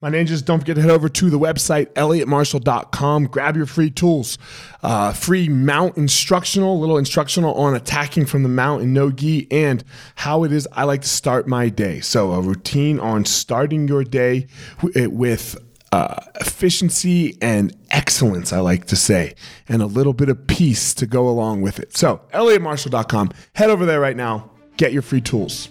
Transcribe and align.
My 0.00 0.10
ninjas, 0.10 0.44
don't 0.44 0.60
forget 0.60 0.76
to 0.76 0.82
head 0.82 0.92
over 0.92 1.08
to 1.08 1.28
the 1.28 1.40
website, 1.40 1.86
elliottmarshall.com. 1.94 3.24
Grab 3.26 3.56
your 3.56 3.66
free 3.66 3.90
tools. 3.90 4.38
Uh, 4.80 5.12
free 5.12 5.48
mount 5.48 5.96
instructional, 5.96 6.78
little 6.78 6.98
instructional 6.98 7.52
on 7.54 7.74
attacking 7.74 8.26
from 8.26 8.44
the 8.44 8.48
mount 8.48 8.82
in 8.82 8.92
no 8.92 9.10
gi 9.10 9.48
and 9.50 9.82
how 10.14 10.44
it 10.44 10.52
is 10.52 10.68
I 10.72 10.84
like 10.84 11.02
to 11.02 11.08
start 11.08 11.48
my 11.48 11.68
day. 11.68 11.98
So, 11.98 12.30
a 12.30 12.40
routine 12.40 13.00
on 13.00 13.24
starting 13.24 13.88
your 13.88 14.04
day 14.04 14.46
with 14.80 15.58
uh, 15.90 16.22
efficiency 16.40 17.36
and 17.42 17.76
excellence, 17.90 18.52
I 18.52 18.60
like 18.60 18.84
to 18.86 18.96
say, 18.96 19.34
and 19.68 19.82
a 19.82 19.86
little 19.86 20.12
bit 20.12 20.28
of 20.28 20.46
peace 20.46 20.94
to 20.94 21.06
go 21.06 21.28
along 21.28 21.62
with 21.62 21.80
it. 21.80 21.96
So, 21.96 22.20
elliottmarshall.com. 22.32 23.32
Head 23.54 23.68
over 23.68 23.84
there 23.84 23.98
right 23.98 24.16
now. 24.16 24.52
Get 24.76 24.92
your 24.92 25.02
free 25.02 25.22
tools. 25.22 25.70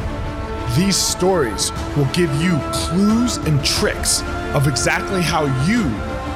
These 0.75 0.95
stories 0.95 1.71
will 1.97 2.07
give 2.13 2.33
you 2.41 2.57
clues 2.71 3.37
and 3.37 3.63
tricks 3.65 4.21
of 4.53 4.67
exactly 4.67 5.21
how 5.21 5.43
you 5.65 5.83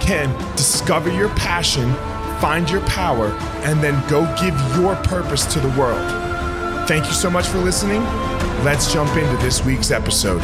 can 0.02 0.30
discover 0.58 1.10
your 1.10 1.30
passion, 1.30 1.94
find 2.42 2.70
your 2.70 2.82
power, 2.82 3.28
and 3.64 3.82
then 3.82 3.96
go 4.10 4.24
give 4.42 4.54
your 4.76 4.96
purpose 4.98 5.46
to 5.54 5.60
the 5.60 5.70
world. 5.80 6.06
Thank 6.88 7.06
you 7.06 7.14
so 7.14 7.30
much 7.30 7.48
for 7.48 7.60
listening. 7.60 8.04
Let's 8.64 8.92
jump 8.92 9.16
into 9.16 9.38
this 9.44 9.64
week's 9.64 9.92
episode. 9.92 10.42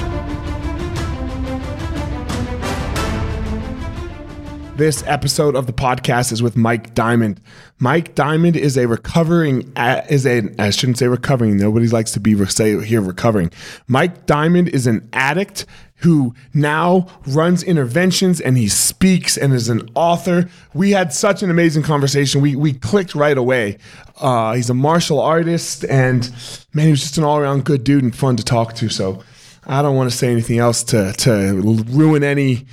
This 4.81 5.03
episode 5.05 5.55
of 5.55 5.67
the 5.67 5.73
podcast 5.73 6.31
is 6.31 6.41
with 6.41 6.57
Mike 6.57 6.95
Diamond. 6.95 7.39
Mike 7.77 8.15
Diamond 8.15 8.55
is 8.55 8.77
a 8.77 8.87
recovering 8.87 9.71
is 9.77 10.25
a 10.25 10.41
I 10.57 10.71
shouldn't 10.71 10.97
say 10.97 11.07
recovering. 11.07 11.55
Nobody 11.57 11.87
likes 11.87 12.13
to 12.13 12.19
be 12.19 12.43
say 12.47 12.83
here 12.83 12.99
recovering. 12.99 13.51
Mike 13.87 14.25
Diamond 14.25 14.69
is 14.69 14.87
an 14.87 15.07
addict 15.13 15.67
who 15.97 16.33
now 16.55 17.05
runs 17.27 17.61
interventions 17.61 18.41
and 18.41 18.57
he 18.57 18.67
speaks 18.67 19.37
and 19.37 19.53
is 19.53 19.69
an 19.69 19.87
author. 19.93 20.49
We 20.73 20.89
had 20.89 21.13
such 21.13 21.43
an 21.43 21.51
amazing 21.51 21.83
conversation. 21.83 22.41
We 22.41 22.55
we 22.55 22.73
clicked 22.73 23.13
right 23.13 23.37
away. 23.37 23.77
Uh, 24.17 24.53
he's 24.53 24.71
a 24.71 24.73
martial 24.73 25.19
artist 25.19 25.85
and 25.85 26.27
man, 26.73 26.85
he 26.85 26.91
was 26.91 27.01
just 27.01 27.19
an 27.19 27.23
all 27.23 27.37
around 27.37 27.65
good 27.65 27.83
dude 27.83 28.01
and 28.01 28.15
fun 28.15 28.35
to 28.37 28.43
talk 28.43 28.73
to. 28.77 28.89
So 28.89 29.23
I 29.67 29.83
don't 29.83 29.95
want 29.95 30.09
to 30.09 30.17
say 30.17 30.31
anything 30.31 30.57
else 30.57 30.81
to 30.85 31.13
to 31.19 31.61
ruin 31.91 32.23
any 32.23 32.65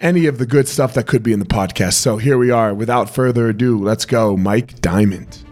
any 0.00 0.26
of 0.26 0.38
the 0.38 0.46
good 0.46 0.68
stuff 0.68 0.94
that 0.94 1.06
could 1.06 1.22
be 1.22 1.32
in 1.32 1.38
the 1.38 1.46
podcast. 1.46 1.94
So 1.94 2.16
here 2.16 2.38
we 2.38 2.50
are. 2.50 2.74
Without 2.74 3.10
further 3.10 3.48
ado, 3.48 3.78
let's 3.82 4.04
go. 4.04 4.36
Mike 4.36 4.80
Diamond. 4.80 5.44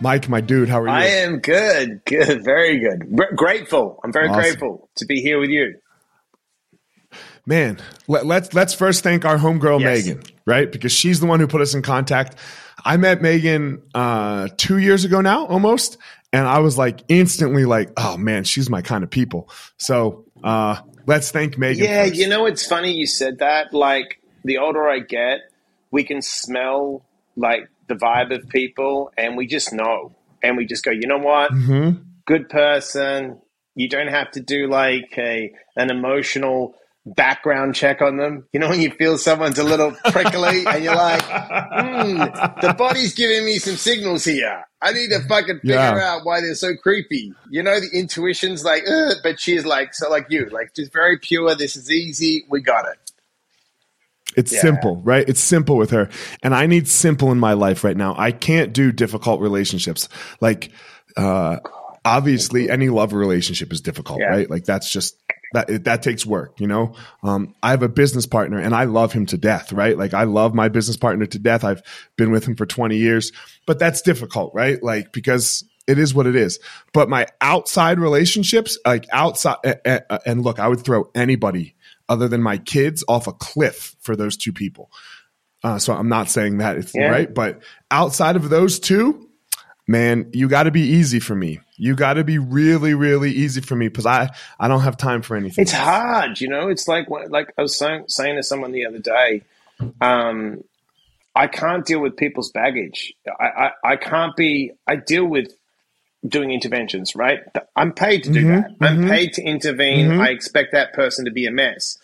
Mike, 0.00 0.28
my 0.28 0.40
dude, 0.40 0.68
how 0.68 0.80
are 0.80 0.88
you? 0.88 0.92
I 0.92 1.04
am 1.04 1.38
good. 1.38 2.04
Good. 2.06 2.44
Very 2.44 2.80
good. 2.80 3.16
Grateful. 3.36 4.00
I'm 4.02 4.12
very 4.12 4.28
awesome. 4.28 4.40
grateful 4.40 4.88
to 4.96 5.06
be 5.06 5.20
here 5.20 5.38
with 5.38 5.50
you. 5.50 5.76
Man, 7.46 7.78
let, 8.08 8.22
us 8.22 8.26
let's, 8.26 8.54
let's 8.54 8.74
first 8.74 9.02
thank 9.02 9.24
our 9.24 9.36
homegirl 9.36 9.80
yes. 9.80 10.06
Megan, 10.06 10.22
right? 10.44 10.70
Because 10.70 10.92
she's 10.92 11.20
the 11.20 11.26
one 11.26 11.40
who 11.40 11.46
put 11.46 11.60
us 11.60 11.74
in 11.74 11.82
contact. 11.82 12.36
I 12.84 12.96
met 12.96 13.22
Megan 13.22 13.82
uh, 13.94 14.48
two 14.56 14.78
years 14.78 15.04
ago 15.04 15.20
now, 15.20 15.46
almost, 15.46 15.98
and 16.32 16.46
I 16.46 16.60
was 16.60 16.78
like 16.78 17.02
instantly 17.08 17.64
like, 17.64 17.92
oh 17.96 18.16
man, 18.16 18.44
she's 18.44 18.70
my 18.70 18.82
kind 18.82 19.04
of 19.04 19.10
people. 19.10 19.50
So 19.76 20.24
uh, 20.42 20.80
let's 21.06 21.30
thank 21.30 21.58
Megan. 21.58 21.84
Yeah, 21.84 22.04
first. 22.04 22.16
you 22.16 22.28
know, 22.28 22.46
it's 22.46 22.66
funny 22.66 22.92
you 22.92 23.06
said 23.06 23.38
that. 23.38 23.74
Like 23.74 24.20
the 24.44 24.58
older 24.58 24.88
I 24.88 25.00
get, 25.00 25.40
we 25.90 26.04
can 26.04 26.22
smell 26.22 27.04
like 27.36 27.68
the 27.88 27.94
vibe 27.94 28.34
of 28.34 28.48
people, 28.48 29.12
and 29.16 29.36
we 29.36 29.46
just 29.46 29.72
know, 29.72 30.14
and 30.42 30.56
we 30.56 30.64
just 30.64 30.84
go, 30.84 30.90
you 30.90 31.06
know 31.06 31.18
what, 31.18 31.52
mm-hmm. 31.52 32.02
good 32.26 32.48
person. 32.48 33.40
You 33.74 33.88
don't 33.88 34.08
have 34.08 34.30
to 34.32 34.40
do 34.40 34.68
like 34.68 35.14
a 35.18 35.52
an 35.76 35.90
emotional 35.90 36.74
background 37.04 37.74
check 37.74 38.00
on 38.00 38.16
them. 38.16 38.46
You 38.52 38.60
know, 38.60 38.68
when 38.68 38.80
you 38.80 38.90
feel 38.90 39.18
someone's 39.18 39.58
a 39.58 39.64
little 39.64 39.92
prickly 40.10 40.64
and 40.66 40.84
you're 40.84 40.94
like, 40.94 41.22
hmm, 41.22 42.18
the 42.60 42.74
body's 42.76 43.14
giving 43.14 43.44
me 43.44 43.58
some 43.58 43.76
signals 43.76 44.24
here. 44.24 44.64
I 44.80 44.92
need 44.92 45.10
to 45.10 45.20
fucking 45.20 45.60
figure 45.60 45.76
yeah. 45.76 46.14
out 46.14 46.24
why 46.24 46.40
they're 46.40 46.54
so 46.54 46.74
creepy. 46.76 47.32
You 47.50 47.62
know, 47.62 47.78
the 47.80 47.88
intuition's 47.92 48.64
like, 48.64 48.84
but 49.22 49.38
she's 49.40 49.64
like, 49.64 49.94
so 49.94 50.10
like 50.10 50.26
you, 50.28 50.48
like 50.50 50.74
just 50.74 50.92
very 50.92 51.18
pure. 51.18 51.54
This 51.54 51.76
is 51.76 51.90
easy. 51.90 52.44
We 52.48 52.60
got 52.60 52.86
it. 52.86 52.98
It's 54.36 54.52
yeah. 54.52 54.60
simple, 54.60 54.96
right? 55.02 55.28
It's 55.28 55.40
simple 55.40 55.76
with 55.76 55.90
her. 55.90 56.08
And 56.42 56.54
I 56.54 56.66
need 56.66 56.88
simple 56.88 57.30
in 57.32 57.38
my 57.38 57.52
life 57.52 57.84
right 57.84 57.96
now. 57.96 58.14
I 58.16 58.32
can't 58.32 58.72
do 58.72 58.90
difficult 58.90 59.40
relationships. 59.40 60.08
Like, 60.40 60.72
uh, 61.16 61.58
obviously 62.04 62.70
any 62.70 62.88
love 62.88 63.12
relationship 63.12 63.72
is 63.72 63.80
difficult, 63.80 64.20
yeah. 64.20 64.26
right? 64.26 64.50
Like 64.50 64.64
that's 64.64 64.90
just 64.90 65.16
that 65.52 65.84
that 65.84 66.02
takes 66.02 66.24
work 66.26 66.60
you 66.60 66.66
know? 66.66 66.94
Um, 67.22 67.54
i 67.62 67.70
have 67.70 67.82
a 67.82 67.88
business 67.88 68.26
partner 68.26 68.58
and 68.58 68.74
i 68.74 68.84
love 68.84 69.12
him 69.12 69.26
to 69.26 69.38
death 69.38 69.72
right? 69.72 69.96
Like 69.96 70.14
i 70.14 70.24
love 70.24 70.54
my 70.54 70.68
business 70.68 70.96
partner 70.96 71.26
to 71.26 71.38
death. 71.38 71.64
I've 71.64 71.82
been 72.16 72.30
with 72.30 72.46
him 72.46 72.56
for 72.56 72.66
20 72.66 72.96
years 72.96 73.32
but 73.66 73.78
that's 73.78 74.02
difficult 74.02 74.52
right? 74.54 74.82
Like 74.82 75.12
because 75.12 75.64
it 75.86 75.98
is 75.98 76.14
what 76.14 76.26
it 76.26 76.36
is. 76.36 76.60
But 76.92 77.08
my 77.08 77.26
outside 77.40 77.98
relationships 77.98 78.78
like 78.86 79.06
outside 79.12 79.56
and 80.26 80.42
look 80.42 80.58
i 80.58 80.68
would 80.68 80.84
throw 80.84 81.10
anybody 81.14 81.74
other 82.08 82.28
than 82.28 82.42
my 82.42 82.58
kids 82.58 83.04
off 83.08 83.26
a 83.26 83.32
cliff 83.32 83.96
for 84.00 84.16
those 84.16 84.36
two 84.36 84.52
people. 84.52 84.90
Uh, 85.64 85.78
so 85.78 85.92
i'm 85.92 86.08
not 86.08 86.28
saying 86.28 86.58
that 86.58 86.76
it's 86.76 86.92
yeah. 86.92 87.08
right 87.08 87.32
but 87.32 87.62
outside 87.90 88.34
of 88.34 88.50
those 88.50 88.80
two 88.80 89.28
man, 89.86 90.30
you 90.32 90.48
got 90.48 90.64
to 90.64 90.70
be 90.70 90.82
easy 90.82 91.20
for 91.20 91.34
me. 91.34 91.60
You 91.76 91.94
got 91.94 92.14
to 92.14 92.24
be 92.24 92.38
really, 92.38 92.94
really 92.94 93.30
easy 93.30 93.60
for 93.60 93.74
me 93.74 93.88
because 93.88 94.06
I, 94.06 94.30
I 94.58 94.68
don't 94.68 94.82
have 94.82 94.96
time 94.96 95.22
for 95.22 95.36
anything. 95.36 95.62
It's 95.62 95.72
hard, 95.72 96.40
you 96.40 96.48
know. 96.48 96.68
It's 96.68 96.86
like 96.88 97.08
like 97.10 97.52
I 97.58 97.62
was 97.62 97.76
saying, 97.76 98.04
saying 98.08 98.36
to 98.36 98.42
someone 98.42 98.72
the 98.72 98.86
other 98.86 98.98
day, 98.98 99.42
um, 100.00 100.62
I 101.34 101.46
can't 101.46 101.84
deal 101.84 102.00
with 102.00 102.16
people's 102.16 102.50
baggage. 102.50 103.14
I, 103.40 103.44
I, 103.44 103.70
I 103.92 103.96
can't 103.96 104.36
be. 104.36 104.72
I 104.86 104.96
deal 104.96 105.24
with 105.24 105.52
doing 106.26 106.52
interventions, 106.52 107.16
right? 107.16 107.40
I'm 107.74 107.92
paid 107.92 108.24
to 108.24 108.32
do 108.32 108.44
mm-hmm, 108.44 108.50
that. 108.50 108.88
I'm 108.88 108.98
mm-hmm, 108.98 109.08
paid 109.08 109.32
to 109.34 109.42
intervene. 109.42 110.08
Mm-hmm. 110.08 110.20
I 110.20 110.28
expect 110.28 110.72
that 110.72 110.92
person 110.92 111.24
to 111.24 111.30
be 111.30 111.46
a 111.46 111.50
mess. 111.50 111.98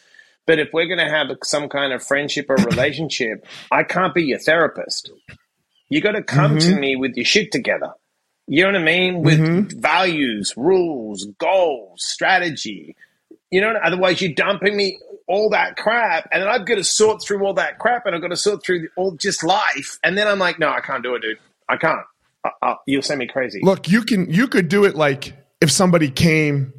But 0.47 0.59
if 0.59 0.71
we're 0.73 0.87
going 0.87 0.99
to 0.99 1.11
have 1.11 1.29
some 1.45 1.69
kind 1.69 1.93
of 1.93 2.03
friendship 2.03 2.47
or 2.49 2.57
relationship, 2.71 3.47
I 3.71 3.85
can't 3.85 4.15
be 4.15 4.25
your 4.25 4.39
therapist. 4.39 5.11
You 5.89 6.01
got 6.01 6.13
to 6.13 6.23
come 6.23 6.57
mm-hmm. 6.57 6.71
to 6.71 6.81
me 6.81 6.97
with 6.97 7.17
your 7.17 7.25
shit 7.25 7.53
together. 7.53 7.93
You 8.47 8.65
know 8.65 8.73
what 8.73 8.81
I 8.81 8.85
mean? 8.85 9.23
With 9.23 9.41
mm-hmm. 9.41 9.81
values, 9.81 10.55
rules, 10.57 11.27
goals, 11.39 12.03
strategy. 12.03 12.97
You 13.51 13.61
know, 13.61 13.75
otherwise 13.83 14.21
you're 14.21 14.33
dumping 14.33 14.77
me 14.77 14.99
all 15.27 15.51
that 15.51 15.77
crap, 15.77 16.29
and 16.33 16.43
then 16.43 16.49
I've 16.49 16.67
got 16.67 16.77
to 16.77 16.85
sort 16.85 17.23
through 17.23 17.45
all 17.45 17.55
that 17.55 17.79
crap, 17.79 18.07
and 18.07 18.15
I've 18.15 18.23
got 18.23 18.29
to 18.29 18.37
sort 18.37 18.65
through 18.65 18.89
all 18.97 19.13
just 19.13 19.45
life, 19.45 19.99
and 20.03 20.17
then 20.17 20.27
I'm 20.27 20.39
like, 20.39 20.59
no, 20.59 20.71
I 20.71 20.81
can't 20.81 21.03
do 21.03 21.15
it, 21.15 21.23
dude. 21.23 21.39
I 21.69 21.77
can't. 21.77 22.01
I, 22.45 22.51
I, 22.63 22.77
you'll 22.87 23.03
send 23.03 23.19
me 23.19 23.27
crazy. 23.27 23.61
Look, 23.63 23.89
you 23.89 24.03
can. 24.03 24.31
You 24.33 24.49
could 24.49 24.69
do 24.69 24.85
it 24.85 24.95
like 24.95 25.35
if 25.61 25.71
somebody 25.71 26.11
came, 26.11 26.73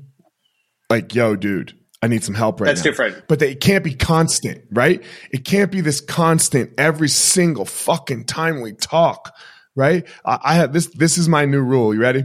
like, 0.90 1.14
yo, 1.14 1.36
dude, 1.36 1.76
I 2.02 2.08
need 2.08 2.24
some 2.24 2.36
help 2.36 2.62
right 2.62 2.68
now. 2.68 2.72
That's 2.72 2.86
now. 2.86 2.92
different. 2.92 3.28
But 3.28 3.40
they, 3.40 3.52
it 3.52 3.62
can't 3.62 3.84
be 3.84 3.94
constant, 3.94 4.64
right? 4.72 5.04
It 5.32 5.44
can't 5.44 5.72
be 5.72 5.82
this 5.82 6.00
constant 6.00 6.72
every 6.78 7.10
single 7.10 7.66
fucking 7.66 8.26
time 8.26 8.62
we 8.62 8.74
talk, 8.74 9.36
right? 9.76 10.08
I, 10.26 10.40
I 10.44 10.54
have 10.56 10.72
this, 10.72 10.88
this 10.88 11.18
is 11.18 11.28
my 11.28 11.46
new 11.46 11.62
rule. 11.62 11.94
You 11.94 12.02
ready? 12.02 12.24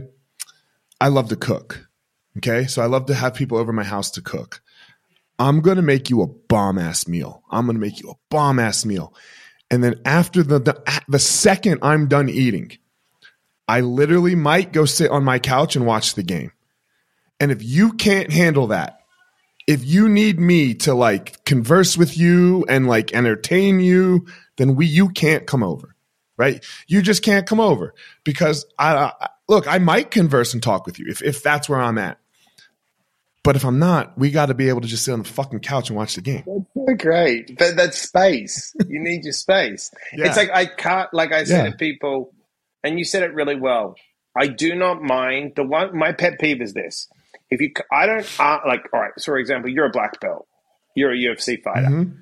I 1.01 1.09
love 1.09 1.29
to 1.29 1.35
cook. 1.35 1.87
Okay. 2.37 2.67
So 2.67 2.81
I 2.81 2.85
love 2.85 3.07
to 3.07 3.13
have 3.13 3.33
people 3.33 3.57
over 3.57 3.73
my 3.73 3.83
house 3.83 4.11
to 4.11 4.21
cook. 4.21 4.61
I'm 5.37 5.59
going 5.59 5.75
to 5.75 5.81
make 5.81 6.09
you 6.09 6.21
a 6.21 6.27
bomb 6.27 6.77
ass 6.77 7.07
meal. 7.07 7.43
I'm 7.51 7.65
going 7.65 7.75
to 7.75 7.81
make 7.81 8.01
you 8.01 8.11
a 8.11 8.15
bomb 8.29 8.59
ass 8.59 8.85
meal. 8.85 9.13
And 9.69 9.83
then 9.83 9.99
after 10.05 10.43
the, 10.43 10.59
the, 10.59 11.01
the 11.09 11.19
second 11.19 11.79
I'm 11.81 12.07
done 12.07 12.29
eating, 12.29 12.71
I 13.67 13.81
literally 13.81 14.35
might 14.35 14.71
go 14.71 14.85
sit 14.85 15.11
on 15.11 15.23
my 15.25 15.39
couch 15.39 15.75
and 15.75 15.85
watch 15.85 16.13
the 16.13 16.23
game. 16.23 16.51
And 17.39 17.51
if 17.51 17.63
you 17.63 17.93
can't 17.93 18.31
handle 18.31 18.67
that, 18.67 18.99
if 19.67 19.83
you 19.83 20.07
need 20.09 20.39
me 20.39 20.73
to 20.75 20.93
like 20.93 21.43
converse 21.45 21.97
with 21.97 22.17
you 22.17 22.65
and 22.69 22.87
like 22.87 23.13
entertain 23.13 23.79
you, 23.79 24.25
then 24.57 24.75
we 24.75 24.85
you 24.85 25.09
can't 25.09 25.47
come 25.47 25.63
over, 25.63 25.95
right? 26.37 26.63
You 26.87 27.01
just 27.01 27.23
can't 27.23 27.47
come 27.47 27.59
over 27.59 27.93
because 28.23 28.65
I, 28.77 29.11
I 29.19 29.27
look. 29.47 29.67
I 29.67 29.79
might 29.79 30.11
converse 30.11 30.53
and 30.53 30.61
talk 30.61 30.85
with 30.85 30.99
you 30.99 31.07
if 31.09 31.21
if 31.23 31.41
that's 31.43 31.67
where 31.67 31.79
I'm 31.79 31.97
at. 31.97 32.19
But 33.43 33.55
if 33.55 33.63
I'm 33.63 33.77
not, 33.77 34.17
we 34.17 34.31
got 34.31 34.47
to 34.47 34.55
be 34.55 34.69
able 34.69 34.81
to 34.81 34.87
just 34.87 35.05
sit 35.05 35.11
on 35.11 35.19
the 35.21 35.29
fucking 35.29 35.59
couch 35.59 35.89
and 35.89 35.97
watch 35.97 36.15
the 36.15 36.21
game. 36.21 36.43
That's 36.47 36.87
so 36.87 36.95
great. 36.95 37.55
But 37.59 37.75
that's 37.75 38.01
space. 38.01 38.73
you 38.87 38.99
need 38.99 39.23
your 39.23 39.33
space. 39.33 39.91
Yeah. 40.17 40.27
It's 40.27 40.37
like 40.37 40.49
I 40.51 40.65
can't, 40.65 41.13
like 41.13 41.31
I 41.31 41.43
said 41.43 41.65
Yeah. 41.65 41.69
to 41.71 41.77
people, 41.77 42.33
and 42.83 42.97
you 42.97 43.05
said 43.05 43.21
it 43.21 43.33
really 43.35 43.55
well. 43.55 43.95
I 44.35 44.47
do 44.47 44.73
not 44.75 45.01
mind 45.03 45.53
the 45.55 45.63
one. 45.63 45.95
My 45.97 46.11
pet 46.11 46.39
peeve 46.39 46.59
is 46.61 46.73
this: 46.73 47.07
if 47.55 47.61
you, 47.61 47.71
I 47.91 48.05
don't 48.05 48.39
uh, 48.39 48.59
like. 48.67 48.87
All 48.93 48.99
right, 49.01 49.11
so 49.17 49.31
for 49.31 49.37
example, 49.37 49.69
you're 49.69 49.85
a 49.85 49.91
black 49.91 50.19
belt. 50.19 50.47
You're 50.95 51.11
a 51.11 51.17
UFC 51.17 51.61
fighter. 51.63 51.87
Mhm. 51.87 52.17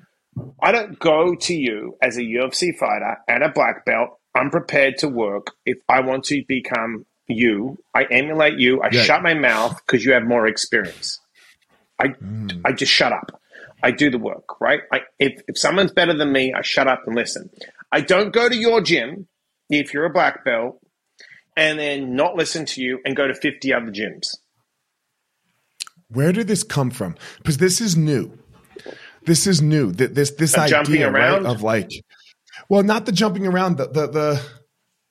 I 0.62 0.72
don't 0.72 0.98
go 0.98 1.34
to 1.34 1.54
you 1.54 1.96
as 2.02 2.16
a 2.16 2.22
UFC 2.22 2.72
fighter 2.76 3.16
and 3.28 3.44
a 3.44 3.48
black 3.50 3.84
belt. 3.84 4.18
I'm 4.34 4.50
prepared 4.50 4.98
to 4.98 5.08
work 5.08 5.48
if 5.64 5.78
I 5.88 6.00
want 6.00 6.24
to 6.24 6.42
become 6.48 7.06
you. 7.28 7.78
I 7.94 8.04
emulate 8.10 8.58
you. 8.58 8.82
I 8.82 8.88
Yeah. 8.90 9.02
shut 9.04 9.22
my 9.22 9.34
mouth 9.34 9.80
because 9.86 10.04
you 10.04 10.12
have 10.12 10.24
more 10.24 10.46
experience. 10.46 11.20
I 12.00 12.08
Mm. 12.08 12.60
I 12.64 12.72
just 12.72 12.90
shut 12.92 13.12
up. 13.12 13.40
I 13.82 13.90
do 13.92 14.10
the 14.10 14.18
work, 14.18 14.60
right? 14.60 14.80
I, 14.92 15.02
if 15.20 15.40
if 15.46 15.56
someone's 15.58 15.92
better 15.92 16.14
than 16.14 16.32
me, 16.32 16.52
I 16.52 16.62
shut 16.62 16.88
up 16.88 17.02
and 17.06 17.14
listen. 17.14 17.50
I 17.92 18.00
don't 18.00 18.32
go 18.32 18.48
to 18.48 18.56
your 18.56 18.80
gym 18.80 19.28
if 19.70 19.94
you're 19.94 20.06
a 20.06 20.10
black 20.10 20.44
belt 20.44 20.80
and 21.56 21.78
then 21.78 22.16
not 22.16 22.34
listen 22.34 22.66
to 22.66 22.82
you 22.82 22.98
and 23.04 23.14
go 23.14 23.28
to 23.28 23.34
50 23.34 23.72
other 23.72 23.92
gyms. 23.92 24.36
Where 26.14 26.32
did 26.32 26.48
this 26.48 26.62
come 26.62 26.90
from? 26.90 27.16
Because 27.38 27.58
this 27.58 27.80
is 27.80 27.96
new. 27.96 28.32
This 29.26 29.46
is 29.46 29.60
new. 29.62 29.92
Th- 29.92 30.10
This 30.10 30.30
this 30.32 30.54
Of 30.54 30.60
idea 30.60 30.70
jumping 30.84 31.02
around? 31.02 31.44
right, 31.44 31.52
of 31.54 31.62
like, 31.62 31.90
well, 32.68 32.82
not 32.82 33.06
the 33.06 33.12
jumping 33.12 33.46
around, 33.46 33.76
the 33.78 33.86
the 33.88 34.06
the, 34.08 34.42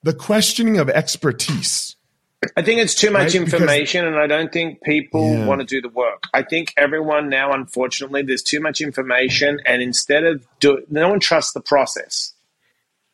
the 0.04 0.14
questioning 0.14 0.78
of 0.80 0.90
expertise. 0.90 1.96
I 2.58 2.62
think 2.62 2.82
it's 2.82 2.94
too 2.94 3.10
much 3.10 3.34
Right, 3.34 3.46
because- 3.46 3.54
information, 3.54 4.06
and 4.06 4.18
I 4.18 4.28
don't 4.28 4.52
think 4.52 4.84
people 4.84 5.32
Yeah. 5.34 5.46
want 5.46 5.62
to 5.62 5.66
do 5.66 5.82
the 5.82 5.88
work. 5.90 6.24
I 6.34 6.42
think 6.44 6.74
everyone 6.76 7.30
now, 7.30 7.54
unfortunately, 7.54 8.22
there's 8.22 8.44
too 8.44 8.60
much 8.60 8.82
information, 8.82 9.62
and 9.66 9.82
instead 9.82 10.26
of 10.26 10.46
do, 10.60 10.84
no 10.90 11.08
one 11.10 11.22
trusts 11.22 11.54
the 11.54 11.62
process. 11.62 12.34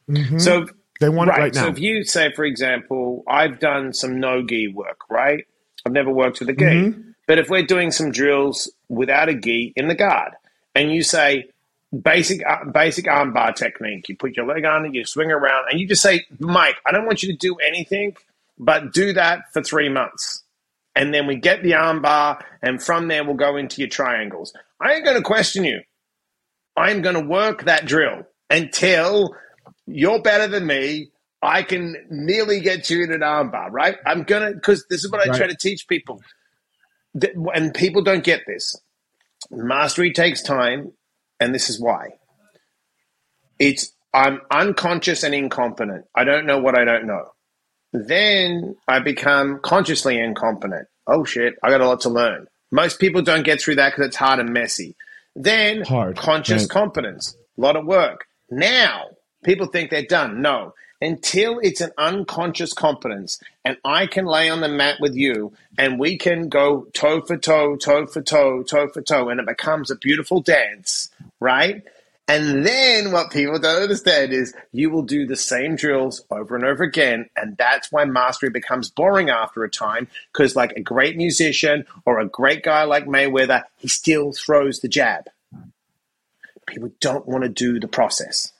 Mhm. 0.10 0.42
So, 0.42 0.66
they 1.00 1.10
want 1.10 1.30
it 1.30 1.34
right 1.34 1.54
So 1.54 1.66
now. 1.66 1.70
if 1.70 1.80
you 1.80 2.04
say, 2.04 2.32
for 2.36 2.44
example, 2.44 3.24
I've 3.28 3.60
done 3.60 3.94
some 3.94 4.20
no 4.20 4.42
gi 4.46 4.70
work, 4.70 4.98
right? 5.12 5.46
I've 5.86 5.94
never 5.94 6.10
worked 6.12 6.40
with 6.40 6.50
a 6.50 6.54
gi, 6.54 6.66
Mhm. 6.66 7.09
But 7.30 7.38
if 7.38 7.48
we're 7.48 7.62
doing 7.62 7.92
some 7.92 8.10
drills 8.10 8.72
without 8.88 9.30
a 9.30 9.36
gi 9.36 9.72
in 9.76 9.88
the 9.88 9.94
guard, 9.94 10.32
and 10.74 10.92
you 10.92 11.04
say 11.04 11.46
basic 12.02 12.42
uh, 12.44 12.66
basic 12.66 13.08
arm 13.08 13.34
bar 13.34 13.54
technique, 13.54 14.10
you 14.10 14.18
put 14.18 14.36
your 14.36 14.48
leg 14.48 14.66
on 14.66 14.88
it, 14.88 14.96
you 14.96 15.06
swing 15.06 15.32
around, 15.32 15.66
and 15.70 15.80
you 15.80 15.88
just 15.88 16.02
say, 16.02 16.26
Mike, 16.40 16.78
I 16.88 16.92
don't 16.92 17.06
want 17.06 17.22
you 17.22 17.32
to 17.32 17.38
do 17.38 17.56
anything, 17.58 18.18
but 18.58 18.94
do 18.94 19.14
that 19.14 19.54
for 19.54 19.62
three 19.62 19.90
months. 19.90 20.42
And 20.96 21.14
then 21.14 21.28
we 21.28 21.36
get 21.36 21.62
the 21.62 21.76
arm 21.76 22.02
bar, 22.02 22.44
and 22.64 22.82
from 22.82 23.08
there 23.10 23.24
we'll 23.24 23.36
go 23.36 23.58
into 23.58 23.80
your 23.80 23.90
triangles. 23.90 24.52
I 24.82 24.94
ain't 24.94 25.06
going 25.06 25.18
to 25.18 25.22
question 25.22 25.64
you. 25.64 25.82
I'm 26.76 27.04
going 27.04 27.14
to 27.14 27.22
work 27.22 27.66
that 27.66 27.86
drill 27.86 28.26
until 28.50 29.36
you're 29.86 30.24
better 30.24 30.48
than 30.48 30.66
me. 30.66 31.12
I 31.44 31.62
can 31.62 31.96
nearly 32.10 32.60
get 32.60 32.90
you 32.90 33.04
in 33.04 33.12
an 33.12 33.20
armbar, 33.20 33.68
right? 33.70 33.98
I'm 34.04 34.24
gonna 34.24 34.52
because 34.52 34.86
this 34.90 35.06
is 35.06 35.12
what 35.12 35.22
I 35.22 35.38
try 35.38 35.48
to 35.48 35.56
teach 35.56 35.88
people, 35.88 36.22
And 37.54 37.74
people 37.74 38.04
don't 38.04 38.24
get 38.24 38.42
this. 38.46 38.76
Mastery 39.52 40.14
takes 40.14 40.42
time, 40.42 40.92
and 41.40 41.54
this 41.54 41.70
is 41.70 41.80
why. 41.80 42.10
It's 43.58 43.92
I'm 44.14 44.42
unconscious 44.52 45.24
and 45.24 45.36
incompetent. 45.36 46.06
I 46.16 46.24
don't 46.24 46.46
know 46.46 46.60
what 46.60 46.78
I 46.78 46.84
don't 46.86 47.06
know. 47.06 47.32
Then 47.94 48.76
I 48.88 49.00
become 49.00 49.60
consciously 49.62 50.20
incompetent. 50.20 50.88
Oh 51.08 51.24
shit, 51.24 51.56
I 51.64 51.70
got 51.70 51.82
a 51.82 51.88
lot 51.88 52.02
to 52.02 52.10
learn. 52.10 52.48
Most 52.72 53.00
people 53.00 53.22
don't 53.22 53.44
get 53.44 53.62
through 53.62 53.76
that 53.76 53.92
because 53.92 54.08
it's 54.08 54.16
hard 54.16 54.40
and 54.40 54.54
messy. 54.54 54.96
Then 55.36 55.82
Hard, 55.82 56.18
conscious 56.18 56.64
right. 56.64 56.70
competence, 56.70 57.36
a 57.58 57.62
lot 57.62 57.76
of 57.76 57.86
work. 57.86 58.26
Now 58.52 59.06
people 59.44 59.68
think 59.68 59.90
they're 59.90 60.06
done. 60.06 60.42
No, 60.42 60.74
until 61.02 61.60
it's 61.60 61.82
an 61.82 61.92
unconscious 61.98 62.74
competence, 62.74 63.40
and 63.64 63.78
I 63.86 64.08
can 64.08 64.26
lay 64.26 64.50
on 64.50 64.62
the 64.62 64.68
mat 64.68 64.98
with 65.00 65.16
you, 65.16 65.54
and 65.78 66.00
we 66.00 66.18
can 66.18 66.50
go 66.50 66.88
toe 66.94 67.22
for 67.22 67.38
toe, 67.38 67.76
toe 67.76 68.06
for 68.06 68.22
toe, 68.22 68.64
toe 68.64 68.90
for 68.90 69.02
toe, 69.02 69.30
and 69.30 69.40
it 69.40 69.46
becomes 69.46 69.90
a 69.90 69.96
beautiful 69.96 70.42
dance, 70.42 71.10
right? 71.40 71.84
And 72.30 72.64
then 72.64 73.12
what 73.12 73.32
people 73.32 73.58
don't 73.58 73.82
understand 73.82 74.34
is 74.34 74.54
you 74.72 74.92
will 74.92 75.02
do 75.02 75.26
the 75.26 75.36
same 75.36 75.76
drills 75.76 76.24
over 76.30 76.56
and 76.56 76.64
over 76.64 76.84
again. 76.84 77.28
And 77.36 77.58
that's 77.58 77.92
why 77.92 78.06
mastery 78.06 78.52
becomes 78.52 78.92
boring 78.92 79.32
after 79.32 79.64
a 79.64 79.70
time. 79.70 80.08
Because, 80.32 80.56
like 80.56 80.74
a 80.74 80.82
great 80.82 81.18
musician 81.18 81.88
or 82.06 82.20
a 82.20 82.28
great 82.28 82.62
guy 82.62 82.84
like 82.84 83.06
Mayweather, 83.06 83.64
he 83.78 83.88
still 83.88 84.32
throws 84.32 84.80
the 84.80 84.88
jab. 84.88 85.26
People 86.68 86.92
don't 87.00 87.28
want 87.28 87.46
to 87.46 87.50
do 87.50 87.80
the 87.80 87.88
process. 87.88 88.52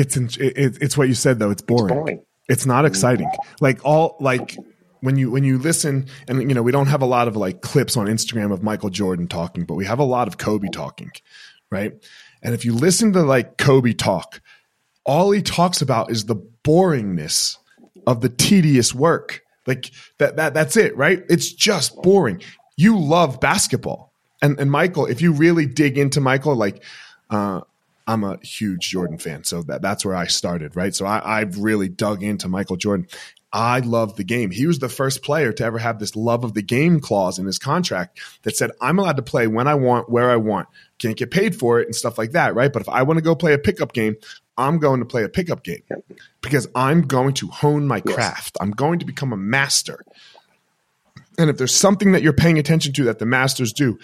It's 0.00 0.16
in, 0.16 0.30
it, 0.40 0.78
it's 0.80 0.96
what 0.96 1.08
you 1.08 1.14
said 1.14 1.38
though. 1.38 1.50
It's 1.50 1.60
boring. 1.60 1.94
boring. 1.94 2.24
It's 2.48 2.64
not 2.64 2.86
exciting. 2.86 3.30
Like 3.60 3.84
all 3.84 4.16
like 4.18 4.56
when 5.00 5.16
you 5.16 5.30
when 5.30 5.44
you 5.44 5.58
listen 5.58 6.06
and 6.26 6.40
you 6.40 6.54
know 6.54 6.62
we 6.62 6.72
don't 6.72 6.86
have 6.86 7.02
a 7.02 7.06
lot 7.06 7.28
of 7.28 7.36
like 7.36 7.60
clips 7.60 7.98
on 7.98 8.06
Instagram 8.06 8.50
of 8.50 8.62
Michael 8.62 8.88
Jordan 8.88 9.28
talking, 9.28 9.64
but 9.64 9.74
we 9.74 9.84
have 9.84 9.98
a 9.98 10.04
lot 10.04 10.26
of 10.26 10.38
Kobe 10.38 10.68
talking, 10.68 11.12
right? 11.70 11.92
And 12.42 12.54
if 12.54 12.64
you 12.64 12.72
listen 12.72 13.12
to 13.12 13.22
like 13.22 13.58
Kobe 13.58 13.92
talk, 13.92 14.40
all 15.04 15.32
he 15.32 15.42
talks 15.42 15.82
about 15.82 16.10
is 16.10 16.24
the 16.24 16.36
boringness 16.64 17.58
of 18.06 18.22
the 18.22 18.30
tedious 18.30 18.94
work. 18.94 19.42
Like 19.66 19.90
that 20.16 20.36
that 20.36 20.54
that's 20.54 20.78
it, 20.78 20.96
right? 20.96 21.22
It's 21.28 21.52
just 21.52 22.00
boring. 22.00 22.40
You 22.74 22.98
love 22.98 23.38
basketball. 23.38 24.14
And 24.40 24.58
and 24.58 24.70
Michael, 24.70 25.04
if 25.04 25.20
you 25.20 25.32
really 25.32 25.66
dig 25.66 25.98
into 25.98 26.22
Michael, 26.22 26.56
like 26.56 26.82
uh 27.28 27.60
I'm 28.10 28.24
a 28.24 28.38
huge 28.42 28.90
Jordan 28.90 29.18
fan, 29.18 29.44
so 29.44 29.62
that 29.62 29.82
that's 29.82 30.04
where 30.04 30.16
I 30.16 30.26
started, 30.26 30.74
right? 30.74 30.92
So 30.92 31.06
I, 31.06 31.40
I've 31.40 31.58
really 31.58 31.88
dug 31.88 32.24
into 32.24 32.48
Michael 32.48 32.76
Jordan. 32.76 33.06
I 33.52 33.78
love 33.80 34.16
the 34.16 34.24
game. 34.24 34.50
He 34.50 34.66
was 34.66 34.80
the 34.80 34.88
first 34.88 35.22
player 35.22 35.52
to 35.52 35.64
ever 35.64 35.78
have 35.78 36.00
this 36.00 36.16
love 36.16 36.42
of 36.42 36.54
the 36.54 36.62
game 36.62 36.98
clause 37.00 37.38
in 37.38 37.46
his 37.46 37.58
contract 37.58 38.20
that 38.42 38.56
said, 38.56 38.72
I'm 38.80 38.98
allowed 38.98 39.16
to 39.16 39.22
play 39.22 39.46
when 39.46 39.68
I 39.68 39.74
want, 39.74 40.08
where 40.08 40.30
I 40.30 40.36
want, 40.36 40.68
can't 40.98 41.16
get 41.16 41.30
paid 41.30 41.54
for 41.56 41.80
it 41.80 41.86
and 41.86 41.94
stuff 41.94 42.18
like 42.18 42.32
that, 42.32 42.54
right? 42.54 42.72
But 42.72 42.82
if 42.82 42.88
I 42.88 43.02
want 43.02 43.18
to 43.18 43.22
go 43.22 43.34
play 43.34 43.52
a 43.52 43.58
pickup 43.58 43.92
game, 43.92 44.16
I'm 44.56 44.78
going 44.78 45.00
to 45.00 45.06
play 45.06 45.24
a 45.24 45.28
pickup 45.28 45.62
game 45.62 45.82
because 46.42 46.68
I'm 46.74 47.02
going 47.02 47.34
to 47.34 47.46
hone 47.46 47.86
my 47.86 48.02
Yes. 48.04 48.14
craft. 48.14 48.56
I'm 48.60 48.72
going 48.72 48.98
to 49.00 49.06
become 49.06 49.32
a 49.32 49.36
master. 49.36 50.04
And 51.38 51.48
if 51.48 51.58
there's 51.58 51.74
something 51.74 52.12
that 52.12 52.22
you're 52.22 52.32
paying 52.32 52.58
attention 52.58 52.92
to 52.94 53.04
that 53.04 53.20
the 53.20 53.26
masters 53.26 53.72
do, 53.72 53.98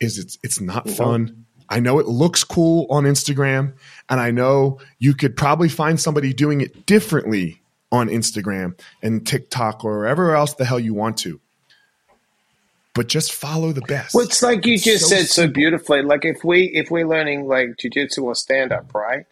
is 0.00 0.18
it's 0.18 0.38
it's 0.42 0.60
not 0.60 0.86
mm-hmm. 0.86 0.96
fun. 0.96 1.46
I 1.72 1.80
know 1.80 1.98
it 1.98 2.06
looks 2.06 2.44
cool 2.44 2.86
on 2.90 3.04
Instagram, 3.04 3.72
and 4.10 4.20
I 4.20 4.30
know 4.30 4.78
you 4.98 5.14
could 5.14 5.36
probably 5.38 5.70
find 5.70 5.98
somebody 5.98 6.34
doing 6.34 6.60
it 6.60 6.84
differently 6.84 7.62
on 7.90 8.08
Instagram 8.10 8.78
and 9.02 9.26
TikTok 9.26 9.82
or 9.82 9.96
wherever 9.98 10.34
else 10.36 10.52
the 10.52 10.66
hell 10.66 10.78
you 10.78 10.92
want 10.92 11.16
to. 11.18 11.40
But 12.94 13.08
just 13.08 13.32
follow 13.32 13.72
the 13.72 13.80
best. 13.80 14.14
Well, 14.14 14.24
it's 14.24 14.42
like 14.42 14.66
you 14.66 14.74
It's 14.74 14.84
just 14.84 15.08
so 15.08 15.16
said 15.16 15.26
so 15.28 15.48
beautifully. 15.48 16.02
Like 16.02 16.26
if 16.26 16.44
we 16.44 16.64
if 16.64 16.90
we're 16.90 17.08
learning 17.08 17.48
like 17.48 17.70
jujitsu 17.82 18.24
or 18.24 18.34
stand 18.34 18.70
up, 18.70 18.94
right? 18.94 19.24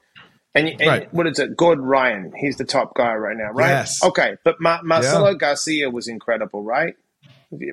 And, 0.54 0.66
and 0.66 0.80
Right. 0.80 1.14
what 1.14 1.26
is 1.26 1.38
it? 1.38 1.58
Gordon 1.58 1.84
Ryan, 1.84 2.32
he's 2.34 2.56
the 2.56 2.64
top 2.64 2.94
guy 2.94 3.14
right 3.16 3.36
now, 3.36 3.50
right? 3.52 3.68
Yes. 3.68 4.02
Okay, 4.02 4.36
but 4.44 4.62
Ma- 4.62 4.80
Marcelo 4.82 5.34
Garcia 5.34 5.90
was 5.90 6.08
incredible, 6.08 6.62
right? 6.62 6.94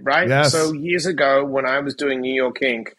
Right. 0.02 0.28
Yes. 0.28 0.52
So 0.52 0.74
years 0.74 1.06
ago, 1.06 1.46
when 1.46 1.66
I 1.66 1.80
was 1.80 1.96
doing 1.96 2.20
New 2.20 2.34
York 2.36 2.62
Ink. 2.62 2.94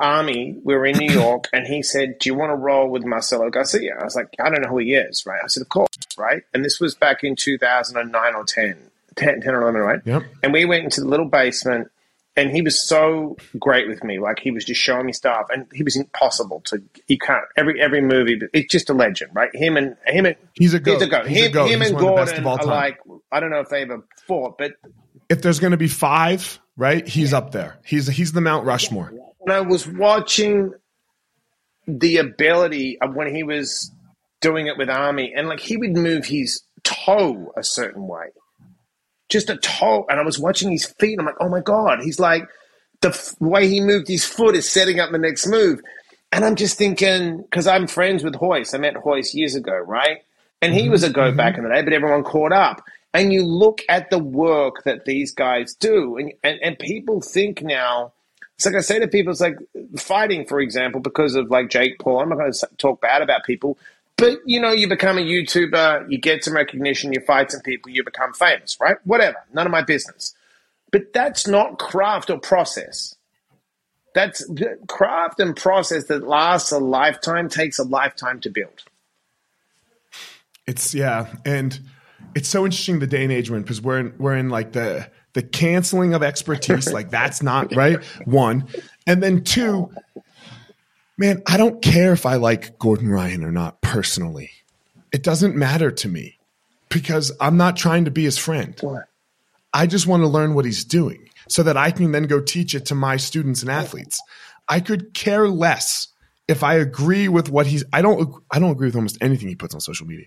Ami, 0.00 0.56
we 0.62 0.74
were 0.74 0.86
in 0.86 0.96
New 0.98 1.12
York, 1.12 1.48
and 1.52 1.66
he 1.66 1.82
said, 1.82 2.18
"Do 2.18 2.28
you 2.28 2.34
want 2.34 2.50
to 2.50 2.56
roll 2.56 2.88
with 2.88 3.04
Marcelo 3.04 3.50
Garcia?" 3.50 3.96
I 3.98 4.04
was 4.04 4.14
like, 4.14 4.28
"I 4.38 4.48
don't 4.50 4.62
know 4.62 4.68
who 4.68 4.78
he 4.78 4.94
is," 4.94 5.24
right? 5.26 5.40
I 5.42 5.48
said, 5.48 5.62
"Of 5.62 5.68
course," 5.70 5.88
right? 6.16 6.42
And 6.54 6.64
this 6.64 6.78
was 6.78 6.94
back 6.94 7.24
in 7.24 7.36
2009 7.36 8.34
or 8.34 8.44
10, 8.44 8.76
10, 9.16 9.40
10 9.40 9.54
or 9.54 9.62
11, 9.62 9.80
right? 9.80 10.00
Yep. 10.04 10.22
And 10.42 10.52
we 10.52 10.64
went 10.64 10.84
into 10.84 11.00
the 11.00 11.08
little 11.08 11.26
basement, 11.26 11.90
and 12.36 12.50
he 12.50 12.62
was 12.62 12.80
so 12.80 13.36
great 13.58 13.88
with 13.88 14.04
me. 14.04 14.20
Like 14.20 14.38
he 14.38 14.50
was 14.50 14.64
just 14.64 14.80
showing 14.80 15.06
me 15.06 15.12
stuff, 15.12 15.48
and 15.50 15.66
he 15.74 15.82
was 15.82 15.96
impossible 15.96 16.62
to. 16.66 16.80
You 17.08 17.18
can't 17.18 17.44
every 17.56 17.80
every 17.80 18.00
movie. 18.00 18.40
It's 18.52 18.70
just 18.70 18.90
a 18.90 18.94
legend, 18.94 19.32
right? 19.34 19.54
Him 19.54 19.76
and 19.76 19.96
him 20.06 20.26
and 20.26 20.36
He's 20.52 20.74
a 20.74 20.80
goat. 20.80 20.94
he's 20.94 21.02
a 21.02 21.06
goat. 21.08 21.26
He's 21.26 21.42
a 21.42 21.46
him, 21.46 21.52
goat. 21.52 21.70
him 21.70 21.80
He's 21.80 21.90
and 21.90 21.98
Gordon 21.98 22.46
are 22.46 22.64
like 22.64 23.00
I 23.32 23.40
don't 23.40 23.50
know 23.50 23.60
if 23.60 23.68
they 23.68 23.82
ever 23.82 24.04
fought, 24.26 24.58
but 24.58 24.74
if 25.28 25.42
there's 25.42 25.60
going 25.60 25.72
to 25.72 25.76
be 25.76 25.88
five, 25.88 26.60
right? 26.76 27.06
He's 27.06 27.32
up 27.34 27.50
there. 27.52 27.78
He's 27.84 28.06
he's 28.06 28.32
the 28.32 28.40
Mount 28.40 28.64
Rushmore. 28.64 29.12
When 29.48 29.56
I 29.56 29.62
was 29.62 29.88
watching 29.88 30.74
the 31.86 32.18
ability 32.18 33.00
of 33.00 33.14
when 33.14 33.34
he 33.34 33.42
was 33.42 33.90
doing 34.42 34.66
it 34.66 34.76
with 34.76 34.90
Ami, 34.90 35.32
and 35.34 35.48
like 35.48 35.60
he 35.60 35.78
would 35.78 35.96
move 35.96 36.26
his 36.26 36.64
toe 36.84 37.50
a 37.56 37.64
certain 37.64 38.06
way, 38.06 38.26
just 39.30 39.48
a 39.48 39.56
toe, 39.56 40.04
and 40.10 40.20
I 40.20 40.22
was 40.22 40.38
watching 40.38 40.70
his 40.70 40.84
feet. 40.84 41.12
And 41.12 41.20
I'm 41.20 41.26
like, 41.28 41.40
oh 41.40 41.48
my 41.48 41.60
god, 41.60 42.00
he's 42.02 42.20
like 42.20 42.46
the 43.00 43.08
f- 43.08 43.40
way 43.40 43.68
he 43.68 43.80
moved 43.80 44.06
his 44.06 44.22
foot 44.22 44.54
is 44.54 44.70
setting 44.70 45.00
up 45.00 45.12
the 45.12 45.18
next 45.18 45.46
move, 45.46 45.80
and 46.30 46.44
I'm 46.44 46.54
just 46.54 46.76
thinking 46.76 47.38
because 47.38 47.66
I'm 47.66 47.86
friends 47.86 48.22
with 48.22 48.36
Royce. 48.42 48.74
I 48.74 48.76
met 48.78 49.02
Royce 49.02 49.32
years 49.32 49.54
ago, 49.54 49.78
right? 49.78 50.18
And 50.60 50.74
he 50.74 50.90
was 50.90 51.02
a 51.02 51.06
mm-hmm. 51.06 51.14
goat 51.14 51.36
back 51.38 51.54
mm-hmm. 51.54 51.64
in 51.64 51.70
the 51.70 51.74
day, 51.74 51.82
but 51.84 51.94
everyone 51.94 52.22
caught 52.22 52.52
up. 52.52 52.84
and 53.14 53.32
you 53.32 53.46
look 53.46 53.80
at 53.88 54.10
the 54.10 54.18
work 54.18 54.84
that 54.84 55.06
these 55.06 55.32
guys 55.32 55.74
do, 55.74 56.18
and, 56.18 56.34
and, 56.44 56.60
and 56.62 56.78
people 56.78 57.22
think 57.22 57.62
now, 57.62 58.12
it's 58.58 58.66
like 58.66 58.74
I 58.74 58.80
say 58.80 58.98
to 58.98 59.06
people, 59.06 59.30
it's 59.30 59.40
like 59.40 59.56
fighting, 59.96 60.44
for 60.44 60.58
example, 60.58 61.00
because 61.00 61.36
of 61.36 61.48
like 61.48 61.70
Jake 61.70 62.00
Paul. 62.00 62.18
I'm 62.18 62.28
not 62.28 62.38
going 62.38 62.52
to 62.52 62.68
talk 62.76 63.00
bad 63.00 63.22
about 63.22 63.44
people, 63.44 63.78
but 64.16 64.40
you 64.44 64.60
know, 64.60 64.72
you 64.72 64.88
become 64.88 65.16
a 65.16 65.20
YouTuber, 65.20 66.10
you 66.10 66.18
get 66.18 66.42
some 66.42 66.56
recognition, 66.56 67.12
you 67.12 67.20
fight 67.20 67.52
some 67.52 67.60
people, 67.60 67.92
you 67.92 68.02
become 68.02 68.32
famous, 68.32 68.76
right? 68.80 68.96
Whatever, 69.04 69.36
none 69.52 69.64
of 69.64 69.70
my 69.70 69.82
business. 69.82 70.34
But 70.90 71.12
that's 71.12 71.46
not 71.46 71.78
craft 71.78 72.30
or 72.30 72.40
process. 72.40 73.14
That's 74.12 74.44
craft 74.88 75.38
and 75.38 75.54
process 75.54 76.06
that 76.06 76.26
lasts 76.26 76.72
a 76.72 76.78
lifetime 76.78 77.48
takes 77.48 77.78
a 77.78 77.84
lifetime 77.84 78.40
to 78.40 78.50
build. 78.50 78.82
It's 80.66 80.94
yeah, 80.94 81.32
and 81.44 81.78
it's 82.34 82.48
so 82.48 82.64
interesting 82.64 82.98
the 82.98 83.06
day 83.06 83.22
and 83.22 83.32
age 83.32 83.50
we're 83.50 83.58
in 83.58 83.62
because 83.62 83.80
we're 83.80 84.00
in, 84.00 84.14
we're 84.18 84.36
in 84.36 84.48
like 84.48 84.72
the 84.72 85.08
the 85.38 85.42
canceling 85.44 86.14
of 86.14 86.24
expertise. 86.24 86.92
like 86.92 87.10
that's 87.10 87.44
not 87.44 87.72
right. 87.76 88.02
One, 88.24 88.66
and 89.06 89.22
then 89.22 89.44
two, 89.44 89.88
man, 91.16 91.44
I 91.46 91.56
don't 91.56 91.80
care 91.80 92.12
if 92.12 92.26
I 92.26 92.34
like 92.34 92.76
Gordon 92.80 93.08
Ryan 93.08 93.44
or 93.44 93.52
not 93.52 93.80
personally. 93.80 94.50
It 95.12 95.22
doesn't 95.22 95.54
matter 95.54 95.92
to 95.92 96.08
me 96.08 96.38
because 96.88 97.30
I'm 97.40 97.56
not 97.56 97.76
trying 97.76 98.06
to 98.06 98.10
be 98.10 98.24
his 98.24 98.36
friend. 98.36 98.76
I 99.72 99.86
just 99.86 100.08
want 100.08 100.24
to 100.24 100.26
learn 100.26 100.54
what 100.54 100.64
he's 100.64 100.84
doing 100.84 101.28
so 101.46 101.62
that 101.62 101.76
I 101.76 101.92
can 101.92 102.10
then 102.10 102.24
go 102.24 102.40
teach 102.40 102.74
it 102.74 102.86
to 102.86 102.96
my 102.96 103.16
students 103.16 103.62
and 103.62 103.70
athletes. 103.70 104.20
I 104.68 104.80
could 104.80 105.14
care 105.14 105.48
less 105.48 106.08
if 106.48 106.64
I 106.64 106.74
agree 106.74 107.28
with 107.28 107.48
what 107.48 107.66
he's 107.66 107.84
I 107.92 108.02
don't 108.02 108.34
I 108.50 108.58
don't 108.58 108.72
agree 108.72 108.88
with 108.88 108.96
almost 108.96 109.18
anything 109.20 109.46
he 109.46 109.54
puts 109.54 109.72
on 109.72 109.80
social 109.80 110.08
media. 110.08 110.26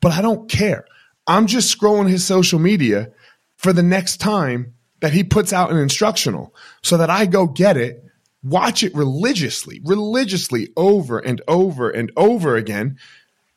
But 0.00 0.12
I 0.12 0.22
don't 0.22 0.48
care. 0.48 0.86
I'm 1.26 1.46
just 1.46 1.78
scrolling 1.78 2.08
his 2.08 2.24
social 2.24 2.58
media 2.58 3.12
for 3.66 3.72
the 3.72 3.82
next 3.82 4.18
time 4.18 4.74
that 5.00 5.12
he 5.12 5.24
puts 5.24 5.52
out 5.52 5.72
an 5.72 5.78
instructional 5.78 6.54
so 6.84 6.98
that 6.98 7.10
I 7.10 7.26
go 7.26 7.48
get 7.48 7.76
it, 7.76 8.04
watch 8.44 8.84
it 8.84 8.94
religiously, 8.94 9.80
religiously 9.84 10.68
over 10.76 11.18
and 11.18 11.42
over 11.48 11.90
and 11.90 12.12
over 12.16 12.54
again 12.54 12.96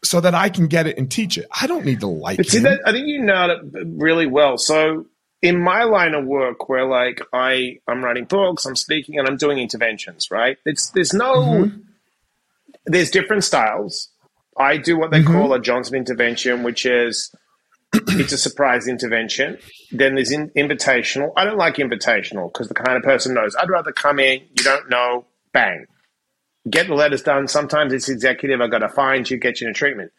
so 0.04 0.20
that 0.20 0.34
I 0.34 0.50
can 0.50 0.66
get 0.66 0.88
it 0.88 0.98
and 0.98 1.12
teach 1.12 1.38
it. 1.38 1.46
I 1.62 1.68
don't 1.68 1.86
need 1.86 2.00
to 2.00 2.08
like 2.08 2.38
but 2.38 2.48
see, 2.48 2.58
that, 2.58 2.80
I 2.88 2.92
think 2.92 3.06
you 3.06 3.22
nailed 3.22 3.52
it 3.52 3.86
really 3.86 4.26
well. 4.26 4.58
So 4.58 5.06
in 5.44 5.62
my 5.62 5.84
line 5.84 6.16
of 6.16 6.26
work 6.26 6.68
where 6.70 6.88
like 6.88 7.22
I 7.32 7.78
I'm 7.88 8.04
writing 8.04 8.26
books, 8.26 8.66
I'm 8.66 8.76
speaking 8.76 9.20
and 9.20 9.28
I'm 9.28 9.38
doing 9.38 9.60
interventions, 9.60 10.32
right? 10.32 10.58
It's 10.66 10.90
there's 10.90 11.14
no 11.14 11.36
mm-hmm. 11.36 11.82
there's 12.88 13.12
different 13.12 13.44
styles. 13.44 14.10
I 14.58 14.78
do 14.78 14.98
what 14.98 15.12
they 15.12 15.22
mm-hmm. 15.22 15.34
call 15.34 15.54
a 15.54 15.62
Johnson 15.62 15.94
intervention, 15.94 16.64
which 16.64 16.88
is 16.88 17.32
it's 17.94 18.34
a 18.34 18.38
surprise 18.38 18.88
intervention. 18.88 19.58
Then 19.92 20.16
there's 20.16 20.32
in, 20.32 20.50
invitational. 20.52 21.32
I 21.36 21.46
don't 21.46 21.58
like 21.58 21.76
invitational 21.76 22.52
because 22.52 22.68
the 22.68 22.74
kind 22.74 22.98
of 22.98 23.04
person 23.04 23.34
knows. 23.34 23.56
I'd 23.56 23.70
rather 23.70 23.92
come 23.92 24.20
in, 24.20 24.42
you 24.42 24.64
don't 24.64 24.90
know, 24.90 25.26
bang, 25.54 25.86
get 26.70 26.88
the 26.88 26.94
letters 26.94 27.24
done. 27.24 27.48
Sometimes 27.48 27.94
it's 27.94 28.10
executive. 28.10 28.62
I've 28.62 28.72
got 28.72 28.80
to 28.80 28.90
find 28.90 29.30
you, 29.30 29.38
get 29.38 29.62
you 29.62 29.68
in 29.68 29.72
a 29.72 29.74
treatment. 29.74 30.12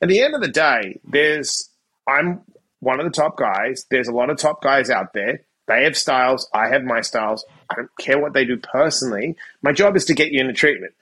At 0.00 0.08
the 0.08 0.22
end 0.22 0.34
of 0.34 0.40
the 0.40 0.48
day, 0.48 1.00
there's 1.04 1.68
I'm 2.06 2.42
one 2.80 3.00
of 3.00 3.04
the 3.04 3.10
top 3.10 3.36
guys. 3.36 3.86
There's 3.90 4.08
a 4.08 4.12
lot 4.12 4.30
of 4.30 4.38
top 4.38 4.62
guys 4.62 4.90
out 4.90 5.12
there. 5.12 5.42
They 5.66 5.84
have 5.84 5.96
styles. 5.96 6.48
I 6.52 6.68
have 6.68 6.82
my 6.82 7.00
styles. 7.00 7.44
I 7.68 7.76
don't 7.76 7.90
care 7.98 8.18
what 8.18 8.32
they 8.32 8.44
do 8.44 8.56
personally. 8.56 9.36
My 9.62 9.72
job 9.72 9.96
is 9.96 10.04
to 10.06 10.14
get 10.14 10.32
you 10.32 10.40
in 10.40 10.48
into 10.48 10.58
treatment. 10.58 10.94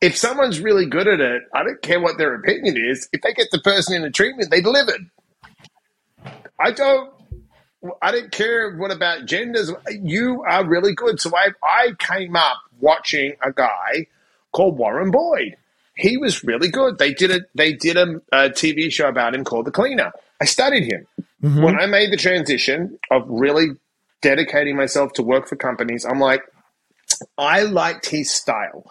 If 0.00 0.16
someone's 0.16 0.60
really 0.60 0.86
good 0.86 1.08
at 1.08 1.20
it, 1.20 1.42
I 1.54 1.62
don't 1.62 1.80
care 1.80 2.00
what 2.00 2.18
their 2.18 2.34
opinion 2.34 2.76
is. 2.76 3.08
If 3.12 3.22
they 3.22 3.32
get 3.32 3.48
the 3.50 3.60
person 3.60 3.94
in 3.94 4.02
the 4.02 4.10
treatment, 4.10 4.50
they 4.50 4.60
delivered. 4.60 5.10
I 6.58 6.72
don't. 6.72 7.12
I 8.02 8.10
don't 8.10 8.32
care 8.32 8.76
what 8.76 8.90
about 8.90 9.26
genders. 9.26 9.70
You 9.90 10.42
are 10.42 10.66
really 10.66 10.94
good. 10.94 11.20
So 11.20 11.30
I 11.36 11.50
I 11.62 11.92
came 11.98 12.36
up 12.36 12.58
watching 12.80 13.36
a 13.42 13.52
guy 13.52 14.06
called 14.52 14.76
Warren 14.76 15.10
Boyd. 15.10 15.56
He 15.96 16.16
was 16.16 16.44
really 16.44 16.68
good. 16.68 16.98
They 16.98 17.14
did 17.14 17.30
a 17.30 17.40
they 17.54 17.72
did 17.72 17.96
a, 17.96 18.16
a 18.32 18.50
TV 18.50 18.90
show 18.90 19.08
about 19.08 19.34
him 19.34 19.44
called 19.44 19.66
The 19.66 19.70
Cleaner. 19.70 20.12
I 20.40 20.44
studied 20.44 20.84
him. 20.84 21.06
Mm-hmm. 21.42 21.62
When 21.62 21.78
I 21.78 21.86
made 21.86 22.12
the 22.12 22.16
transition 22.16 22.98
of 23.10 23.24
really 23.28 23.68
dedicating 24.20 24.76
myself 24.76 25.12
to 25.14 25.22
work 25.22 25.48
for 25.48 25.56
companies, 25.56 26.04
I'm 26.04 26.18
like, 26.18 26.42
I 27.38 27.62
liked 27.62 28.06
his 28.06 28.30
style. 28.30 28.90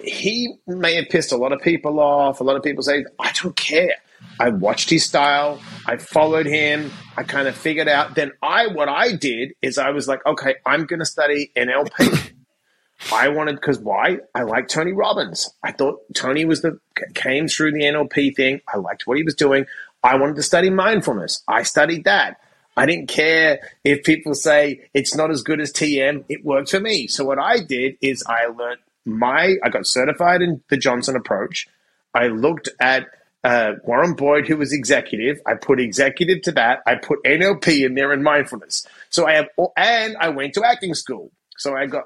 He 0.00 0.54
may 0.66 0.94
have 0.94 1.08
pissed 1.08 1.32
a 1.32 1.36
lot 1.36 1.52
of 1.52 1.60
people 1.60 1.98
off. 2.00 2.40
A 2.40 2.44
lot 2.44 2.56
of 2.56 2.62
people 2.62 2.82
say, 2.82 3.04
I 3.18 3.32
don't 3.32 3.56
care. 3.56 3.94
I 4.40 4.50
watched 4.50 4.90
his 4.90 5.04
style. 5.04 5.60
I 5.86 5.96
followed 5.96 6.46
him. 6.46 6.90
I 7.16 7.24
kind 7.24 7.48
of 7.48 7.56
figured 7.56 7.88
out. 7.88 8.14
Then 8.14 8.32
I, 8.42 8.68
what 8.68 8.88
I 8.88 9.12
did 9.12 9.54
is 9.62 9.78
I 9.78 9.90
was 9.90 10.06
like, 10.06 10.24
okay, 10.26 10.56
I'm 10.64 10.86
going 10.86 11.00
to 11.00 11.06
study 11.06 11.50
NLP. 11.56 12.32
I 13.12 13.28
wanted 13.28 13.56
because 13.56 13.78
why? 13.78 14.18
I 14.34 14.42
liked 14.42 14.70
Tony 14.70 14.92
Robbins. 14.92 15.50
I 15.62 15.72
thought 15.72 16.00
Tony 16.14 16.44
was 16.44 16.62
the 16.62 16.78
came 17.14 17.46
through 17.46 17.72
the 17.72 17.82
NLP 17.82 18.34
thing. 18.34 18.60
I 18.72 18.78
liked 18.78 19.06
what 19.06 19.16
he 19.16 19.22
was 19.22 19.34
doing. 19.34 19.66
I 20.02 20.16
wanted 20.16 20.36
to 20.36 20.42
study 20.42 20.70
mindfulness. 20.70 21.42
I 21.48 21.62
studied 21.62 22.04
that. 22.04 22.40
I 22.76 22.86
didn't 22.86 23.08
care 23.08 23.60
if 23.82 24.04
people 24.04 24.34
say 24.34 24.88
it's 24.94 25.14
not 25.14 25.30
as 25.30 25.42
good 25.42 25.60
as 25.60 25.72
TM. 25.72 26.24
It 26.28 26.44
worked 26.44 26.70
for 26.70 26.80
me. 26.80 27.08
So 27.08 27.24
what 27.24 27.38
I 27.38 27.60
did 27.60 27.96
is 28.00 28.22
I 28.28 28.46
learned 28.46 28.80
my, 29.08 29.56
I 29.62 29.68
got 29.68 29.86
certified 29.86 30.42
in 30.42 30.62
the 30.68 30.76
Johnson 30.76 31.16
approach. 31.16 31.66
I 32.14 32.28
looked 32.28 32.68
at 32.80 33.06
uh, 33.44 33.74
Warren 33.84 34.14
Boyd, 34.14 34.46
who 34.46 34.56
was 34.56 34.72
executive. 34.72 35.40
I 35.46 35.54
put 35.54 35.80
executive 35.80 36.42
to 36.42 36.52
that. 36.52 36.82
I 36.86 36.96
put 36.96 37.22
NLP 37.24 37.86
in 37.86 37.94
there 37.94 38.12
and 38.12 38.22
mindfulness. 38.22 38.86
So 39.10 39.26
I 39.26 39.34
have, 39.34 39.48
and 39.76 40.16
I 40.18 40.28
went 40.28 40.54
to 40.54 40.64
acting 40.64 40.94
school. 40.94 41.30
So 41.56 41.76
I 41.76 41.86
got 41.86 42.04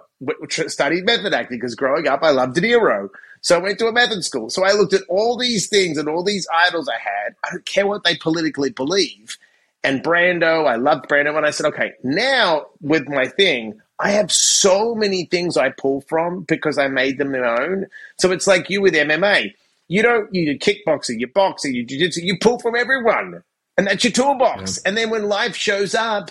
studied 0.68 1.04
method 1.04 1.34
acting 1.34 1.58
because 1.58 1.74
growing 1.74 2.08
up 2.08 2.22
I 2.22 2.30
loved 2.30 2.54
De 2.54 2.62
Niro. 2.62 3.10
So 3.42 3.56
I 3.56 3.58
went 3.58 3.78
to 3.80 3.86
a 3.86 3.92
method 3.92 4.24
school. 4.24 4.48
So 4.48 4.64
I 4.64 4.72
looked 4.72 4.94
at 4.94 5.02
all 5.08 5.36
these 5.36 5.68
things 5.68 5.98
and 5.98 6.08
all 6.08 6.24
these 6.24 6.46
idols 6.54 6.88
I 6.88 6.98
had. 6.98 7.34
I 7.44 7.50
don't 7.50 7.66
care 7.66 7.86
what 7.86 8.04
they 8.04 8.16
politically 8.16 8.70
believe. 8.70 9.36
And 9.84 10.02
Brando, 10.02 10.66
I 10.66 10.76
loved 10.76 11.08
Brando. 11.08 11.36
And 11.36 11.44
I 11.44 11.50
said, 11.50 11.66
okay, 11.66 11.92
now 12.02 12.66
with 12.80 13.08
my 13.08 13.26
thing, 13.26 13.81
I 14.02 14.10
have 14.10 14.32
so 14.32 14.94
many 14.94 15.26
things 15.26 15.56
I 15.56 15.70
pull 15.70 16.02
from 16.02 16.42
because 16.42 16.76
I 16.78 16.88
made 16.88 17.18
them 17.18 17.32
my 17.32 17.38
own. 17.38 17.86
So 18.18 18.32
it's 18.32 18.46
like 18.46 18.68
you 18.68 18.82
with 18.82 18.94
MMA. 18.94 19.52
You 19.88 20.02
don't, 20.02 20.34
you 20.34 20.58
kickboxing, 20.58 21.20
you 21.20 21.28
boxing, 21.28 21.74
you 21.74 21.84
jiu-jitsu, 21.84 22.22
you 22.22 22.38
pull 22.38 22.58
from 22.58 22.74
everyone. 22.74 23.42
And 23.76 23.86
that's 23.86 24.04
your 24.04 24.12
toolbox. 24.12 24.78
Yeah. 24.78 24.88
And 24.88 24.96
then 24.96 25.10
when 25.10 25.28
life 25.28 25.56
shows 25.56 25.94
up, 25.94 26.30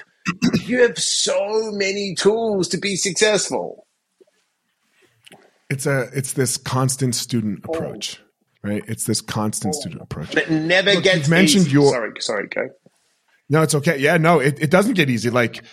you 0.65 0.81
have 0.81 0.97
so 0.97 1.71
many 1.71 2.15
tools 2.15 2.67
to 2.69 2.77
be 2.77 2.95
successful 2.95 3.87
it's 5.71 5.85
a 5.85 6.09
it's 6.13 6.33
this 6.33 6.57
constant 6.57 7.15
student 7.15 7.63
oh. 7.67 7.73
approach, 7.73 8.21
right? 8.61 8.83
It's 8.87 9.05
this 9.05 9.21
constant 9.21 9.73
oh. 9.75 9.79
student 9.79 10.01
approach 10.01 10.31
that 10.31 10.51
never 10.51 10.93
Look, 10.93 11.03
gets. 11.05 11.29
mentioned 11.29 11.67
easy. 11.67 11.71
your 11.71 11.91
sorry, 11.91 12.11
sorry, 12.19 12.47
go. 12.47 12.69
No, 13.49 13.61
it's 13.61 13.73
okay. 13.75 13.97
Yeah, 13.97 14.17
no, 14.17 14.39
it, 14.39 14.61
it 14.61 14.69
doesn't 14.69 14.93
get 14.93 15.09
easy. 15.09 15.29
Like 15.29 15.63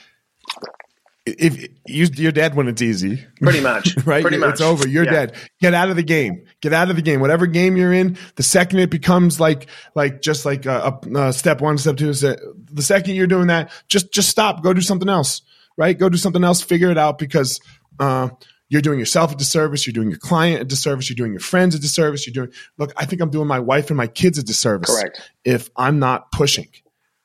if 1.38 1.68
you, 1.86 2.06
you're 2.14 2.32
dead 2.32 2.54
when 2.54 2.68
it's 2.68 2.82
easy, 2.82 3.24
pretty 3.40 3.60
much, 3.60 3.96
right? 4.04 4.22
Pretty 4.22 4.38
much, 4.38 4.52
it's 4.52 4.60
over. 4.60 4.86
You're 4.86 5.04
yeah. 5.04 5.10
dead. 5.10 5.34
Get 5.60 5.74
out 5.74 5.90
of 5.90 5.96
the 5.96 6.02
game. 6.02 6.44
Get 6.60 6.72
out 6.72 6.90
of 6.90 6.96
the 6.96 7.02
game. 7.02 7.20
Whatever 7.20 7.46
game 7.46 7.76
you're 7.76 7.92
in, 7.92 8.16
the 8.36 8.42
second 8.42 8.78
it 8.80 8.90
becomes 8.90 9.40
like 9.40 9.68
like 9.94 10.22
just 10.22 10.44
like 10.44 10.66
a, 10.66 10.98
a, 11.02 11.18
a 11.18 11.32
step 11.32 11.60
one, 11.60 11.78
step 11.78 11.96
two, 11.96 12.12
step, 12.14 12.38
the 12.72 12.82
second 12.82 13.14
you're 13.14 13.26
doing 13.26 13.48
that, 13.48 13.70
just 13.88 14.12
just 14.12 14.28
stop. 14.28 14.62
Go 14.62 14.72
do 14.72 14.80
something 14.80 15.08
else. 15.08 15.42
Right? 15.76 15.96
Go 15.96 16.08
do 16.08 16.18
something 16.18 16.42
else. 16.44 16.62
Figure 16.62 16.90
it 16.90 16.98
out 16.98 17.18
because. 17.18 17.60
Uh, 18.00 18.28
you're 18.70 18.82
doing 18.82 18.98
yourself 18.98 19.32
a 19.32 19.34
disservice. 19.34 19.86
You're 19.86 19.94
doing 19.94 20.10
your 20.10 20.18
client 20.18 20.60
a 20.60 20.64
disservice. 20.64 21.08
You're 21.08 21.16
doing 21.16 21.32
your 21.32 21.40
friends 21.40 21.74
a 21.74 21.78
disservice. 21.78 22.26
You're 22.26 22.34
doing, 22.34 22.54
look, 22.76 22.92
I 22.98 23.06
think 23.06 23.22
I'm 23.22 23.30
doing 23.30 23.48
my 23.48 23.60
wife 23.60 23.88
and 23.88 23.96
my 23.96 24.06
kids 24.06 24.36
a 24.36 24.42
disservice. 24.42 24.94
Correct. 24.94 25.32
If 25.42 25.70
I'm 25.74 25.98
not 25.98 26.30
pushing, 26.32 26.68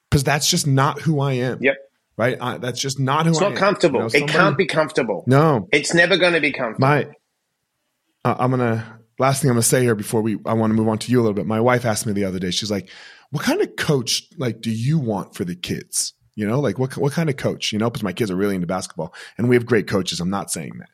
because 0.10 0.24
that's 0.24 0.50
just 0.50 0.68
not 0.68 1.02
who 1.02 1.20
I 1.20 1.34
am. 1.34 1.58
Yep. 1.62 1.76
Right. 2.16 2.38
I, 2.40 2.58
that's 2.58 2.80
just 2.80 3.00
not 3.00 3.26
who 3.26 3.32
it's 3.32 3.42
I 3.42 3.46
am. 3.46 3.52
It's 3.54 3.60
not 3.62 3.66
comfortable. 3.66 4.00
You 4.00 4.04
know, 4.04 4.10
somebody, 4.10 4.34
it 4.34 4.36
can't 4.36 4.58
be 4.58 4.66
comfortable. 4.66 5.24
No. 5.28 5.68
It's 5.72 5.94
never 5.94 6.18
going 6.18 6.34
to 6.34 6.42
be 6.42 6.52
comfortable. 6.52 6.88
My, 6.88 7.08
uh, 8.24 8.36
I'm 8.38 8.52
going 8.52 8.60
to, 8.60 8.86
last 9.18 9.42
thing 9.42 9.50
I'm 9.50 9.56
going 9.56 9.64
to 9.64 9.68
say 9.68 9.82
here 9.82 9.96
before 9.96 10.22
we, 10.22 10.38
I 10.46 10.54
want 10.54 10.72
to 10.72 10.76
move 10.76 10.88
on 10.88 11.00
to 11.00 11.12
you 11.12 11.20
a 11.20 11.24
little 11.24 11.34
bit. 11.34 11.48
My 11.48 11.60
wife 11.60 11.86
asked 11.86 12.06
me 12.06 12.14
the 12.14 12.26
other 12.26 12.40
day, 12.40 12.52
she's 12.52 12.72
like, 12.72 12.90
what 13.32 13.44
kind 13.44 13.62
of 13.62 13.76
coach, 13.76 14.24
like, 14.38 14.62
do 14.62 14.70
you 14.70 15.00
want 15.00 15.34
for 15.36 15.44
the 15.44 15.56
kids? 15.56 16.14
You 16.36 16.48
know, 16.48 16.60
like 16.60 16.80
what, 16.80 16.96
what 16.98 17.14
kind 17.14 17.30
of 17.30 17.38
coach, 17.38 17.72
you 17.72 17.80
know, 17.80 17.90
because 17.90 18.04
my 18.04 18.14
kids 18.14 18.32
are 18.32 18.36
really 18.36 18.56
into 18.56 18.68
basketball 18.68 19.14
and 19.38 19.50
we 19.50 19.56
have 19.56 19.66
great 19.66 19.88
coaches. 19.88 20.20
I'm 20.20 20.30
not 20.32 20.52
saying 20.52 20.80
that. 20.80 20.90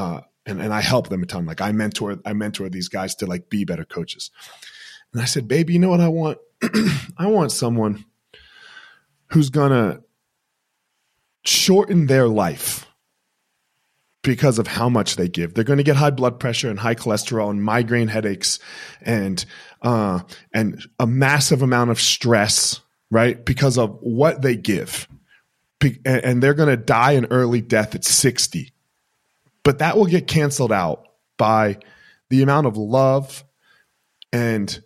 Uh, 0.00 0.20
and, 0.46 0.60
and 0.60 0.72
I 0.72 0.80
help 0.80 1.08
them 1.08 1.22
a 1.22 1.26
ton. 1.26 1.46
Like 1.46 1.60
I 1.60 1.72
mentor, 1.72 2.18
I 2.24 2.32
mentor 2.32 2.68
these 2.68 2.88
guys 2.88 3.14
to 3.16 3.26
like 3.26 3.50
be 3.50 3.64
better 3.64 3.84
coaches. 3.84 4.30
And 5.12 5.22
I 5.22 5.24
said, 5.24 5.48
baby, 5.48 5.74
you 5.74 5.78
know 5.78 5.90
what 5.90 6.00
I 6.00 6.08
want? 6.08 6.38
I 7.18 7.26
want 7.26 7.52
someone 7.52 8.04
who's 9.28 9.50
gonna 9.50 10.00
shorten 11.44 12.06
their 12.06 12.28
life 12.28 12.86
because 14.22 14.58
of 14.58 14.66
how 14.66 14.88
much 14.88 15.16
they 15.16 15.28
give. 15.28 15.54
They're 15.54 15.64
going 15.64 15.78
to 15.78 15.82
get 15.82 15.96
high 15.96 16.10
blood 16.10 16.38
pressure 16.38 16.68
and 16.68 16.78
high 16.78 16.94
cholesterol 16.94 17.50
and 17.50 17.64
migraine 17.64 18.08
headaches 18.08 18.58
and 19.00 19.44
uh, 19.82 20.20
and 20.52 20.82
a 20.98 21.06
massive 21.06 21.62
amount 21.62 21.90
of 21.90 22.00
stress 22.00 22.80
right? 23.10 23.44
Because 23.44 23.76
of 23.76 23.98
what 24.00 24.42
they 24.42 24.56
give. 24.56 25.08
And 26.04 26.42
they're 26.42 26.54
going 26.54 26.68
to 26.68 26.76
die 26.76 27.12
an 27.12 27.26
early 27.30 27.60
death 27.60 27.94
at 27.94 28.04
60. 28.04 28.72
But 29.64 29.78
that 29.78 29.96
will 29.96 30.06
get 30.06 30.26
canceled 30.26 30.72
out 30.72 31.06
by 31.38 31.78
the 32.28 32.42
amount 32.42 32.66
of 32.66 32.76
love 32.76 33.44
and 34.32 34.82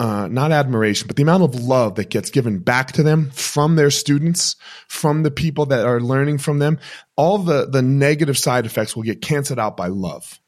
uh, 0.00 0.28
not 0.28 0.52
admiration, 0.52 1.06
but 1.08 1.16
the 1.16 1.22
amount 1.22 1.42
of 1.42 1.60
love 1.60 1.96
that 1.96 2.08
gets 2.08 2.30
given 2.30 2.60
back 2.60 2.92
to 2.92 3.02
them 3.02 3.30
from 3.30 3.74
their 3.74 3.90
students, 3.90 4.54
from 4.86 5.24
the 5.24 5.30
people 5.30 5.66
that 5.66 5.84
are 5.84 6.00
learning 6.00 6.38
from 6.38 6.60
them. 6.60 6.78
All 7.16 7.38
the, 7.38 7.66
the 7.66 7.82
negative 7.82 8.38
side 8.38 8.64
effects 8.64 8.94
will 8.94 9.02
get 9.02 9.20
canceled 9.20 9.58
out 9.58 9.76
by 9.76 9.88
love 9.88 10.38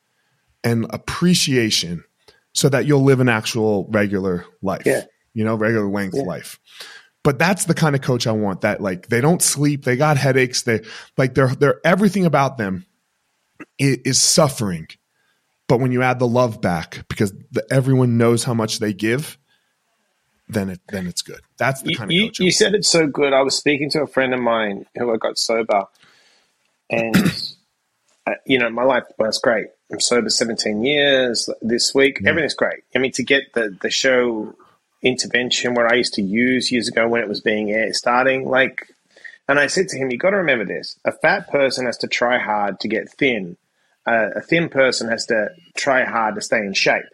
and 0.62 0.87
appreciation 0.90 2.04
so 2.54 2.69
that 2.69 2.87
you'll 2.87 3.02
live 3.02 3.21
an 3.21 3.28
actual 3.28 3.88
regular 3.90 4.45
life, 4.62 4.83
yeah. 4.87 5.04
you 5.35 5.45
know, 5.45 5.57
regular 5.57 5.88
length 5.88 6.16
yeah. 6.16 6.23
life. 6.23 6.61
But 7.23 7.38
that's 7.38 7.64
the 7.64 7.75
kind 7.75 7.95
of 7.95 8.02
coach 8.02 8.26
I 8.26 8.33
want 8.33 8.62
that 8.62 8.80
like 8.80 9.09
they 9.09 9.21
don't 9.21 9.42
sleep, 9.42 9.85
they 9.85 9.97
got 9.97 10.16
headaches, 10.16 10.62
they 10.62 10.80
like 11.19 11.35
they're 11.35 11.54
they're 11.54 11.80
everything 11.85 12.25
about 12.25 12.57
them 12.57 12.87
is, 13.78 13.99
is 14.04 14.23
suffering. 14.23 14.88
But 15.69 15.80
when 15.80 15.92
you 15.92 16.02
add 16.02 16.19
the 16.19 16.26
love 16.26 16.61
back 16.61 17.04
because 17.09 17.33
the, 17.50 17.64
everyone 17.71 18.16
knows 18.16 18.42
how 18.42 18.54
much 18.54 18.78
they 18.78 18.95
give, 18.95 19.38
then 20.52 20.71
it 20.71 20.80
then 20.88 21.07
it's 21.07 21.23
good. 21.23 21.40
That's 21.59 21.83
the 21.83 21.95
kind 21.95 22.12
you, 22.12 22.25
of 22.25 22.28
coach. 22.28 22.40
You 22.40 22.50
said 22.50 22.75
it 22.75 22.85
so 22.85 23.07
good. 23.07 23.33
I 23.33 23.42
was 23.42 23.57
speaking 23.57 23.90
to 23.90 24.02
a 24.02 24.07
friend 24.07 24.35
of 24.35 24.40
mine 24.40 24.87
who 24.97 25.12
I 25.12 25.16
got 25.16 25.38
sober, 25.38 25.85
and 26.88 27.16
uh, 28.26 28.33
you 28.47 28.59
know 28.59 28.71
my 28.71 28.85
life 28.85 29.04
was 29.19 29.38
great. 29.38 29.66
I'm 29.92 30.00
sober 30.00 30.30
17 30.30 30.85
years 30.85 31.49
this 31.62 31.95
week. 31.95 32.19
Yeah. 32.21 32.30
Everything's 32.30 32.54
great. 32.54 32.85
I 32.95 32.99
mean, 32.99 33.12
to 33.12 33.23
get 33.23 33.52
the 33.54 33.76
the 33.80 33.90
show 33.90 34.54
intervention 35.02 35.75
where 35.75 35.90
I 35.90 35.95
used 35.95 36.14
to 36.14 36.23
use 36.23 36.71
years 36.71 36.88
ago 36.88 37.09
when 37.09 37.23
it 37.23 37.28
was 37.28 37.40
being 37.40 37.71
air 37.71 37.92
starting. 37.95 38.49
Like, 38.49 38.95
and 39.49 39.59
I 39.59 39.66
said 39.66 39.88
to 39.88 39.99
him, 39.99 40.11
"You 40.11 40.19
got 40.19 40.30
to 40.30 40.37
remember 40.37 40.64
this: 40.64 40.99
a 41.04 41.12
fat 41.12 41.50
person 41.50 41.87
has 41.87 41.99
to 41.99 42.09
try 42.09 42.38
hard 42.38 42.80
to 42.80 42.88
get 42.88 43.11
thin. 43.11 43.57
Uh, 44.07 44.30
a 44.37 44.40
thin 44.40 44.69
person 44.69 45.09
has 45.09 45.26
to 45.26 45.50
try 45.76 46.04
hard 46.04 46.35
to 46.35 46.40
stay 46.40 46.59
in 46.59 46.73
shape. 46.73 47.04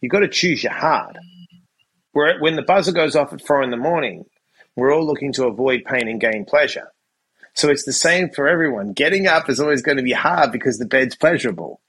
You 0.00 0.08
got 0.08 0.20
to 0.20 0.28
choose 0.28 0.62
your 0.62 0.72
hard. 0.72 1.18
Where 2.14 2.38
when 2.40 2.56
the 2.56 2.62
buzzer 2.62 2.92
goes 2.92 3.14
off 3.14 3.32
at 3.32 3.46
four 3.46 3.62
in 3.62 3.70
the 3.70 3.76
morning, 3.76 4.24
we're 4.76 4.94
all 4.94 5.06
looking 5.06 5.32
to 5.34 5.46
avoid 5.46 5.84
pain 5.84 6.08
and 6.08 6.20
gain 6.20 6.44
pleasure. 6.46 6.90
So 7.54 7.68
it's 7.68 7.84
the 7.84 7.92
same 7.92 8.30
for 8.30 8.48
everyone. 8.48 8.92
Getting 8.92 9.26
up 9.26 9.48
is 9.48 9.60
always 9.60 9.82
going 9.82 9.98
to 9.98 10.02
be 10.02 10.12
hard 10.12 10.50
because 10.50 10.78
the 10.78 10.86
bed's 10.86 11.14
pleasurable, 11.14 11.80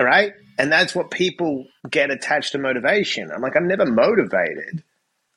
right? 0.00 0.32
And 0.58 0.72
that's 0.72 0.94
what 0.94 1.10
people 1.10 1.66
get 1.88 2.10
attached 2.10 2.52
to 2.52 2.58
motivation. 2.58 3.30
I'm 3.30 3.42
like, 3.42 3.56
I'm 3.56 3.68
never 3.68 3.86
motivated. 3.86 4.82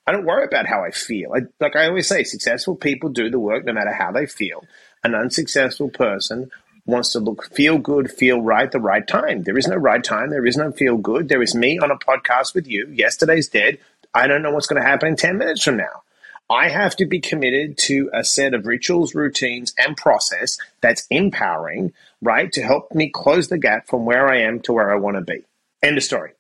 I 0.08 0.12
don't 0.12 0.26
worry 0.26 0.46
about 0.46 0.68
how 0.68 0.84
I 0.84 0.92
feel. 0.92 1.34
I, 1.36 1.42
like 1.60 1.76
I 1.76 1.88
always 1.88 2.08
say, 2.08 2.24
successful 2.24 2.76
people 2.76 3.10
do 3.10 3.30
the 3.30 3.40
work 3.40 3.66
no 3.66 3.74
matter 3.74 3.94
how 3.94 4.12
they 4.12 4.26
feel. 4.26 4.64
An 5.04 5.16
unsuccessful 5.16 5.90
person 5.90 6.52
wants 6.86 7.12
to 7.12 7.20
look, 7.20 7.52
feel 7.54 7.78
good, 7.78 8.12
feel 8.12 8.42
right 8.42 8.72
the 8.72 8.80
right 8.80 9.08
time. 9.08 9.44
There 9.44 9.58
is 9.58 9.68
no 9.68 9.76
right 9.76 10.04
time. 10.04 10.30
There 10.30 10.46
is 10.46 10.58
no 10.58 10.72
feel 10.72 10.98
good. 10.98 11.30
There 11.30 11.42
is 11.42 11.56
me 11.56 11.80
on 11.80 11.92
a 11.92 11.98
podcast 11.98 12.54
with 12.54 12.68
you. 12.68 12.88
Yesterday's 12.92 13.48
dead. 13.48 13.80
I 14.16 14.28
don't 14.28 14.42
know 14.42 14.52
what's 14.52 14.66
going 14.66 14.82
to 14.82 14.88
happen 14.88 15.10
in 15.10 15.16
10 15.18 15.38
minutes 15.38 15.62
from 15.62 15.76
now. 15.76 16.04
I 16.50 16.70
have 16.70 16.96
to 16.98 17.06
be 17.06 17.20
committed 17.20 17.78
to 17.80 18.10
a 18.14 18.24
set 18.24 18.54
of 18.54 18.66
rituals, 18.66 19.14
routines, 19.14 19.74
and 19.78 19.98
process 19.98 20.58
that's 20.80 21.06
empowering, 21.10 21.92
right, 22.22 22.52
to 22.54 22.62
help 22.62 22.94
me 22.94 23.10
close 23.10 23.50
the 23.50 23.58
gap 23.58 23.88
from 23.88 24.06
where 24.06 24.28
I 24.28 24.42
am 24.42 24.62
to 24.62 24.74
where 24.74 24.92
I 24.92 24.96
want 24.96 25.18
to 25.18 25.22
be. 25.22 25.44
End 25.84 25.98
of 25.98 26.04
story. 26.04 26.32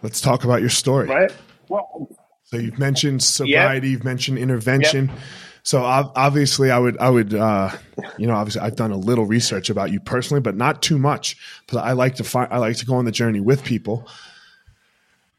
Let's 0.00 0.20
talk 0.20 0.44
about 0.44 0.60
your 0.60 0.70
story. 0.70 1.08
Right. 1.08 1.32
Well, 1.68 2.08
so 2.44 2.56
you've 2.56 2.78
mentioned 2.78 3.22
sobriety, 3.22 3.88
yep. 3.88 3.92
you've 3.92 4.04
mentioned 4.04 4.38
intervention. 4.38 5.08
Yep. 5.08 5.18
So 5.64 5.82
obviously, 5.82 6.70
I 6.70 6.78
would, 6.78 6.98
I 6.98 7.10
would, 7.10 7.34
uh, 7.34 7.70
you 8.18 8.26
know, 8.26 8.34
obviously, 8.34 8.62
I've 8.62 8.76
done 8.76 8.90
a 8.90 8.96
little 8.96 9.26
research 9.26 9.70
about 9.70 9.92
you 9.92 10.00
personally, 10.00 10.40
but 10.40 10.56
not 10.56 10.82
too 10.82 10.98
much. 10.98 11.36
But 11.70 11.80
I 11.80 11.92
like 11.92 12.16
to 12.16 12.24
find, 12.24 12.52
I 12.52 12.58
like 12.58 12.76
to 12.78 12.86
go 12.86 12.94
on 12.94 13.04
the 13.04 13.12
journey 13.12 13.40
with 13.40 13.62
people 13.62 14.08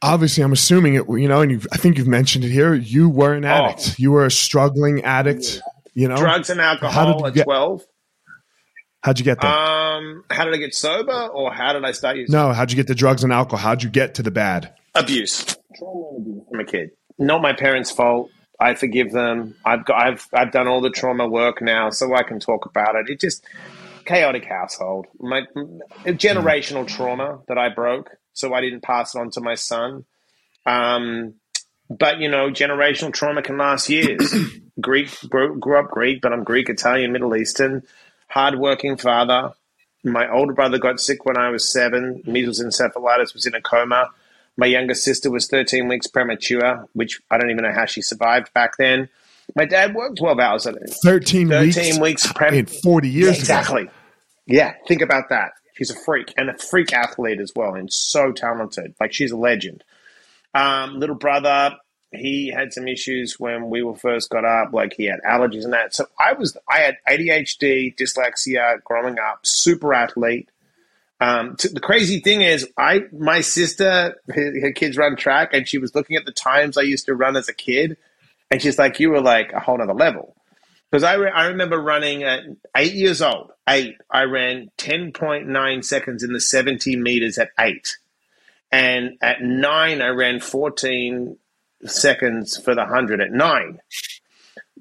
obviously 0.04 0.44
i'm 0.44 0.52
assuming 0.52 0.96
it 0.96 1.06
you 1.10 1.28
know 1.28 1.42
and 1.42 1.52
you 1.52 1.62
i 1.72 1.78
think 1.78 1.98
you've 1.98 2.08
mentioned 2.08 2.44
it 2.44 2.52
here 2.52 2.74
you 2.74 3.10
were 3.10 3.34
an 3.34 3.46
addict. 3.46 3.90
Oh. 3.92 3.96
you 3.98 4.12
were 4.12 4.26
a 4.26 4.32
struggling 4.32 5.02
addict 5.04 5.62
you 5.96 6.08
know? 6.08 6.18
Drugs 6.18 6.50
and 6.50 6.60
alcohol 6.60 7.26
at 7.26 7.34
get, 7.34 7.46
12 7.46 7.84
how'd 9.02 9.20
you 9.20 9.26
get 9.26 9.40
there? 9.42 9.50
Um 9.50 10.24
how 10.30 10.44
did 10.46 10.54
i 10.54 10.58
get 10.58 10.76
sober 10.76 11.28
or 11.28 11.54
how 11.54 11.74
did 11.74 11.86
i 11.86 11.92
start 11.92 12.18
using 12.18 12.34
no 12.34 12.52
how'd 12.52 12.72
you 12.72 12.76
get 12.76 12.88
the 12.88 12.96
drugs 12.96 13.24
and 13.24 13.32
alcohol? 13.32 13.60
How'd 13.60 13.84
you 13.84 13.90
get 13.90 14.16
to 14.16 14.24
the 14.24 14.32
bad? 14.32 14.74
Abuse. 14.96 15.56
From 15.80 16.60
a 16.60 16.66
kid. 16.66 16.92
Not 17.18 17.42
my 17.42 17.54
parents 17.54 17.90
fault. 17.92 18.30
I 18.60 18.76
forgive 18.76 19.12
them. 19.12 19.56
I've 19.66 19.86
got 19.86 20.02
i've 20.02 20.28
i've 20.34 20.52
done 20.52 20.68
all 20.68 20.82
the 20.82 20.90
trauma 20.90 21.28
work 21.28 21.62
now 21.62 21.90
so 21.90 22.14
i 22.16 22.24
can 22.24 22.40
talk 22.40 22.66
about 22.66 22.96
it. 22.96 23.10
It 23.10 23.20
just 23.20 23.44
chaotic 24.06 24.46
household. 24.46 25.08
My 25.20 25.44
generational 26.06 26.88
trauma 26.88 27.40
that 27.48 27.58
i 27.58 27.70
broke 27.70 28.12
so 28.34 28.54
I 28.54 28.62
didn't 28.62 28.82
pass 28.82 29.16
it 29.16 29.20
on 29.20 29.30
to 29.32 29.42
my 29.42 29.56
son. 29.56 30.06
Um, 30.66 31.36
but 31.90 32.20
you 32.20 32.30
know, 32.30 32.50
generational 32.50 33.14
trauma 33.14 33.42
can 33.42 33.58
last 33.58 33.90
years. 33.90 34.34
Greek 34.82 35.10
grew, 35.30 35.60
grew 35.60 35.80
up 35.80 35.92
Greek, 35.92 36.22
but 36.22 36.34
I'm 36.34 36.44
Greek, 36.44 36.70
Italian, 36.70 37.12
Middle 37.12 37.36
Eastern. 37.36 37.84
Hardworking 38.28 38.98
father. 38.98 39.54
My 40.04 40.30
older 40.30 40.54
brother 40.54 40.80
got 40.80 41.00
sick 41.00 41.26
when 41.26 41.38
I 41.38 41.50
was 41.50 41.72
seven. 41.72 42.24
Measles 42.26 42.62
encephalitis 42.62 43.34
was 43.34 43.46
in 43.46 43.54
a 43.54 43.62
coma. 43.62 44.10
My 44.58 44.66
younger 44.66 44.94
sister 44.94 45.32
was 45.32 45.48
13 45.48 45.88
weeks 45.88 46.08
premature, 46.08 46.88
which 46.94 47.22
I 47.32 47.38
don't 47.38 47.50
even 47.50 47.64
know 47.64 47.72
how 47.72 47.86
she 47.86 48.02
survived 48.02 48.54
back 48.54 48.78
then. 48.78 49.10
My 49.56 49.66
dad 49.66 49.94
worked 49.94 50.18
12 50.18 50.40
hours 50.40 50.66
a 50.66 50.74
day. 50.74 50.80
13, 51.04 51.50
13 51.50 51.84
weeks, 51.84 52.00
weeks 52.00 52.34
prem- 52.34 52.54
in 52.54 52.66
40 52.66 53.10
years 53.10 53.28
yeah, 53.28 53.40
Exactly. 53.40 53.82
Ago. 53.84 53.92
Yeah, 54.46 54.74
think 54.88 55.02
about 55.02 55.30
that. 55.30 55.54
She's 55.74 55.90
a 55.90 55.96
freak 55.96 56.34
and 56.38 56.50
a 56.50 56.58
freak 56.58 56.94
athlete 56.94 57.40
as 57.40 57.52
well, 57.56 57.76
and 57.76 57.92
so 57.92 58.32
talented. 58.32 58.96
Like 59.00 59.14
she's 59.14 59.32
a 59.32 59.38
legend. 59.38 59.84
Um, 60.54 61.00
little 61.00 61.16
brother, 61.16 61.76
he 62.12 62.50
had 62.50 62.74
some 62.74 62.88
issues 62.88 63.40
when 63.40 63.70
we 63.70 63.82
were 63.82 63.96
first 63.96 64.30
got 64.30 64.46
up. 64.46 64.74
Like 64.74 64.94
he 64.94 65.06
had 65.06 65.20
allergies 65.28 65.64
and 65.64 65.74
that. 65.74 65.94
So 65.94 66.06
I 66.20 66.34
was, 66.34 66.56
I 66.70 66.80
had 66.80 66.98
ADHD, 67.10 67.96
dyslexia 67.96 68.84
growing 68.84 69.18
up. 69.20 69.46
Super 69.46 69.94
athlete. 69.94 70.50
Um, 71.20 71.56
the 71.58 71.80
crazy 71.80 72.20
thing 72.20 72.42
is, 72.42 72.68
I 72.78 73.04
my 73.18 73.42
sister, 73.42 74.20
her, 74.28 74.62
her 74.62 74.72
kids 74.74 74.98
run 74.98 75.16
track, 75.16 75.54
and 75.54 75.68
she 75.68 75.78
was 75.78 75.96
looking 75.96 76.18
at 76.18 76.26
the 76.26 76.34
times 76.34 76.78
I 76.78 76.82
used 76.82 77.06
to 77.06 77.16
run 77.16 77.38
as 77.38 77.48
a 77.48 77.54
kid, 77.54 77.96
and 78.52 78.62
she's 78.62 78.78
like, 78.78 79.00
"You 79.00 79.10
were 79.10 79.22
like 79.22 79.54
a 79.54 79.60
whole 79.62 79.82
other 79.82 79.94
level." 79.94 80.36
Because 80.92 81.04
I, 81.04 81.14
re- 81.14 81.32
I 81.34 81.46
remember 81.46 81.82
running 81.82 82.24
at 82.24 82.42
eight 82.76 82.94
years 82.94 83.22
old, 83.22 83.53
eight, 83.68 83.98
I 84.10 84.24
ran 84.24 84.72
10.9 84.78 85.86
seconds 85.86 86.24
in 86.24 86.34
the 86.34 86.40
70 86.40 86.96
meters 86.96 87.38
at 87.38 87.50
eight. 87.60 87.98
And 88.72 89.18
at 89.22 89.42
nine, 89.42 90.02
I 90.02 90.08
ran 90.08 90.40
14 90.40 91.38
seconds 91.86 92.58
for 92.58 92.74
the 92.74 92.82
100 92.82 93.22
at 93.22 93.32
nine. 93.32 93.80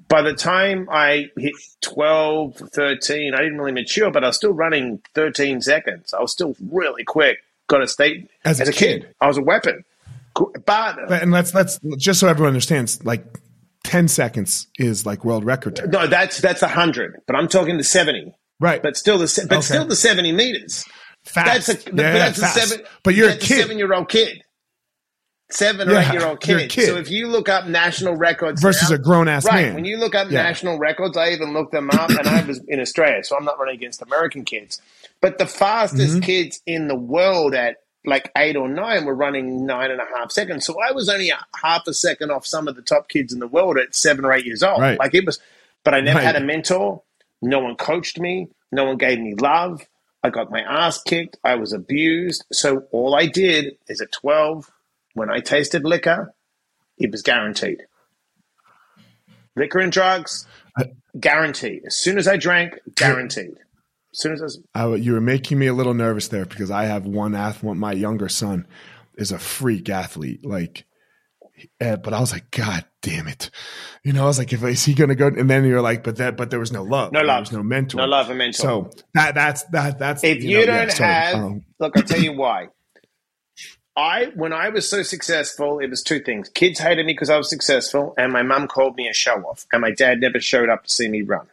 By 0.07 0.21
the 0.21 0.33
time 0.33 0.87
I 0.91 1.29
hit 1.37 1.53
12, 1.81 2.55
13, 2.73 3.33
I 3.33 3.37
didn't 3.37 3.59
really 3.59 3.71
mature, 3.71 4.11
but 4.11 4.23
I 4.23 4.27
was 4.27 4.35
still 4.35 4.51
running 4.51 5.01
13 5.13 5.61
seconds. 5.61 6.13
I 6.13 6.21
was 6.21 6.31
still 6.31 6.55
really 6.71 7.03
quick. 7.03 7.39
Got 7.67 7.81
a 7.81 7.87
state 7.87 8.29
as, 8.43 8.59
as 8.59 8.69
a, 8.69 8.71
kid. 8.73 9.03
kid. 9.03 9.15
I 9.21 9.27
was 9.27 9.37
a 9.37 9.41
weapon. 9.41 9.85
But, 10.35 11.11
uh, 11.11 11.19
and 11.21 11.31
let's 11.31 11.53
let's 11.53 11.79
just 11.97 12.19
so 12.19 12.27
everyone 12.27 12.49
understands, 12.49 13.03
like 13.05 13.23
10 13.83 14.07
seconds 14.07 14.67
is 14.79 15.05
like 15.05 15.23
world 15.23 15.45
record 15.45 15.75
time. 15.75 15.91
No, 15.91 16.07
that's 16.07 16.39
that's 16.41 16.61
100, 16.61 17.21
but 17.27 17.35
I'm 17.35 17.47
talking 17.47 17.77
the 17.77 17.83
70. 17.83 18.33
Right. 18.63 18.81
But 18.81 18.95
still 18.95 19.17
the 19.17 19.45
but 19.49 19.57
okay. 19.57 19.61
still 19.61 19.85
the 19.85 19.95
70 19.95 20.31
meters. 20.31 20.85
Fast. 21.25 21.67
That's 21.67 21.85
a, 21.85 21.89
yeah, 21.89 21.91
but 21.91 21.95
that's 21.95 22.41
a 22.41 22.47
seven. 22.47 22.85
But 23.03 23.13
you're 23.13 23.29
a 23.29 23.35
kid. 23.35 23.67
7-year-old 23.67 24.07
kid. 24.07 24.41
seven 25.49 25.89
or 25.89 25.97
eight-year-old 25.97 26.39
kid. 26.39 26.69
kid. 26.69 26.85
So 26.85 26.95
if 26.95 27.11
you 27.11 27.27
look 27.27 27.49
up 27.49 27.67
national 27.67 28.15
records 28.15 28.61
versus 28.61 28.89
now, 28.89 28.95
a 28.95 28.99
grown 28.99 29.27
ass 29.27 29.45
right, 29.45 29.65
man. 29.65 29.75
When 29.75 29.83
you 29.83 29.97
look 29.97 30.15
up 30.15 30.31
yeah. 30.31 30.43
national 30.43 30.79
records, 30.79 31.17
I 31.17 31.31
even 31.31 31.51
looked 31.51 31.73
them 31.73 31.89
up 31.91 32.09
and 32.09 32.25
I 32.25 32.45
was 32.45 32.61
in 32.69 32.79
Australia, 32.79 33.21
so 33.25 33.35
I'm 33.35 33.43
not 33.43 33.59
running 33.59 33.75
against 33.75 34.01
American 34.01 34.45
kids. 34.45 34.81
But 35.19 35.39
the 35.39 35.45
fastest 35.45 36.13
mm-hmm. 36.13 36.19
kids 36.21 36.61
in 36.65 36.87
the 36.87 36.95
world 36.95 37.53
at 37.53 37.77
like 38.05 38.31
eight 38.37 38.55
or 38.55 38.69
nine 38.69 39.03
were 39.03 39.15
running 39.15 39.65
nine 39.65 39.91
and 39.91 39.99
a 39.99 40.05
half 40.15 40.31
seconds. 40.31 40.65
So 40.65 40.77
I 40.81 40.93
was 40.93 41.09
only 41.09 41.31
a 41.31 41.39
half 41.61 41.85
a 41.85 41.93
second 41.93 42.31
off 42.31 42.45
some 42.45 42.69
of 42.69 42.77
the 42.77 42.81
top 42.81 43.09
kids 43.09 43.33
in 43.33 43.39
the 43.39 43.47
world 43.47 43.77
at 43.77 43.93
seven 43.93 44.23
or 44.23 44.31
eight 44.31 44.45
years 44.45 44.63
old. 44.63 44.79
Right. 44.79 44.97
Like 44.97 45.13
it 45.13 45.25
was, 45.25 45.39
but 45.83 45.93
I 45.93 45.99
never 45.99 46.19
right. 46.19 46.25
had 46.25 46.37
a 46.37 46.41
mentor. 46.41 47.01
No 47.43 47.59
one 47.59 47.75
coached 47.75 48.19
me. 48.19 48.47
No 48.71 48.85
one 48.85 48.97
gave 48.97 49.19
me 49.19 49.35
love. 49.35 49.85
I 50.23 50.29
got 50.29 50.49
my 50.49 50.61
ass 50.61 51.01
kicked. 51.03 51.37
I 51.43 51.55
was 51.55 51.73
abused. 51.73 52.45
So 52.51 52.85
all 52.91 53.13
I 53.15 53.25
did 53.25 53.77
is 53.87 53.99
at 53.99 54.13
12, 54.13 54.71
when 55.13 55.29
I 55.29 55.41
tasted 55.41 55.83
liquor, 55.83 56.33
it 56.97 57.11
was 57.11 57.21
guaranteed. 57.21 57.83
Liquor 59.55 59.79
and 59.79 59.91
drugs, 59.91 60.47
guaranteed. 61.19 61.83
As 61.85 61.97
soon 61.97 62.17
as 62.17 62.27
I 62.27 62.37
drank, 62.37 62.79
guaranteed 62.95 63.57
As 64.13 64.19
soon 64.19 64.33
as 64.33 64.59
I, 64.73 64.85
I, 64.85 64.95
you 64.95 65.11
were 65.13 65.21
making 65.21 65.59
me 65.59 65.67
a 65.67 65.73
little 65.73 65.93
nervous 65.93 66.29
there 66.29 66.45
because 66.45 66.71
I 66.71 66.85
have 66.85 67.05
one 67.05 67.35
athlete. 67.35 67.75
My 67.75 67.91
younger 67.91 68.29
son 68.29 68.65
is 69.15 69.31
a 69.31 69.37
freak 69.37 69.89
athlete. 69.89 70.45
Like 70.45 70.85
Uh, 71.79 71.97
but 71.97 72.13
I 72.13 72.19
was 72.19 72.31
like, 72.31 72.49
God 72.51 72.85
damn 73.03 73.27
it. 73.27 73.51
You 74.03 74.13
know, 74.13 74.23
I 74.23 74.25
was 74.25 74.39
like, 74.39 74.51
if 74.51 74.63
is 74.63 74.83
he 74.83 74.95
going 74.95 75.09
to 75.09 75.15
go? 75.15 75.27
And 75.27 75.47
then 75.47 75.63
you're 75.65 75.81
like, 75.81 76.03
but 76.03 76.15
that, 76.15 76.35
but 76.35 76.49
there 76.49 76.59
was 76.59 76.71
no 76.71 76.81
love. 76.81 77.11
No 77.11 77.21
love. 77.21 77.27
There 77.27 77.39
was 77.41 77.51
no 77.51 77.63
mentor. 77.63 77.97
No 77.97 78.05
love 78.05 78.29
and 78.29 78.39
mentor. 78.39 78.57
So 78.57 78.91
that, 79.13 79.35
that's, 79.35 79.63
that, 79.65 79.99
that's, 79.99 80.23
if 80.23 80.43
you, 80.43 80.61
know, 80.61 80.65
don't 80.65 80.87
yeah, 80.87 80.93
so, 80.93 81.03
have, 81.03 81.35
um, 81.35 81.65
look, 81.79 81.95
I'll 81.95 82.03
tell 82.03 82.19
you 82.19 82.33
why. 82.33 82.69
I, 83.95 84.31
when 84.33 84.53
I 84.53 84.69
was 84.69 84.89
so 84.89 85.03
successful, 85.03 85.77
it 85.77 85.89
was 85.91 86.01
two 86.01 86.19
things. 86.19 86.49
Kids 86.49 86.79
hated 86.79 87.05
me 87.05 87.13
because 87.13 87.29
I 87.29 87.37
was 87.37 87.47
successful, 87.47 88.15
and 88.17 88.33
my 88.33 88.41
mum 88.41 88.67
called 88.67 88.95
me 88.95 89.07
a 89.07 89.13
show 89.13 89.43
off, 89.43 89.67
and 89.71 89.81
my 89.81 89.91
dad 89.91 90.19
never 90.19 90.39
showed 90.39 90.69
up 90.69 90.85
to 90.85 90.89
see 90.89 91.07
me 91.07 91.21
run. 91.21 91.45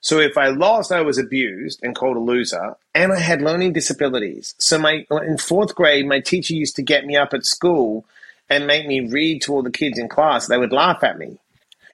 So 0.00 0.18
if 0.18 0.36
I 0.36 0.48
lost, 0.48 0.90
I 0.90 1.02
was 1.02 1.18
abused 1.18 1.80
and 1.84 1.94
called 1.94 2.16
a 2.16 2.20
loser, 2.20 2.74
and 2.94 3.12
I 3.12 3.20
had 3.20 3.40
learning 3.40 3.72
disabilities. 3.72 4.54
So 4.58 4.78
my 4.78 5.06
in 5.10 5.38
fourth 5.38 5.76
grade, 5.76 6.06
my 6.06 6.18
teacher 6.18 6.54
used 6.54 6.74
to 6.76 6.82
get 6.82 7.06
me 7.06 7.16
up 7.16 7.32
at 7.34 7.44
school 7.44 8.04
and 8.52 8.66
make 8.66 8.86
me 8.86 9.00
read 9.00 9.40
to 9.42 9.54
all 9.54 9.62
the 9.62 9.70
kids 9.70 9.98
in 9.98 10.10
class. 10.10 10.46
They 10.46 10.58
would 10.58 10.72
laugh 10.72 11.02
at 11.02 11.18
me 11.18 11.38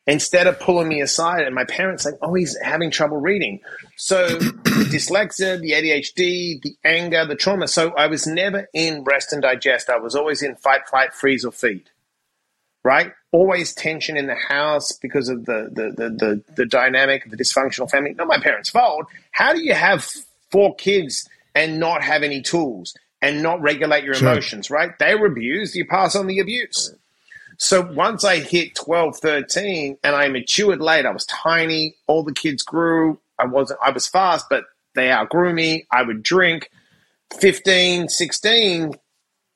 instead 0.08 0.48
of 0.48 0.58
pulling 0.58 0.88
me 0.88 1.00
aside. 1.00 1.46
And 1.46 1.54
my 1.54 1.64
parents 1.64 2.04
like, 2.04 2.16
"Oh, 2.20 2.34
he's 2.34 2.58
having 2.60 2.90
trouble 2.90 3.18
reading." 3.18 3.60
So 3.96 4.26
the 4.26 4.88
dyslexia, 4.92 5.60
the 5.60 5.72
ADHD, 5.72 6.60
the 6.60 6.76
anger, 6.84 7.24
the 7.24 7.36
trauma. 7.36 7.68
So 7.68 7.94
I 7.94 8.08
was 8.08 8.26
never 8.26 8.68
in 8.74 9.04
rest 9.04 9.32
and 9.32 9.40
digest. 9.40 9.88
I 9.88 9.98
was 9.98 10.16
always 10.16 10.42
in 10.42 10.56
fight, 10.56 10.88
flight, 10.88 11.14
freeze, 11.14 11.44
or 11.44 11.52
feed. 11.52 11.90
Right? 12.82 13.12
Always 13.30 13.72
tension 13.72 14.16
in 14.16 14.26
the 14.26 14.34
house 14.34 14.92
because 14.92 15.28
of 15.28 15.46
the 15.46 15.70
the 15.72 15.92
the 15.96 16.10
the, 16.10 16.42
the 16.56 16.66
dynamic 16.66 17.24
of 17.24 17.30
the 17.30 17.36
dysfunctional 17.36 17.88
family. 17.88 18.14
Not 18.14 18.26
my 18.26 18.40
parents' 18.40 18.70
fault. 18.70 19.06
How 19.30 19.52
do 19.52 19.62
you 19.62 19.74
have 19.74 20.04
four 20.50 20.74
kids 20.74 21.28
and 21.54 21.78
not 21.78 22.02
have 22.02 22.24
any 22.24 22.42
tools 22.42 22.94
and 23.22 23.42
not 23.42 23.61
regulate 23.61 24.04
your 24.04 24.14
Sure. 24.14 24.33
emotions? 24.33 24.70
Right? 24.70 24.98
They 24.98 25.14
were 25.14 25.26
abused. 25.26 25.74
You 25.74 25.87
pass 25.87 26.14
on 26.16 26.26
the 26.26 26.38
abuse. 26.38 26.94
So 27.61 27.83
once 27.83 28.22
I 28.24 28.38
hit 28.38 28.76
12, 28.76 29.18
13, 29.18 29.98
and 30.04 30.14
I 30.14 30.28
matured 30.28 30.81
late, 30.81 31.04
I 31.04 31.11
was 31.11 31.26
tiny. 31.26 31.96
All 32.07 32.22
the 32.22 32.33
kids 32.33 32.62
grew. 32.62 33.18
I 33.38 33.46
wasn't, 33.46 33.81
I 33.85 33.90
was 33.90 34.07
fast, 34.07 34.46
but 34.48 34.64
they 34.94 35.11
outgrew 35.11 35.52
me. 35.52 35.87
I 35.90 36.02
would 36.02 36.22
drink. 36.22 36.70
15, 37.40 38.09
16, 38.09 38.94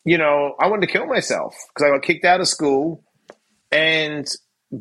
you 0.05 0.19
know, 0.19 0.55
I 0.61 0.67
wanted 0.67 0.87
to 0.87 0.93
kill 0.93 1.07
myself 1.07 1.55
because 1.69 1.87
I 1.87 1.91
got 1.91 2.03
kicked 2.03 2.25
out 2.25 2.41
of 2.41 2.49
school. 2.49 3.03
And 3.71 4.27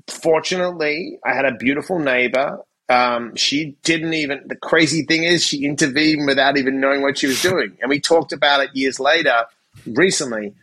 fortunately, 0.08 1.20
I 1.26 1.34
had 1.34 1.46
a 1.46 1.54
beautiful 1.56 2.00
neighbor. 2.00 2.60
Um, 2.92 3.38
she 3.38 3.78
didn't 3.84 4.14
even, 4.14 4.44
the 4.48 4.58
crazy 4.58 5.06
thing 5.06 5.24
is, 5.24 5.46
she 5.46 5.64
intervened 5.64 6.28
without 6.28 6.58
even 6.58 6.82
knowing 6.82 7.02
what 7.02 7.18
she 7.18 7.28
was 7.28 7.42
doing. 7.42 7.78
And 7.80 7.90
we 7.90 8.02
talked 8.02 8.34
about 8.34 8.60
it 8.60 8.76
years 8.76 9.00
later, 9.00 9.46
recently. 9.86 10.54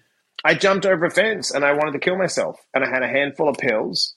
I 0.44 0.54
jumped 0.54 0.84
over 0.84 1.06
a 1.06 1.10
fence 1.10 1.50
and 1.50 1.64
I 1.64 1.72
wanted 1.72 1.92
to 1.92 1.98
kill 2.00 2.18
myself. 2.18 2.60
And 2.74 2.84
I 2.84 2.88
had 2.90 3.02
a 3.02 3.08
handful 3.08 3.48
of 3.48 3.56
pills. 3.56 4.14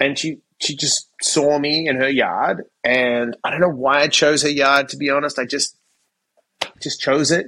And 0.00 0.18
she, 0.18 0.38
she 0.60 0.74
just 0.74 1.08
saw 1.22 1.56
me 1.60 1.86
in 1.86 1.94
her 1.96 2.08
yard. 2.10 2.64
And 2.82 3.36
I 3.44 3.50
don't 3.50 3.60
know 3.60 3.68
why 3.68 4.00
I 4.00 4.08
chose 4.08 4.42
her 4.42 4.50
yard, 4.50 4.88
to 4.88 4.96
be 4.96 5.10
honest. 5.10 5.38
I 5.38 5.44
just, 5.44 5.76
just 6.82 7.00
chose 7.00 7.30
it. 7.30 7.46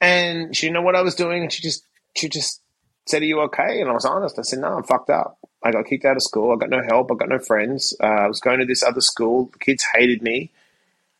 And 0.00 0.56
she 0.56 0.66
didn't 0.66 0.74
know 0.74 0.82
what 0.82 0.96
I 0.96 1.02
was 1.02 1.14
doing. 1.14 1.42
And 1.42 1.52
she 1.52 1.62
just, 1.62 1.86
she 2.16 2.28
just 2.28 2.60
said, 3.06 3.22
Are 3.22 3.26
you 3.26 3.40
okay? 3.42 3.80
And 3.80 3.90
I 3.90 3.92
was 3.92 4.04
honest. 4.04 4.38
I 4.38 4.42
said, 4.42 4.60
No, 4.60 4.68
I'm 4.68 4.84
fucked 4.84 5.10
up. 5.10 5.38
I 5.62 5.70
got 5.70 5.86
kicked 5.86 6.04
out 6.04 6.16
of 6.16 6.22
school. 6.22 6.52
I 6.52 6.56
got 6.56 6.70
no 6.70 6.82
help. 6.82 7.10
I 7.10 7.14
got 7.14 7.28
no 7.28 7.38
friends. 7.38 7.94
Uh, 8.02 8.06
I 8.06 8.28
was 8.28 8.40
going 8.40 8.60
to 8.60 8.66
this 8.66 8.82
other 8.82 9.00
school. 9.00 9.50
The 9.52 9.58
kids 9.58 9.84
hated 9.94 10.22
me. 10.22 10.50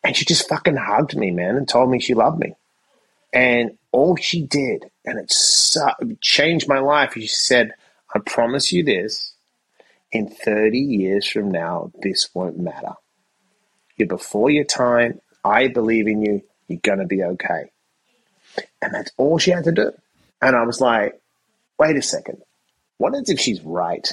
And 0.03 0.15
she 0.15 0.27
just 0.27 0.49
fucking 0.49 0.77
hugged 0.77 1.17
me, 1.17 1.31
man, 1.31 1.57
and 1.57 1.67
told 1.67 1.91
me 1.91 1.99
she 1.99 2.13
loved 2.13 2.39
me. 2.39 2.55
And 3.33 3.79
all 3.91 4.17
she 4.17 4.43
did, 4.43 4.91
and 5.05 5.19
it, 5.19 5.33
su- 5.33 5.81
it 6.01 6.21
changed 6.21 6.69
my 6.69 6.79
life, 6.79 7.15
she 7.15 7.27
said, 7.27 7.73
I 8.15 8.19
promise 8.19 8.71
you 8.71 8.85
this 8.85 9.33
in 10.13 10.29
30 10.29 10.79
years 10.79 11.27
from 11.27 11.51
now, 11.51 11.91
this 12.03 12.29
won't 12.35 12.59
matter. 12.59 12.93
You're 13.97 14.09
before 14.09 14.51
your 14.51 14.65
time. 14.65 15.21
I 15.45 15.69
believe 15.69 16.07
in 16.07 16.23
you. 16.23 16.43
You're 16.69 16.81
going 16.83 16.99
to 16.99 17.07
be 17.07 17.23
okay. 17.23 17.71
And 18.81 18.95
that's 18.95 19.11
all 19.17 19.39
she 19.39 19.51
had 19.51 19.65
to 19.65 19.73
do. 19.73 19.93
And 20.41 20.55
I 20.55 20.65
was 20.65 20.81
like, 20.81 21.21
wait 21.79 21.97
a 21.97 22.03
second. 22.03 22.43
What 22.99 23.15
if 23.15 23.41
she's 23.41 23.61
right? 23.63 24.09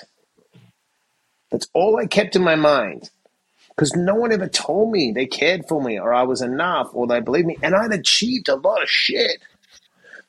That's 1.52 1.67
all 1.74 1.97
I 1.97 2.06
kept 2.06 2.36
in 2.36 2.43
my 2.43 2.56
mind 2.56 3.10
because 3.69 3.95
no 3.95 4.15
one 4.15 4.32
ever 4.32 4.47
told 4.47 4.91
me 4.91 5.12
they 5.12 5.26
cared 5.26 5.67
for 5.67 5.82
me 5.82 6.00
or 6.00 6.13
I 6.13 6.24
was 6.24 6.41
enough 6.41 6.89
or 6.93 7.08
they 7.08 7.19
believed 7.19 7.47
me. 7.47 7.58
And 7.62 7.76
I'd 7.76 7.91
achieved 7.91 8.50
a 8.50 8.56
lot 8.56 8.82
of 8.82 8.89
shit. 8.89 9.41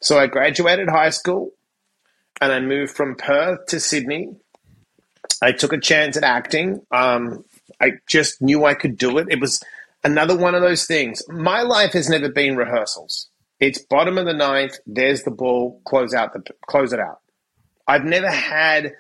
So 0.01 0.19
I 0.19 0.27
graduated 0.27 0.89
high 0.89 1.11
school 1.11 1.53
and 2.41 2.53
I 2.53 2.61
moved 2.61 2.95
from 2.95 3.15
Perth 3.15 3.67
to 3.67 3.81
Sydney. 3.81 4.35
I 5.41 5.53
took 5.53 5.73
a 5.73 5.81
chance 5.81 6.17
at 6.17 6.25
acting. 6.25 6.85
Um, 6.91 7.45
I 7.81 7.93
just 8.07 8.43
knew 8.43 8.65
I 8.65 8.75
could 8.75 8.97
do 8.97 9.19
it. 9.19 9.29
It 9.31 9.41
was 9.41 9.63
another 10.05 10.37
one 10.37 10.55
of 10.55 10.63
those 10.63 10.87
things. 10.87 11.23
My 11.29 11.63
life 11.63 11.93
has 11.93 12.09
never 12.09 12.29
been 12.29 12.57
rehearsals. 12.57 13.29
It's 13.61 13.79
bottom 13.79 14.19
of 14.19 14.27
the 14.27 14.35
ninth. 14.35 14.77
There's 14.87 15.23
the 15.23 15.31
ball. 15.31 15.81
Close 15.85 16.15
out 16.15 16.33
the 16.33 16.43
close 16.67 16.93
it 16.93 16.99
out. 17.01 17.22
I've 17.87 18.05
never 18.05 18.31
had 18.31 18.95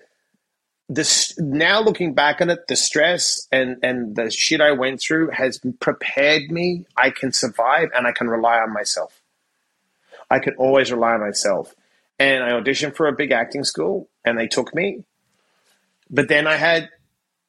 this. 0.88 1.38
Now 1.38 1.80
looking 1.80 2.14
back 2.14 2.40
on 2.40 2.50
it, 2.50 2.66
the 2.68 2.76
stress 2.76 3.46
and 3.50 3.76
and 3.82 4.16
the 4.16 4.30
shit 4.30 4.60
I 4.60 4.72
went 4.72 5.00
through 5.00 5.30
has 5.30 5.60
prepared 5.80 6.50
me. 6.50 6.86
I 6.96 7.10
can 7.10 7.32
survive 7.32 7.90
and 7.94 8.06
I 8.06 8.12
can 8.12 8.28
rely 8.28 8.58
on 8.58 8.72
myself. 8.72 9.20
I 10.30 10.38
can 10.38 10.54
always 10.56 10.90
rely 10.90 11.12
on 11.12 11.20
myself. 11.20 11.74
And 12.18 12.42
I 12.42 12.50
auditioned 12.52 12.96
for 12.96 13.06
a 13.06 13.12
big 13.12 13.32
acting 13.32 13.64
school, 13.64 14.08
and 14.24 14.38
they 14.38 14.46
took 14.46 14.74
me. 14.74 15.04
But 16.10 16.28
then 16.28 16.46
I 16.46 16.56
had 16.56 16.88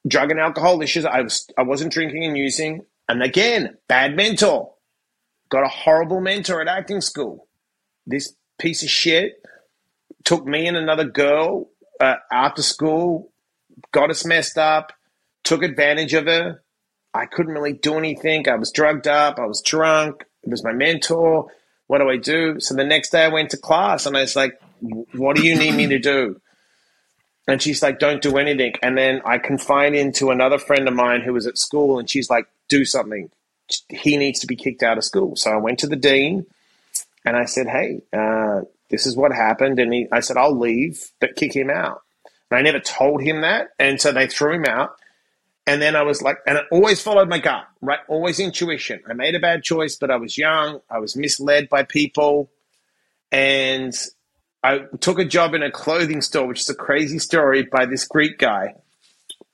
drug 0.06 0.30
and 0.30 0.40
alcohol 0.40 0.82
issues. 0.82 1.04
I 1.04 1.22
was 1.22 1.48
I 1.56 1.62
wasn't 1.62 1.92
drinking 1.92 2.24
and 2.24 2.36
using, 2.36 2.84
and 3.08 3.22
again, 3.22 3.76
bad 3.88 4.16
mentor. 4.16 4.72
Got 5.48 5.64
a 5.64 5.68
horrible 5.68 6.20
mentor 6.20 6.60
at 6.60 6.68
acting 6.68 7.00
school. 7.00 7.46
This 8.06 8.34
piece 8.58 8.82
of 8.82 8.90
shit 8.90 9.42
took 10.24 10.46
me 10.46 10.66
and 10.66 10.76
another 10.76 11.04
girl 11.04 11.70
uh, 12.00 12.16
after 12.32 12.62
school, 12.62 13.32
got 13.92 14.10
us 14.10 14.24
messed 14.24 14.58
up, 14.58 14.92
took 15.42 15.62
advantage 15.62 16.14
of 16.14 16.26
her. 16.26 16.62
I 17.12 17.26
couldn't 17.26 17.52
really 17.52 17.72
do 17.72 17.96
anything. 17.96 18.48
I 18.48 18.56
was 18.56 18.72
drugged 18.72 19.06
up. 19.06 19.38
I 19.38 19.46
was 19.46 19.62
drunk. 19.62 20.24
It 20.42 20.50
was 20.50 20.64
my 20.64 20.72
mentor. 20.72 21.46
What 21.86 21.98
do 21.98 22.08
I 22.08 22.16
do? 22.16 22.58
So 22.60 22.74
the 22.74 22.84
next 22.84 23.10
day 23.10 23.24
I 23.24 23.28
went 23.28 23.50
to 23.50 23.56
class 23.56 24.06
and 24.06 24.16
I 24.16 24.22
was 24.22 24.34
like, 24.34 24.60
what 25.12 25.36
do 25.36 25.46
you 25.46 25.56
need 25.56 25.74
me 25.74 25.86
to 25.88 25.98
do? 25.98 26.40
And 27.46 27.60
she's 27.60 27.82
like, 27.82 27.98
don't 27.98 28.22
do 28.22 28.38
anything. 28.38 28.72
And 28.82 28.96
then 28.96 29.20
I 29.24 29.38
confide 29.38 29.94
into 29.94 30.30
another 30.30 30.58
friend 30.58 30.88
of 30.88 30.94
mine 30.94 31.20
who 31.20 31.34
was 31.34 31.46
at 31.46 31.58
school 31.58 31.98
and 31.98 32.08
she's 32.08 32.30
like, 32.30 32.46
do 32.68 32.84
something. 32.84 33.30
He 33.90 34.16
needs 34.16 34.40
to 34.40 34.46
be 34.46 34.56
kicked 34.56 34.82
out 34.82 34.98
of 34.98 35.04
school. 35.04 35.36
So 35.36 35.50
I 35.50 35.56
went 35.56 35.78
to 35.80 35.86
the 35.86 35.96
dean 35.96 36.46
and 37.24 37.36
I 37.36 37.44
said, 37.46 37.66
hey, 37.66 38.02
uh, 38.12 38.62
this 38.90 39.06
is 39.06 39.16
what 39.16 39.32
happened. 39.32 39.78
And 39.78 39.92
he, 39.92 40.06
I 40.12 40.20
said, 40.20 40.36
I'll 40.36 40.58
leave, 40.58 41.10
but 41.20 41.36
kick 41.36 41.54
him 41.54 41.70
out. 41.70 42.02
And 42.50 42.58
I 42.58 42.62
never 42.62 42.80
told 42.80 43.22
him 43.22 43.40
that. 43.40 43.68
And 43.78 44.00
so 44.00 44.12
they 44.12 44.26
threw 44.26 44.54
him 44.54 44.66
out. 44.66 44.90
And 45.66 45.80
then 45.80 45.96
I 45.96 46.02
was 46.02 46.20
like, 46.20 46.36
and 46.46 46.58
I 46.58 46.62
always 46.70 47.00
followed 47.00 47.28
my 47.28 47.38
gut, 47.38 47.66
right? 47.80 48.00
Always 48.08 48.38
intuition. 48.38 49.00
I 49.08 49.14
made 49.14 49.34
a 49.34 49.40
bad 49.40 49.62
choice, 49.62 49.96
but 49.96 50.10
I 50.10 50.16
was 50.16 50.36
young. 50.36 50.80
I 50.90 50.98
was 50.98 51.16
misled 51.16 51.70
by 51.70 51.84
people. 51.84 52.50
And 53.32 53.94
I 54.62 54.80
took 55.00 55.18
a 55.18 55.24
job 55.24 55.54
in 55.54 55.62
a 55.62 55.70
clothing 55.70 56.20
store, 56.20 56.46
which 56.46 56.60
is 56.60 56.68
a 56.68 56.74
crazy 56.74 57.18
story 57.18 57.62
by 57.62 57.86
this 57.86 58.06
Greek 58.06 58.38
guy, 58.38 58.74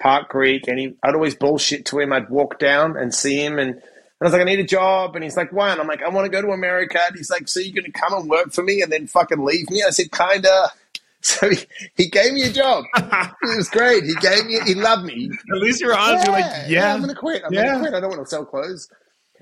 Park 0.01 0.29
Greek. 0.31 0.67
And 0.67 0.81
he, 0.81 0.97
I'd 1.05 1.15
always 1.15 1.37
bullshit 1.37 1.87
to 1.87 2.01
him. 2.01 2.13
I'd 2.13 2.29
walk 2.29 2.59
down 2.59 2.97
and 2.97 3.15
see 3.15 3.45
him. 3.45 3.61
And 3.61 3.81
I 4.21 4.25
was 4.25 4.33
like, 4.33 4.43
I 4.43 4.45
need 4.45 4.61
a 4.61 4.65
job. 4.65 5.15
And 5.15 5.25
he's 5.25 5.37
like, 5.37 5.51
why? 5.53 5.71
And 5.71 5.81
I'm 5.81 5.87
like, 5.87 6.03
I 6.03 6.09
want 6.11 6.27
to 6.27 6.31
go 6.31 6.43
to 6.43 6.49
America. 6.53 7.01
And 7.07 7.17
he's 7.17 7.31
like, 7.31 7.49
so 7.49 7.59
you're 7.59 7.73
going 7.75 7.91
to 7.91 7.99
come 7.99 8.13
and 8.13 8.29
work 8.29 8.53
for 8.53 8.63
me 8.63 8.83
and 8.83 8.93
then 8.93 9.07
fucking 9.07 9.43
leave 9.45 9.71
me? 9.71 9.83
I 9.87 9.91
said, 9.91 10.13
kinda. 10.13 10.71
So 11.23 11.51
he, 11.51 11.59
he 11.97 12.09
gave 12.09 12.33
me 12.33 12.45
a 12.45 12.51
job. 12.51 12.85
it 12.97 13.57
was 13.59 13.69
great. 13.69 14.05
He 14.05 14.15
gave 14.23 14.47
me, 14.47 14.59
he 14.65 14.75
loved 14.75 15.05
me. 15.05 15.29
At 15.55 15.59
least 15.61 15.79
you're 15.83 15.95
honest. 15.95 16.25
You're 16.25 16.33
like, 16.33 16.51
yeah. 16.67 16.95
I'm 16.95 17.01
going 17.03 17.13
to 17.13 17.21
quit. 17.21 17.43
I'm 17.45 17.53
Yeah. 17.53 17.65
going 17.65 17.75
to 17.75 17.81
quit. 17.81 17.95
I 17.95 18.01
don't 18.01 18.09
want 18.09 18.23
to 18.23 18.27
sell 18.31 18.47
clothes. 18.47 18.89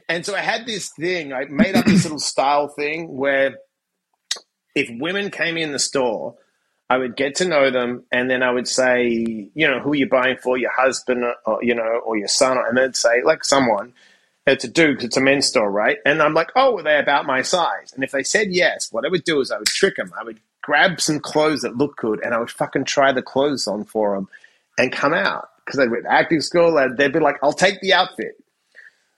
And 0.08 0.26
so 0.26 0.34
I 0.34 0.40
had 0.40 0.66
this 0.66 0.88
thing, 0.88 1.32
I 1.32 1.44
made 1.44 1.76
up 1.76 1.84
this 1.84 2.02
little 2.02 2.18
style 2.18 2.66
thing 2.66 3.16
where 3.16 3.58
if 4.74 4.88
women 5.00 5.30
came 5.30 5.56
in 5.56 5.70
the 5.70 5.78
store, 5.78 6.34
I 6.90 6.96
would 6.98 7.16
get 7.16 7.36
to 7.36 7.44
know 7.44 7.70
them 7.70 8.02
and 8.10 8.28
then 8.28 8.42
I 8.42 8.50
would 8.50 8.66
say, 8.66 9.06
you 9.54 9.68
know, 9.68 9.78
who 9.78 9.92
are 9.92 9.96
you 9.96 10.08
buying 10.08 10.36
for? 10.42 10.56
Your 10.58 10.72
husband, 10.76 11.24
or, 11.46 11.62
you 11.62 11.76
know, 11.76 12.00
or 12.04 12.16
your 12.16 12.26
son? 12.26 12.58
And 12.58 12.76
they'd 12.76 12.96
say, 12.96 13.22
like 13.22 13.44
someone. 13.44 13.92
It's 14.52 14.64
a 14.64 14.68
dude, 14.68 14.96
'cause 14.98 15.04
it's 15.04 15.16
a 15.16 15.20
men's 15.20 15.46
store, 15.46 15.70
right? 15.70 15.98
And 16.06 16.22
I'm 16.22 16.34
like, 16.34 16.50
oh, 16.56 16.78
are 16.78 16.82
they 16.82 16.98
about 16.98 17.26
my 17.26 17.42
size? 17.42 17.92
And 17.94 18.02
if 18.02 18.10
they 18.12 18.22
said 18.22 18.48
yes, 18.50 18.88
what 18.90 19.04
I 19.04 19.08
would 19.08 19.24
do 19.24 19.40
is 19.40 19.50
I 19.50 19.58
would 19.58 19.66
trick 19.66 19.96
them. 19.96 20.12
I 20.18 20.24
would 20.24 20.40
grab 20.62 21.00
some 21.00 21.20
clothes 21.20 21.60
that 21.62 21.76
looked 21.76 21.98
good 21.98 22.20
and 22.24 22.34
I 22.34 22.38
would 22.38 22.50
fucking 22.50 22.84
try 22.84 23.12
the 23.12 23.22
clothes 23.22 23.66
on 23.66 23.84
for 23.84 24.14
them 24.14 24.28
and 24.78 24.90
come 24.92 25.12
out. 25.12 25.50
Because 25.64 25.78
they 25.78 25.88
went 25.88 26.04
to 26.04 26.12
acting 26.12 26.40
school 26.40 26.78
and 26.78 26.96
they'd 26.96 27.12
be 27.12 27.20
like, 27.20 27.36
I'll 27.42 27.52
take 27.52 27.80
the 27.82 27.92
outfit. 27.92 28.42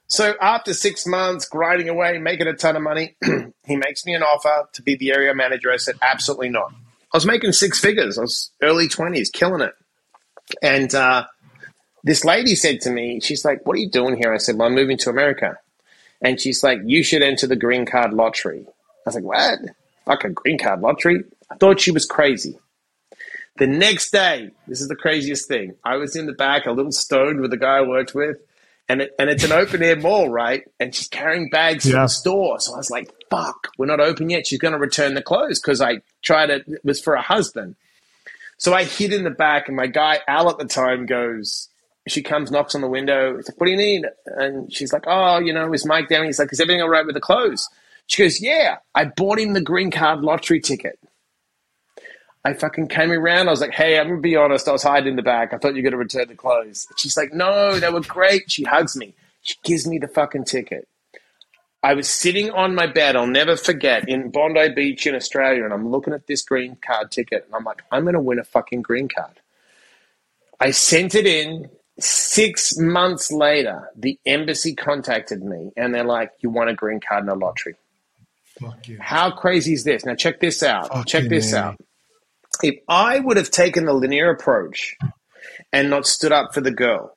So 0.07 0.35
after 0.41 0.73
six 0.73 1.07
months 1.07 1.47
grinding 1.47 1.87
away, 1.87 2.17
making 2.17 2.47
a 2.47 2.53
ton 2.53 2.75
of 2.75 2.81
money, 2.81 3.15
he 3.65 3.77
makes 3.77 4.05
me 4.05 4.13
an 4.13 4.23
offer 4.23 4.67
to 4.73 4.81
be 4.81 4.95
the 4.95 5.13
area 5.13 5.33
manager. 5.33 5.71
I 5.71 5.77
said, 5.77 5.95
absolutely 6.01 6.49
not. 6.49 6.73
I 7.13 7.17
was 7.17 7.25
making 7.25 7.53
six 7.53 7.79
figures. 7.79 8.17
I 8.17 8.21
was 8.21 8.51
early 8.61 8.89
20s, 8.89 9.31
killing 9.31 9.61
it. 9.61 9.73
And 10.61 10.93
uh, 10.93 11.25
this 12.03 12.25
lady 12.25 12.55
said 12.55 12.81
to 12.81 12.91
me, 12.91 13.19
she's 13.19 13.45
like, 13.45 13.65
What 13.65 13.77
are 13.77 13.79
you 13.79 13.89
doing 13.89 14.15
here? 14.15 14.33
I 14.33 14.37
said, 14.37 14.57
Well, 14.57 14.67
I'm 14.67 14.75
moving 14.75 14.97
to 14.99 15.09
America. 15.09 15.57
And 16.21 16.39
she's 16.39 16.63
like, 16.63 16.79
You 16.85 17.03
should 17.03 17.21
enter 17.21 17.47
the 17.47 17.55
green 17.55 17.85
card 17.85 18.13
lottery. 18.13 18.65
I 18.67 18.73
was 19.05 19.15
like, 19.15 19.23
What? 19.23 19.59
Fuck 20.05 20.23
a 20.23 20.29
green 20.29 20.57
card 20.57 20.81
lottery? 20.81 21.23
I 21.49 21.55
thought 21.55 21.79
she 21.79 21.91
was 21.91 22.05
crazy. 22.05 22.57
The 23.57 23.67
next 23.67 24.11
day, 24.11 24.51
this 24.67 24.81
is 24.81 24.87
the 24.87 24.95
craziest 24.95 25.47
thing. 25.47 25.75
I 25.83 25.97
was 25.97 26.15
in 26.15 26.25
the 26.25 26.33
back, 26.33 26.65
a 26.65 26.71
little 26.71 26.91
stoned 26.91 27.41
with 27.41 27.51
the 27.51 27.57
guy 27.57 27.77
I 27.77 27.81
worked 27.81 28.15
with, 28.15 28.37
and 28.87 29.01
it, 29.01 29.13
and 29.19 29.29
it's 29.29 29.43
an 29.43 29.51
open 29.51 29.83
air 29.83 29.97
mall, 29.97 30.29
right? 30.29 30.63
And 30.79 30.95
she's 30.95 31.07
carrying 31.07 31.49
bags 31.49 31.85
yeah. 31.85 31.91
to 31.91 31.97
the 31.99 32.07
store. 32.07 32.59
So 32.59 32.73
I 32.73 32.77
was 32.77 32.89
like, 32.89 33.11
"Fuck, 33.29 33.67
we're 33.77 33.85
not 33.85 33.99
open 33.99 34.29
yet." 34.29 34.47
She's 34.47 34.59
going 34.59 34.73
to 34.73 34.79
return 34.79 35.13
the 35.13 35.21
clothes 35.21 35.59
because 35.59 35.81
I 35.81 36.01
tried 36.21 36.49
it. 36.49 36.63
It 36.67 36.83
was 36.83 37.01
for 37.01 37.13
a 37.13 37.21
husband. 37.21 37.75
So 38.57 38.73
I 38.73 38.83
hid 38.83 39.11
in 39.13 39.23
the 39.23 39.29
back, 39.29 39.67
and 39.67 39.75
my 39.75 39.87
guy 39.87 40.19
Al 40.27 40.49
at 40.49 40.57
the 40.57 40.65
time 40.65 41.05
goes. 41.05 41.67
She 42.07 42.23
comes, 42.23 42.49
knocks 42.49 42.73
on 42.73 42.81
the 42.81 42.87
window. 42.87 43.37
It's 43.37 43.49
like, 43.49 43.59
"What 43.59 43.67
do 43.67 43.71
you 43.71 43.77
need?" 43.77 44.05
And 44.25 44.73
she's 44.73 44.91
like, 44.91 45.03
"Oh, 45.07 45.39
you 45.39 45.53
know, 45.53 45.71
is 45.73 45.85
Mike 45.85 46.09
down?" 46.09 46.25
He's 46.25 46.39
like, 46.39 46.51
"Is 46.51 46.59
everything 46.59 46.81
all 46.81 46.89
right 46.89 47.05
with 47.05 47.15
the 47.15 47.21
clothes?" 47.21 47.69
She 48.07 48.23
goes, 48.23 48.41
"Yeah, 48.41 48.77
I 48.95 49.05
bought 49.05 49.39
him 49.39 49.53
the 49.53 49.61
green 49.61 49.91
card 49.91 50.21
lottery 50.21 50.59
ticket." 50.59 50.97
I 52.43 52.53
fucking 52.53 52.87
came 52.87 53.11
around. 53.11 53.47
I 53.47 53.51
was 53.51 53.61
like, 53.61 53.73
hey, 53.73 53.99
I'm 53.99 54.07
going 54.07 54.17
to 54.17 54.21
be 54.21 54.35
honest. 54.35 54.67
I 54.67 54.71
was 54.71 54.81
hiding 54.81 55.09
in 55.09 55.15
the 55.15 55.21
back. 55.21 55.53
I 55.53 55.57
thought 55.57 55.75
you 55.75 55.83
were 55.83 55.89
going 55.89 55.91
to 55.91 55.97
return 55.97 56.27
the 56.27 56.35
clothes. 56.35 56.87
She's 56.97 57.15
like, 57.15 57.33
no, 57.33 57.79
they 57.79 57.89
were 57.89 58.01
great. 58.01 58.49
She 58.49 58.63
hugs 58.63 58.95
me. 58.97 59.13
She 59.43 59.55
gives 59.63 59.87
me 59.87 59.99
the 59.99 60.07
fucking 60.07 60.45
ticket. 60.45 60.87
I 61.83 61.93
was 61.93 62.07
sitting 62.07 62.51
on 62.51 62.75
my 62.75 62.85
bed, 62.85 63.15
I'll 63.15 63.25
never 63.25 63.55
forget, 63.55 64.07
in 64.07 64.29
Bondi 64.29 64.69
Beach 64.69 65.07
in 65.07 65.15
Australia, 65.15 65.63
and 65.63 65.73
I'm 65.73 65.89
looking 65.89 66.13
at 66.13 66.27
this 66.27 66.43
green 66.43 66.77
card 66.85 67.11
ticket, 67.11 67.45
and 67.45 67.55
I'm 67.55 67.63
like, 67.63 67.81
I'm 67.91 68.03
going 68.03 68.13
to 68.13 68.19
win 68.19 68.37
a 68.37 68.43
fucking 68.43 68.83
green 68.83 69.07
card. 69.07 69.39
I 70.59 70.71
sent 70.71 71.15
it 71.15 71.25
in. 71.25 71.69
Six 71.99 72.77
months 72.77 73.31
later, 73.31 73.89
the 73.95 74.19
embassy 74.25 74.73
contacted 74.73 75.43
me, 75.43 75.71
and 75.77 75.93
they're 75.93 76.03
like, 76.03 76.31
You 76.39 76.49
want 76.49 76.69
a 76.69 76.73
green 76.73 76.99
card 76.99 77.23
in 77.23 77.29
a 77.29 77.35
lottery. 77.35 77.75
How 78.99 79.31
crazy 79.31 79.73
is 79.73 79.83
this? 79.83 80.05
Now, 80.05 80.15
check 80.15 80.39
this 80.39 80.63
out. 80.63 80.87
Fuck 80.87 81.07
check 81.07 81.29
this 81.29 81.51
man. 81.51 81.63
out 81.63 81.77
if 82.63 82.79
I 82.87 83.19
would 83.19 83.37
have 83.37 83.51
taken 83.51 83.85
the 83.85 83.93
linear 83.93 84.29
approach 84.29 84.95
and 85.71 85.89
not 85.89 86.05
stood 86.05 86.31
up 86.31 86.53
for 86.53 86.61
the 86.61 86.71
girl, 86.71 87.15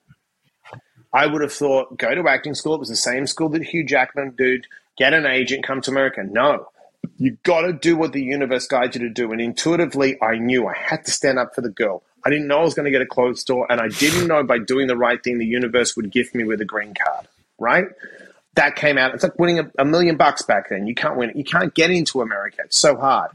I 1.13 1.27
would 1.27 1.43
have 1.43 1.53
thought, 1.53 1.99
go 1.99 2.15
to 2.15 2.29
acting 2.29 2.55
school. 2.55 2.75
It 2.75 2.81
was 2.81 2.89
the 2.89 2.97
same 2.97 3.27
school 3.27 3.49
that 3.51 3.63
Hugh 3.63 3.85
Jackman 3.85 4.35
did. 4.37 4.67
Get 4.97 5.13
an 5.13 5.27
agent, 5.27 5.67
come 5.67 5.81
to 5.83 5.91
America. 5.91 6.23
No, 6.25 6.69
you 7.17 7.37
got 7.43 7.63
to 7.63 7.73
do 7.73 7.97
what 7.97 8.13
the 8.13 8.23
universe 8.23 8.67
guides 8.67 8.97
you 8.97 9.03
to 9.03 9.11
do. 9.11 9.33
And 9.33 9.41
intuitively, 9.41 10.21
I 10.23 10.37
knew 10.37 10.67
I 10.67 10.77
had 10.77 11.05
to 11.05 11.11
stand 11.11 11.39
up 11.39 11.55
for 11.55 11.61
the 11.61 11.71
girl. 11.71 12.03
I 12.25 12.31
didn't 12.31 12.47
know 12.47 12.61
I 12.61 12.63
was 12.63 12.75
going 12.75 12.85
to 12.85 12.91
get 12.91 13.03
a 13.03 13.07
clothes 13.07 13.41
store, 13.41 13.71
and 13.71 13.81
I 13.81 13.89
didn't 13.89 14.27
know 14.27 14.43
by 14.43 14.59
doing 14.59 14.87
the 14.87 14.97
right 14.97 15.23
thing, 15.23 15.39
the 15.39 15.47
universe 15.47 15.97
would 15.97 16.11
gift 16.11 16.35
me 16.35 16.45
with 16.45 16.61
a 16.61 16.65
green 16.65 16.95
card. 16.95 17.27
Right? 17.59 17.87
That 18.55 18.77
came 18.77 18.99
out. 18.99 19.15
It's 19.15 19.23
like 19.23 19.39
winning 19.39 19.59
a, 19.59 19.71
a 19.79 19.85
million 19.85 20.17
bucks 20.17 20.43
back 20.43 20.69
then. 20.69 20.87
You 20.87 20.95
can't 20.95 21.17
win 21.17 21.31
it. 21.31 21.37
You 21.37 21.45
can't 21.45 21.75
get 21.75 21.91
into 21.91 22.23
America. 22.23 22.63
It's 22.65 22.79
so 22.79 22.97
hard. 22.97 23.31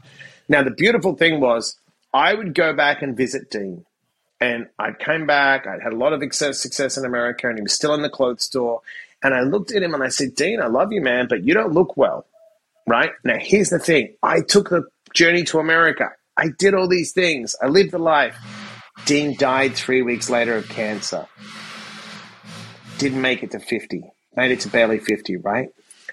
Now, 0.48 0.62
the 0.62 0.70
beautiful 0.70 1.14
thing 1.14 1.40
was, 1.40 1.76
I 2.12 2.34
would 2.34 2.54
go 2.54 2.72
back 2.72 3.02
and 3.02 3.16
visit 3.16 3.50
Dean. 3.50 3.84
And 4.40 4.68
I 4.78 4.92
came 4.92 5.26
back, 5.26 5.66
I'd 5.66 5.82
had 5.82 5.92
a 5.92 5.96
lot 5.96 6.14
of 6.14 6.22
success 6.32 6.96
in 6.96 7.04
America, 7.04 7.48
and 7.48 7.58
he 7.58 7.62
was 7.62 7.74
still 7.74 7.94
in 7.94 8.02
the 8.02 8.08
clothes 8.08 8.44
store. 8.44 8.80
And 9.22 9.34
I 9.34 9.42
looked 9.42 9.70
at 9.72 9.82
him 9.82 9.92
and 9.92 10.02
I 10.02 10.08
said, 10.08 10.34
Dean, 10.34 10.62
I 10.62 10.66
love 10.66 10.92
you, 10.92 11.02
man, 11.02 11.26
but 11.28 11.44
you 11.44 11.52
don't 11.52 11.72
look 11.72 11.96
well. 11.96 12.26
Right? 12.86 13.12
Now, 13.22 13.36
here's 13.38 13.68
the 13.68 13.78
thing 13.78 14.14
I 14.22 14.40
took 14.40 14.70
the 14.70 14.88
journey 15.12 15.44
to 15.44 15.58
America. 15.58 16.10
I 16.36 16.48
did 16.58 16.74
all 16.74 16.88
these 16.88 17.12
things, 17.12 17.54
I 17.62 17.66
lived 17.66 17.90
the 17.90 17.98
life. 17.98 18.36
Dean 19.06 19.36
died 19.36 19.74
three 19.74 20.02
weeks 20.02 20.30
later 20.30 20.56
of 20.56 20.68
cancer. 20.68 21.26
Didn't 22.98 23.20
make 23.20 23.42
it 23.42 23.52
to 23.52 23.60
50, 23.60 24.04
made 24.36 24.50
it 24.50 24.60
to 24.60 24.68
barely 24.68 24.98
50, 24.98 25.36
right? 25.38 25.68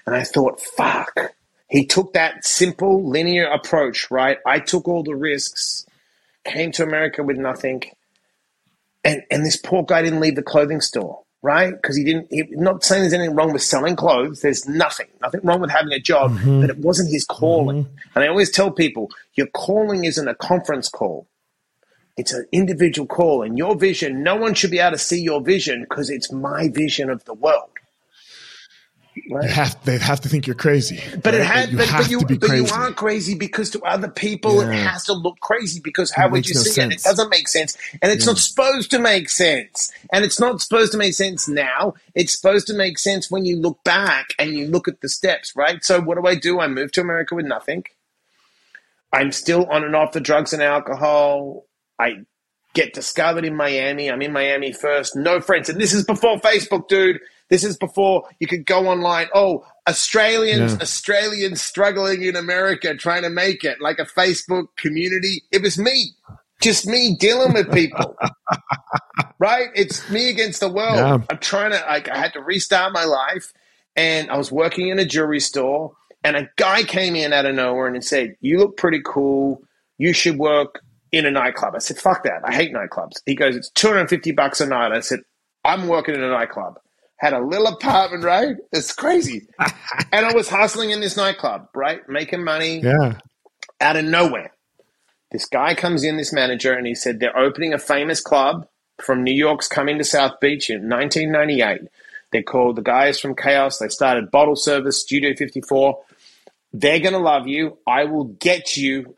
And 0.06 0.16
I 0.16 0.24
thought, 0.24 0.60
fuck. 0.60 1.34
He 1.68 1.84
took 1.84 2.14
that 2.14 2.44
simple 2.44 3.08
linear 3.08 3.46
approach, 3.46 4.10
right? 4.10 4.38
I 4.46 4.58
took 4.58 4.88
all 4.88 5.02
the 5.02 5.14
risks 5.14 5.84
came 6.48 6.72
to 6.72 6.82
America 6.82 7.22
with 7.22 7.36
nothing, 7.36 7.82
and 9.04 9.22
and 9.30 9.44
this 9.44 9.56
poor 9.56 9.84
guy 9.84 10.02
didn't 10.02 10.20
leave 10.20 10.36
the 10.36 10.42
clothing 10.42 10.80
store, 10.80 11.22
right? 11.42 11.70
Because 11.70 11.96
he 11.96 12.04
didn't. 12.04 12.28
He, 12.30 12.44
not 12.50 12.84
saying 12.84 13.02
there's 13.02 13.12
anything 13.12 13.36
wrong 13.36 13.52
with 13.52 13.62
selling 13.62 13.96
clothes. 13.96 14.40
There's 14.40 14.66
nothing, 14.66 15.06
nothing 15.20 15.40
wrong 15.44 15.60
with 15.60 15.70
having 15.70 15.92
a 15.92 16.00
job, 16.00 16.32
mm-hmm. 16.32 16.60
but 16.60 16.70
it 16.70 16.78
wasn't 16.78 17.10
his 17.10 17.24
calling. 17.24 17.84
Mm-hmm. 17.84 18.08
And 18.14 18.24
I 18.24 18.28
always 18.28 18.50
tell 18.50 18.70
people, 18.70 19.10
your 19.34 19.46
calling 19.48 20.04
isn't 20.04 20.28
a 20.28 20.34
conference 20.34 20.88
call. 20.88 21.26
It's 22.18 22.32
an 22.32 22.46
individual 22.52 23.06
call, 23.06 23.42
and 23.42 23.56
your 23.56 23.76
vision. 23.76 24.22
No 24.22 24.36
one 24.36 24.54
should 24.54 24.70
be 24.70 24.80
able 24.80 24.92
to 24.92 24.98
see 24.98 25.20
your 25.20 25.40
vision 25.40 25.86
because 25.88 26.10
it's 26.10 26.32
my 26.32 26.68
vision 26.68 27.10
of 27.10 27.24
the 27.24 27.34
world. 27.34 27.70
Right. 29.30 29.42
They 29.42 29.52
have 29.52 29.84
they 29.84 29.98
have 29.98 30.20
to 30.22 30.28
think 30.28 30.46
you're 30.46 30.56
crazy. 30.56 31.00
But 31.22 31.34
right? 31.34 31.40
it 31.40 31.44
had, 31.44 31.76
but, 31.76 31.88
but, 31.90 32.10
you, 32.10 32.20
but 32.20 32.56
you 32.56 32.66
aren't 32.72 32.96
crazy 32.96 33.34
because 33.34 33.70
to 33.70 33.82
other 33.82 34.08
people 34.08 34.62
yeah. 34.62 34.70
it 34.70 34.74
has 34.74 35.04
to 35.04 35.12
look 35.12 35.38
crazy 35.40 35.80
because 35.82 36.12
how 36.12 36.26
it 36.26 36.32
would 36.32 36.48
you 36.48 36.54
no 36.54 36.60
see 36.60 36.70
sense. 36.70 36.94
it? 36.94 37.00
It 37.00 37.04
doesn't 37.04 37.30
make 37.30 37.48
sense, 37.48 37.76
and 38.02 38.12
it's 38.12 38.24
yeah. 38.24 38.32
not 38.32 38.38
supposed 38.38 38.90
to 38.92 38.98
make 38.98 39.28
sense, 39.28 39.92
and 40.12 40.24
it's 40.24 40.40
not 40.40 40.60
supposed 40.60 40.92
to 40.92 40.98
make 40.98 41.14
sense 41.14 41.48
now. 41.48 41.94
It's 42.14 42.32
supposed 42.32 42.66
to 42.68 42.74
make 42.74 42.98
sense 42.98 43.30
when 43.30 43.44
you 43.44 43.56
look 43.56 43.82
back 43.84 44.28
and 44.38 44.50
you 44.50 44.66
look 44.66 44.88
at 44.88 45.00
the 45.00 45.08
steps, 45.08 45.54
right? 45.56 45.82
So 45.84 46.00
what 46.00 46.16
do 46.16 46.26
I 46.26 46.34
do? 46.34 46.60
I 46.60 46.68
move 46.68 46.92
to 46.92 47.00
America 47.00 47.34
with 47.34 47.46
nothing. 47.46 47.84
I'm 49.12 49.32
still 49.32 49.66
on 49.66 49.84
and 49.84 49.96
off 49.96 50.12
the 50.12 50.20
drugs 50.20 50.52
and 50.52 50.62
alcohol. 50.62 51.64
I 51.98 52.24
get 52.74 52.94
discovered 52.94 53.44
in 53.44 53.56
Miami. 53.56 54.10
I'm 54.10 54.22
in 54.22 54.32
Miami 54.32 54.72
first. 54.72 55.16
No 55.16 55.40
friends, 55.40 55.68
and 55.68 55.80
this 55.80 55.92
is 55.92 56.04
before 56.04 56.38
Facebook, 56.40 56.88
dude. 56.88 57.18
This 57.48 57.64
is 57.64 57.76
before 57.76 58.24
you 58.40 58.46
could 58.46 58.66
go 58.66 58.88
online. 58.88 59.28
Oh, 59.34 59.64
Australians, 59.88 60.74
yeah. 60.74 60.82
Australians 60.82 61.62
struggling 61.62 62.22
in 62.22 62.36
America, 62.36 62.94
trying 62.94 63.22
to 63.22 63.30
make 63.30 63.64
it, 63.64 63.80
like 63.80 63.98
a 63.98 64.04
Facebook 64.04 64.66
community. 64.76 65.42
It 65.50 65.62
was 65.62 65.78
me, 65.78 66.12
just 66.60 66.86
me 66.86 67.16
dealing 67.18 67.54
with 67.54 67.72
people. 67.72 68.16
right? 69.38 69.68
It's 69.74 70.08
me 70.10 70.28
against 70.28 70.60
the 70.60 70.68
world. 70.68 70.96
Yeah. 70.96 71.18
I'm 71.30 71.38
trying 71.38 71.70
to. 71.70 71.80
Like, 71.88 72.08
I 72.08 72.18
had 72.18 72.34
to 72.34 72.42
restart 72.42 72.92
my 72.92 73.04
life, 73.04 73.52
and 73.96 74.30
I 74.30 74.36
was 74.36 74.52
working 74.52 74.88
in 74.88 74.98
a 74.98 75.04
jewelry 75.04 75.40
store, 75.40 75.92
and 76.22 76.36
a 76.36 76.48
guy 76.56 76.82
came 76.82 77.16
in 77.16 77.32
out 77.32 77.46
of 77.46 77.54
nowhere 77.54 77.86
and 77.86 78.04
said, 78.04 78.36
"You 78.40 78.58
look 78.58 78.76
pretty 78.76 79.00
cool. 79.04 79.62
You 79.96 80.12
should 80.12 80.36
work." 80.36 80.82
In 81.10 81.24
a 81.24 81.30
nightclub. 81.30 81.74
I 81.74 81.78
said, 81.78 81.98
fuck 81.98 82.24
that. 82.24 82.42
I 82.44 82.52
hate 82.52 82.72
nightclubs. 82.72 83.22
He 83.24 83.34
goes, 83.34 83.56
it's 83.56 83.70
250 83.70 84.32
bucks 84.32 84.60
a 84.60 84.66
night. 84.66 84.92
I 84.92 85.00
said, 85.00 85.20
I'm 85.64 85.88
working 85.88 86.14
in 86.14 86.22
a 86.22 86.30
nightclub 86.30 86.78
had 87.18 87.32
a 87.32 87.40
little 87.40 87.66
apartment, 87.66 88.24
right? 88.24 88.56
It's 88.72 88.92
crazy. 88.92 89.48
and 90.12 90.24
I 90.24 90.32
was 90.32 90.48
hustling 90.48 90.90
in 90.90 91.00
this 91.00 91.16
nightclub, 91.16 91.68
right? 91.74 92.00
Making 92.08 92.44
money 92.44 92.80
yeah. 92.80 93.18
out 93.80 93.96
of 93.96 94.04
nowhere. 94.04 94.52
This 95.30 95.44
guy 95.44 95.74
comes 95.74 96.04
in, 96.04 96.16
this 96.16 96.32
manager, 96.32 96.72
and 96.72 96.86
he 96.86 96.94
said 96.94 97.20
they're 97.20 97.36
opening 97.36 97.74
a 97.74 97.78
famous 97.78 98.20
club 98.20 98.66
from 99.02 99.22
New 99.22 99.34
York's 99.34 99.68
coming 99.68 99.98
to 99.98 100.04
South 100.04 100.40
Beach 100.40 100.70
in 100.70 100.88
1998. 100.88 101.88
They're 102.30 102.42
called 102.42 102.76
the 102.76 102.82
guys 102.82 103.20
from 103.20 103.34
Chaos. 103.34 103.78
They 103.78 103.88
started 103.88 104.30
Bottle 104.30 104.56
Service, 104.56 105.00
Studio 105.00 105.34
54. 105.36 105.98
They're 106.72 107.00
going 107.00 107.12
to 107.12 107.18
love 107.18 107.46
you. 107.46 107.78
I 107.86 108.04
will 108.04 108.24
get 108.24 108.76
you 108.76 109.16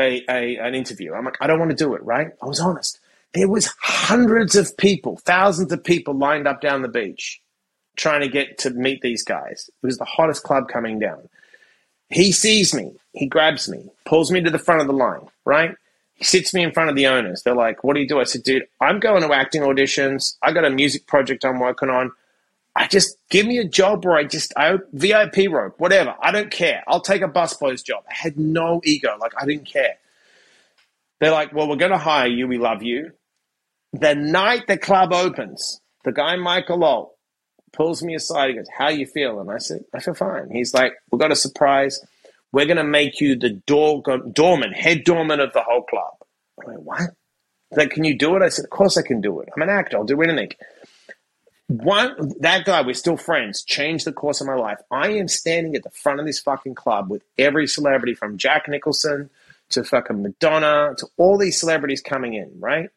a, 0.00 0.24
a, 0.28 0.56
an 0.56 0.74
interview. 0.74 1.14
I'm 1.14 1.24
like, 1.24 1.36
I 1.40 1.46
don't 1.46 1.58
want 1.58 1.70
to 1.70 1.76
do 1.76 1.94
it, 1.94 2.02
right? 2.02 2.32
I 2.42 2.46
was 2.46 2.60
honest 2.60 2.98
there 3.32 3.48
was 3.48 3.70
hundreds 3.80 4.56
of 4.56 4.76
people, 4.76 5.16
thousands 5.18 5.72
of 5.72 5.84
people 5.84 6.14
lined 6.14 6.48
up 6.48 6.60
down 6.60 6.82
the 6.82 6.88
beach 6.88 7.40
trying 7.96 8.20
to 8.22 8.28
get 8.28 8.58
to 8.58 8.70
meet 8.70 9.00
these 9.02 9.22
guys. 9.22 9.68
It 9.82 9.86
was 9.86 9.98
the 9.98 10.04
hottest 10.04 10.42
club 10.42 10.68
coming 10.68 10.98
down. 10.98 11.28
He 12.08 12.32
sees 12.32 12.74
me, 12.74 12.96
he 13.12 13.26
grabs 13.26 13.68
me, 13.68 13.88
pulls 14.04 14.32
me 14.32 14.40
to 14.40 14.50
the 14.50 14.58
front 14.58 14.80
of 14.80 14.86
the 14.86 14.92
line, 14.92 15.28
right? 15.44 15.74
He 16.14 16.24
sits 16.24 16.52
me 16.52 16.62
in 16.62 16.72
front 16.72 16.90
of 16.90 16.96
the 16.96 17.06
owners. 17.06 17.42
They're 17.42 17.54
like, 17.54 17.84
What 17.84 17.94
do 17.94 18.00
you 18.00 18.08
do? 18.08 18.20
I 18.20 18.24
said, 18.24 18.42
Dude, 18.42 18.64
I'm 18.80 19.00
going 19.00 19.22
to 19.22 19.32
acting 19.32 19.62
auditions. 19.62 20.36
I 20.42 20.52
got 20.52 20.64
a 20.64 20.70
music 20.70 21.06
project 21.06 21.44
I'm 21.44 21.60
working 21.60 21.88
on. 21.88 22.12
I 22.80 22.86
just 22.86 23.16
give 23.28 23.46
me 23.46 23.58
a 23.58 23.64
job 23.68 24.04
where 24.04 24.16
I 24.16 24.24
just 24.24 24.52
I 24.56 24.78
VIP 24.92 25.50
rope, 25.50 25.78
whatever. 25.78 26.14
I 26.20 26.32
don't 26.32 26.50
care. 26.50 26.82
I'll 26.88 27.02
take 27.02 27.22
a 27.22 27.28
busboy's 27.28 27.82
job. 27.82 28.04
I 28.08 28.14
had 28.14 28.38
no 28.38 28.80
ego, 28.84 29.16
like 29.20 29.32
I 29.40 29.44
didn't 29.44 29.66
care. 29.66 29.96
They're 31.20 31.30
like, 31.30 31.52
Well, 31.52 31.68
we're 31.68 31.76
gonna 31.76 31.98
hire 31.98 32.28
you, 32.28 32.48
we 32.48 32.58
love 32.58 32.82
you 32.82 33.12
the 33.92 34.14
night 34.14 34.66
the 34.66 34.78
club 34.78 35.12
opens, 35.12 35.80
the 36.04 36.12
guy 36.12 36.36
Michael 36.36 36.78
Lolt 36.78 37.12
pulls 37.72 38.02
me 38.02 38.14
aside. 38.14 38.50
He 38.50 38.56
goes, 38.56 38.68
"How 38.76 38.88
you 38.88 39.06
feel?" 39.06 39.40
And 39.40 39.50
I 39.50 39.58
said, 39.58 39.84
"I 39.94 40.00
feel 40.00 40.14
fine." 40.14 40.50
He's 40.50 40.74
like, 40.74 40.94
"We've 41.10 41.20
got 41.20 41.32
a 41.32 41.36
surprise. 41.36 42.04
We're 42.52 42.66
going 42.66 42.76
to 42.78 42.84
make 42.84 43.20
you 43.20 43.36
the 43.36 43.50
door, 43.50 44.02
doorman, 44.32 44.72
head 44.72 45.04
doorman 45.04 45.40
of 45.40 45.52
the 45.52 45.62
whole 45.62 45.82
club." 45.82 46.14
I'm 46.60 46.74
like, 46.74 46.84
"What?" 46.84 47.00
He's 47.70 47.78
like, 47.78 47.90
"Can 47.90 48.04
you 48.04 48.16
do 48.16 48.36
it?" 48.36 48.42
I 48.42 48.48
said, 48.48 48.64
"Of 48.64 48.70
course 48.70 48.96
I 48.96 49.02
can 49.02 49.20
do 49.20 49.40
it. 49.40 49.48
I'm 49.54 49.62
an 49.62 49.70
actor. 49.70 49.96
I'll 49.96 50.04
do 50.04 50.22
anything." 50.22 50.52
One 51.70 52.34
that 52.40 52.64
guy, 52.64 52.82
we're 52.82 52.94
still 52.94 53.16
friends, 53.16 53.62
changed 53.62 54.04
the 54.04 54.12
course 54.12 54.40
of 54.40 54.48
my 54.48 54.56
life. 54.56 54.80
I 54.90 55.10
am 55.10 55.28
standing 55.28 55.76
at 55.76 55.84
the 55.84 55.90
front 55.90 56.18
of 56.18 56.26
this 56.26 56.40
fucking 56.40 56.74
club 56.74 57.08
with 57.08 57.22
every 57.38 57.68
celebrity 57.68 58.14
from 58.14 58.38
Jack 58.38 58.68
Nicholson 58.68 59.30
to 59.68 59.84
fucking 59.84 60.20
Madonna 60.20 60.96
to 60.98 61.06
all 61.16 61.38
these 61.38 61.60
celebrities 61.60 62.00
coming 62.00 62.34
in, 62.34 62.50
right? 62.58 62.90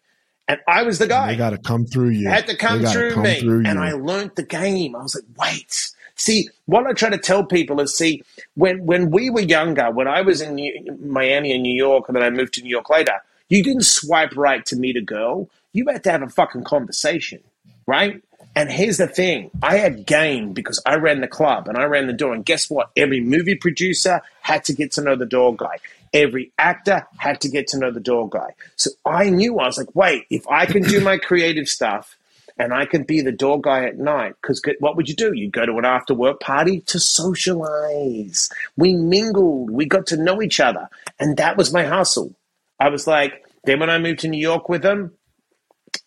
And 0.47 0.59
I 0.67 0.81
was 0.81 0.97
the 0.97 1.05
guy. 1.05 1.27
They 1.27 1.37
got 1.37 1.51
to 1.51 1.59
come 1.59 1.85
through 1.85 2.09
you. 2.09 2.27
Had 2.27 2.47
to 2.47 2.57
come 2.57 2.83
through 2.83 3.11
come 3.11 3.23
me. 3.23 3.39
Through 3.39 3.65
and 3.67 3.77
I 3.77 3.91
learned 3.91 4.31
the 4.35 4.43
game. 4.43 4.95
I 4.95 5.03
was 5.03 5.13
like, 5.13 5.25
wait. 5.37 5.91
See, 6.15 6.49
what 6.65 6.87
I 6.87 6.93
try 6.93 7.11
to 7.11 7.17
tell 7.19 7.43
people 7.43 7.79
is, 7.79 7.95
see, 7.95 8.23
when 8.55 8.87
when 8.87 9.11
we 9.11 9.29
were 9.29 9.41
younger, 9.41 9.91
when 9.91 10.07
I 10.07 10.21
was 10.21 10.41
in 10.41 10.55
New, 10.55 10.97
Miami 10.99 11.53
and 11.53 11.61
New 11.61 11.75
York, 11.75 12.05
and 12.07 12.15
then 12.15 12.23
I 12.23 12.31
moved 12.31 12.55
to 12.55 12.63
New 12.63 12.69
York 12.69 12.89
later, 12.89 13.21
you 13.49 13.63
didn't 13.63 13.85
swipe 13.85 14.35
right 14.35 14.65
to 14.65 14.75
meet 14.75 14.97
a 14.97 15.01
girl. 15.01 15.47
You 15.73 15.85
had 15.89 16.03
to 16.05 16.11
have 16.11 16.23
a 16.23 16.29
fucking 16.29 16.63
conversation, 16.63 17.39
right? 17.85 18.19
And 18.55 18.71
here's 18.71 18.97
the 18.97 19.07
thing 19.07 19.49
I 19.63 19.77
had 19.77 20.05
game 20.05 20.53
because 20.53 20.81
I 20.85 20.95
ran 20.95 21.21
the 21.21 21.27
club 21.27 21.67
and 21.67 21.77
I 21.77 21.85
ran 21.85 22.07
the 22.07 22.13
door. 22.13 22.33
And 22.33 22.45
guess 22.45 22.69
what? 22.69 22.91
Every 22.95 23.19
movie 23.19 23.55
producer 23.55 24.21
had 24.41 24.63
to 24.65 24.73
get 24.73 24.91
to 24.93 25.01
know 25.01 25.15
the 25.15 25.25
door 25.25 25.55
guy. 25.55 25.77
Every 26.13 26.51
actor 26.59 27.07
had 27.17 27.41
to 27.41 27.49
get 27.49 27.67
to 27.69 27.79
know 27.79 27.91
the 27.91 27.99
door 27.99 28.29
guy. 28.29 28.53
So 28.75 28.91
I 29.05 29.29
knew 29.29 29.57
I 29.57 29.65
was 29.65 29.79
like, 29.79 29.95
wait, 29.95 30.25
if 30.29 30.47
I 30.47 30.67
can 30.67 30.83
do 30.83 30.99
my 31.01 31.17
creative 31.17 31.67
stuff 31.67 32.15
and 32.59 32.71
I 32.71 32.85
can 32.85 33.01
be 33.01 33.21
the 33.21 33.31
door 33.31 33.59
guy 33.59 33.85
at 33.85 33.97
night, 33.97 34.35
because 34.39 34.61
what 34.79 34.95
would 34.95 35.09
you 35.09 35.15
do? 35.15 35.33
You'd 35.33 35.53
go 35.53 35.65
to 35.65 35.77
an 35.79 35.85
after 35.85 36.13
work 36.13 36.39
party 36.39 36.81
to 36.81 36.99
socialize. 36.99 38.49
We 38.77 38.93
mingled, 38.93 39.71
we 39.71 39.87
got 39.87 40.05
to 40.07 40.17
know 40.17 40.43
each 40.43 40.59
other. 40.59 40.87
And 41.19 41.37
that 41.37 41.57
was 41.57 41.73
my 41.73 41.85
hustle. 41.85 42.35
I 42.79 42.89
was 42.89 43.07
like, 43.07 43.43
then 43.63 43.79
when 43.79 43.89
I 43.89 43.97
moved 43.97 44.19
to 44.19 44.27
New 44.27 44.39
York 44.39 44.69
with 44.69 44.83
them, 44.83 45.13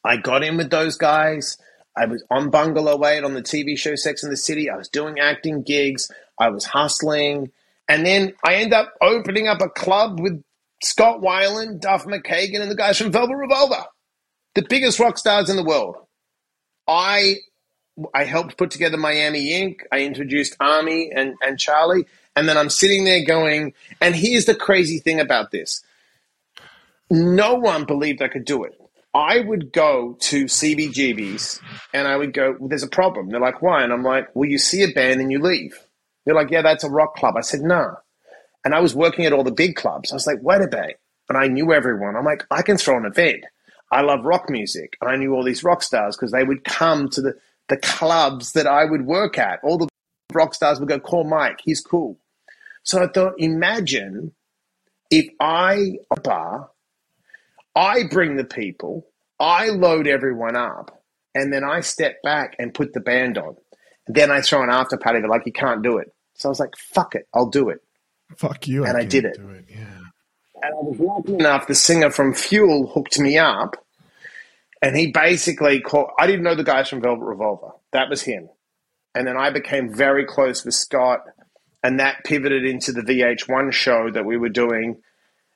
I 0.05 0.19
got 0.19 0.45
in 0.45 0.57
with 0.57 0.71
those 0.71 0.97
guys. 0.97 1.59
I 1.97 2.07
was 2.07 2.23
on 2.31 2.51
Bungalow 2.51 3.05
8 3.05 3.25
on 3.25 3.35
the 3.35 3.43
TV 3.43 3.79
show 3.79 3.95
Sex 3.95 4.23
and 4.23 4.33
the 4.33 4.37
City. 4.37 4.69
I 4.69 4.77
was 4.77 4.89
doing 4.89 5.19
acting 5.19 5.63
gigs. 5.63 6.11
I 6.39 6.51
was 6.51 6.65
hustling. 6.65 7.51
And 7.89 8.05
then 8.05 8.35
I 8.45 8.57
end 8.57 8.75
up 8.75 8.93
opening 9.01 9.49
up 9.49 9.61
a 9.61 9.69
club 9.69 10.21
with 10.21 10.43
Scott 10.83 11.21
Weiland, 11.21 11.81
Duff 11.81 12.05
McKagan, 12.05 12.61
and 12.61 12.71
the 12.71 12.75
guys 12.75 12.99
from 12.99 13.13
Velvet 13.13 13.37
Revolver, 13.37 13.85
the 14.55 14.63
biggest 14.69 14.99
rock 14.99 15.17
stars 15.17 15.49
in 15.49 15.57
the 15.57 15.65
world. 15.65 15.97
I 16.87 17.37
I 18.13 18.25
helped 18.25 18.59
put 18.59 18.71
together 18.71 18.99
Miami 18.99 19.55
Ink. 19.55 19.87
I 19.91 20.01
introduced 20.01 20.55
Ami 20.61 21.11
and, 21.15 21.35
and 21.43 21.59
Charlie. 21.59 22.07
And 22.35 22.47
then 22.47 22.59
I'm 22.59 22.69
sitting 22.69 23.05
there 23.05 23.25
going, 23.25 23.73
and 24.03 24.15
here's 24.15 24.45
the 24.45 24.55
crazy 24.55 24.99
thing 24.99 25.19
about 25.19 25.51
this. 25.51 25.83
No 27.11 27.55
one 27.55 27.85
believed 27.85 28.21
I 28.21 28.29
could 28.29 28.45
do 28.45 28.65
it. 28.65 28.79
I 29.17 29.41
would 29.41 29.73
go 29.73 30.19
to 30.21 30.45
CBGB's 30.45 31.59
and 31.95 32.07
I 32.07 32.19
would 32.19 32.35
go, 32.35 32.55
well, 32.61 32.69
there's 32.69 32.83
a 32.83 32.89
problem. 32.89 33.31
They're 33.31 33.41
like, 33.41 33.63
why? 33.63 33.83
And 33.83 33.91
I'm 33.91 34.03
like, 34.03 34.29
well, 34.37 34.49
you 34.49 34.59
see 34.59 34.83
a 34.83 34.93
band 34.93 35.23
and 35.23 35.33
you 35.33 35.39
leave. 35.39 35.75
They're 36.27 36.35
like, 36.35 36.51
yeah, 36.51 36.61
that's 36.61 36.85
a 36.85 36.91
rock 36.91 37.17
club. 37.17 37.35
I 37.35 37.41
said. 37.41 37.63
Nah. 37.63 37.95
And 38.63 38.75
I 38.75 38.81
was 38.81 38.95
working 38.95 39.25
at 39.25 39.33
all 39.33 39.43
the 39.43 39.53
big 39.53 39.75
clubs. 39.75 40.13
I 40.13 40.17
was 40.17 40.27
like, 40.27 40.43
wait 40.43 40.61
a 40.61 40.69
minute. 40.69 41.01
And 41.31 41.39
I 41.39 41.47
knew 41.47 41.73
everyone. 41.73 42.15
I'm 42.15 42.27
like, 42.27 42.45
I 42.51 42.61
can 42.61 42.77
throw 42.77 42.99
an 42.99 43.07
event. 43.07 43.45
I 43.91 44.03
love 44.03 44.25
rock 44.25 44.51
music. 44.51 44.99
And 45.01 45.11
I 45.11 45.17
knew 45.17 45.35
all 45.35 45.45
these 45.45 45.65
rock 45.65 45.83
stars 45.83 46.15
because 46.15 46.33
they 46.33 46.45
would 46.45 46.65
come 46.65 47.09
to 47.11 47.23
the, 47.23 47.35
the 47.69 47.79
clubs 47.79 48.53
that 48.53 48.67
I 48.67 48.85
would 48.85 49.07
work 49.07 49.39
at. 49.39 49.61
All 49.63 49.79
the 49.79 49.89
rock 50.35 50.53
stars 50.53 50.79
would 50.79 50.91
go, 50.91 51.01
call 51.01 51.25
Mike. 51.25 51.61
He's 51.65 51.81
cool. 51.81 52.19
So 52.83 53.03
I 53.03 53.07
thought, 53.07 53.35
imagine 53.39 54.35
if 55.11 55.31
I, 55.41 55.99
a 56.15 56.21
bar, 56.21 56.71
I 57.77 58.05
bring 58.11 58.37
the 58.37 58.45
people, 58.45 59.07
I 59.39 59.69
load 59.69 60.09
everyone 60.09 60.57
up, 60.57 61.03
and 61.35 61.53
then 61.53 61.63
I 61.63 61.81
step 61.81 62.23
back 62.23 62.57
and 62.59 62.73
put 62.73 62.95
the 62.95 63.01
band 63.01 63.37
on. 63.37 63.57
And 64.07 64.17
then 64.17 64.31
I 64.31 64.41
throw 64.41 64.63
an 64.63 64.71
after 64.71 64.97
party. 64.97 65.21
They're 65.21 65.29
like, 65.29 65.47
you 65.47 65.53
can't 65.53 65.83
do 65.83 65.99
it. 65.99 66.13
So 66.35 66.49
I 66.49 66.51
was 66.51 66.61
like, 66.61 66.77
fuck 66.77 67.15
it, 67.15 67.29
I'll 67.35 67.51
do 67.51 67.69
it. 67.69 67.81
Fuck 68.37 68.67
you. 68.67 68.85
And 68.85 68.97
I, 68.97 69.01
I 69.01 69.05
did 69.05 69.25
it. 69.25 69.37
it. 69.39 69.65
Yeah. 69.69 70.01
And 70.63 70.75
I 70.75 70.81
was 70.81 70.99
lucky 70.99 71.35
enough, 71.35 71.67
the 71.67 71.75
singer 71.75 72.11
from 72.11 72.35
Fuel 72.35 72.89
hooked 72.89 73.19
me 73.19 73.37
up. 73.39 73.77
And 74.83 74.97
he 74.97 75.11
basically 75.11 75.81
called, 75.81 76.11
I 76.19 76.27
didn't 76.27 76.43
know 76.43 76.55
the 76.55 76.65
guys 76.65 76.89
from 76.89 77.01
Velvet 77.01 77.25
Revolver. 77.25 77.73
That 77.93 78.09
was 78.09 78.23
him. 78.23 78.49
And 79.15 79.27
then 79.27 79.37
I 79.37 79.51
became 79.51 79.93
very 79.93 80.25
close 80.25 80.65
with 80.65 80.75
Scott. 80.75 81.21
And 81.83 82.01
that 82.01 82.25
pivoted 82.25 82.65
into 82.65 82.93
the 82.93 83.03
VH1 83.03 83.73
show 83.73 84.11
that 84.11 84.25
we 84.25 84.37
were 84.37 84.49
doing. 84.49 85.01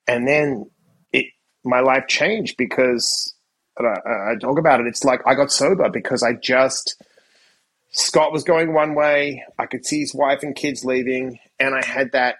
And 0.06 0.26
then 0.26 0.70
my 1.64 1.80
life 1.80 2.06
changed 2.08 2.56
because 2.56 3.34
I, 3.78 4.34
talk 4.40 4.58
about 4.58 4.80
it. 4.80 4.86
It's 4.86 5.04
like 5.04 5.20
I 5.26 5.34
got 5.34 5.52
sober 5.52 5.88
because 5.88 6.22
I 6.22 6.34
just 6.34 7.02
Scott 7.92 8.32
was 8.32 8.44
going 8.44 8.72
one 8.72 8.94
way. 8.94 9.44
I 9.58 9.66
could 9.66 9.84
see 9.84 10.00
his 10.00 10.14
wife 10.14 10.42
and 10.42 10.54
kids 10.54 10.84
leaving, 10.84 11.38
and 11.58 11.74
I 11.74 11.84
had 11.84 12.12
that 12.12 12.36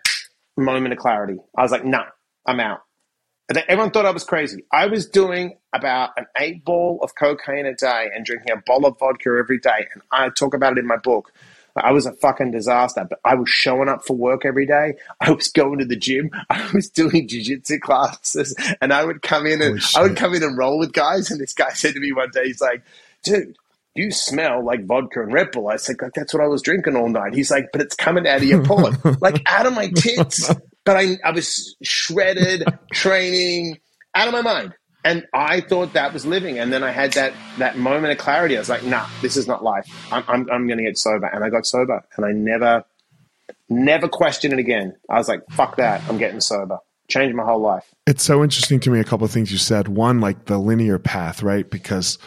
moment 0.57 0.93
of 0.93 0.99
clarity. 0.99 1.39
I 1.57 1.63
was 1.63 1.73
like, 1.73 1.85
"No, 1.85 1.99
nah, 1.99 2.05
I'm 2.47 2.61
out." 2.61 2.83
And 3.49 3.59
everyone 3.67 3.91
thought 3.91 4.07
I 4.07 4.13
was 4.13 4.23
crazy. 4.23 4.65
I 4.71 4.87
was 4.87 5.07
doing 5.07 5.59
about 5.73 6.11
an 6.17 6.27
eight 6.39 6.65
ball 6.65 7.01
of 7.03 7.17
cocaine 7.17 7.67
a 7.67 7.75
day 7.75 8.09
and 8.15 8.25
drinking 8.25 8.53
a 8.53 8.63
bottle 8.65 8.87
of 8.87 8.99
vodka 8.99 9.37
every 9.39 9.59
day, 9.59 9.89
and 9.93 10.03
I 10.13 10.29
talk 10.29 10.55
about 10.55 10.73
it 10.73 10.79
in 10.79 10.87
my 10.87 10.99
book. 10.99 11.33
I 11.77 11.93
was 11.93 12.07
a 12.07 12.13
fucking 12.13 12.51
disaster, 12.51 13.07
but 13.09 13.21
I 13.25 13.35
was 13.35 13.49
showing 13.49 13.89
up 13.89 14.05
for 14.07 14.17
work 14.17 14.45
every 14.45 14.67
day. 14.67 14.95
I 15.21 15.31
was 15.31 15.49
going 15.49 15.79
to 15.79 15.85
the 15.85 15.97
gym. 15.97 16.31
I 16.51 16.71
was 16.73 16.89
doing 16.89 17.29
jiu-jitsu 17.29 17.81
classes 17.81 18.55
and 18.81 18.93
I 18.93 19.05
would 19.05 19.23
come 19.23 19.47
in 19.47 19.63
and 19.63 19.81
I 19.97 20.03
would 20.03 20.17
come 20.17 20.35
in 20.35 20.43
and 20.43 20.57
roll 20.57 20.79
with 20.79 20.93
guys. 20.93 21.31
And 21.31 21.41
this 21.41 21.53
guy 21.55 21.71
said 21.75 21.95
to 21.95 22.01
me 22.01 22.13
one 22.13 22.31
day, 22.33 22.47
he's 22.47 22.61
like, 22.61 22.83
dude, 23.23 23.57
you 23.95 24.11
smell 24.11 24.65
like 24.65 24.87
vodka 24.87 25.23
and 25.23 25.33
Red 25.33 25.51
Bull. 25.51 25.69
I 25.69 25.77
said, 25.77 25.97
like, 26.01 26.13
that's 26.15 26.33
what 26.33 26.43
I 26.43 26.47
was 26.47 26.63
drinking 26.63 26.97
all 26.97 27.09
night. 27.09 27.35
He's 27.35 27.51
like, 27.51 27.71
but 27.73 27.81
it's 27.81 27.97
coming 27.97 28.27
out 28.27 28.39
of 28.39 28.45
your 28.45 28.65
pullet, 28.65 28.95
like 29.21 29.43
out 29.47 29.67
of 29.67 29.75
my 29.75 29.89
tits. 29.89 30.53
But 30.85 30.97
I, 30.97 31.17
I 31.25 31.33
was 31.33 31.77
shredded, 31.83 32.65
training, 32.93 33.79
out 34.15 34.29
of 34.29 34.33
my 34.33 34.43
mind. 34.43 34.75
And 35.03 35.27
I 35.33 35.61
thought 35.63 35.95
that 35.95 36.13
was 36.13 36.27
living. 36.27 36.59
And 36.59 36.73
then 36.73 36.83
I 36.83 36.91
had 36.91 37.13
that 37.15 37.33
that 37.59 37.79
moment 37.79 38.13
of 38.13 38.19
clarity. 38.19 38.57
I 38.57 38.61
was 38.61 38.69
like, 38.69 38.85
nah, 38.85 39.07
this 39.23 39.37
is 39.37 39.47
not 39.47 39.65
life. 39.65 39.87
I'm, 40.13 40.25
I'm, 40.29 40.51
I'm 40.51 40.67
going 40.67 40.79
to 40.79 40.85
get 40.85 40.99
sober. 40.99 41.27
And 41.27 41.43
I 41.43 41.49
got 41.49 41.67
sober. 41.67 42.05
And 42.17 42.27
I 42.27 42.33
never, 42.33 42.85
never 43.69 44.09
questioned 44.09 44.53
it 44.53 44.59
again. 44.59 44.97
I 45.09 45.17
was 45.17 45.29
like, 45.29 45.43
fuck 45.51 45.77
that. 45.77 46.03
I'm 46.09 46.19
getting 46.19 46.41
sober. 46.41 46.79
Changed 47.09 47.35
my 47.35 47.45
whole 47.45 47.61
life. 47.61 47.93
It's 48.07 48.23
so 48.23 48.45
interesting 48.45 48.79
to 48.81 48.91
me, 48.91 49.01
a 49.01 49.05
couple 49.05 49.25
of 49.25 49.31
things 49.31 49.51
you 49.51 49.59
said. 49.59 49.89
One, 49.89 50.21
like 50.21 50.45
the 50.45 50.59
linear 50.59 50.99
path, 50.99 51.43
right? 51.43 51.69
Because 51.69 52.19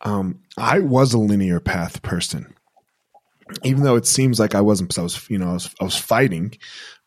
um, 0.00 0.40
I 0.56 0.80
was 0.80 1.12
a 1.12 1.18
linear 1.18 1.60
path 1.60 2.02
person. 2.02 2.54
Even 3.62 3.84
though 3.84 3.94
it 3.94 4.06
seems 4.06 4.40
like 4.40 4.54
I 4.54 4.62
wasn't, 4.62 4.88
because 4.88 4.98
I 4.98 5.02
was, 5.02 5.30
you 5.30 5.38
know, 5.38 5.50
I 5.50 5.52
was, 5.52 5.74
I 5.80 5.84
was 5.84 5.96
fighting, 5.96 6.54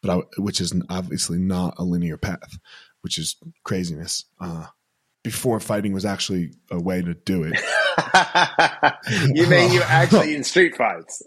but 0.01 0.11
I, 0.11 0.41
which 0.41 0.61
is 0.61 0.73
obviously 0.89 1.39
not 1.39 1.75
a 1.77 1.83
linear 1.83 2.15
path, 2.15 2.57
which 3.01 3.17
is 3.17 3.35
craziness. 3.65 4.23
Uh, 4.39 4.67
before 5.23 5.59
fighting 5.59 5.93
was 5.93 6.05
actually 6.05 6.51
a 6.71 6.79
way 6.79 7.01
to 7.01 7.13
do 7.13 7.43
it. 7.43 7.59
you 9.35 9.47
mean 9.47 9.71
you 9.71 9.81
actually 9.83 10.35
in 10.35 10.43
street 10.43 10.75
fights? 10.75 11.21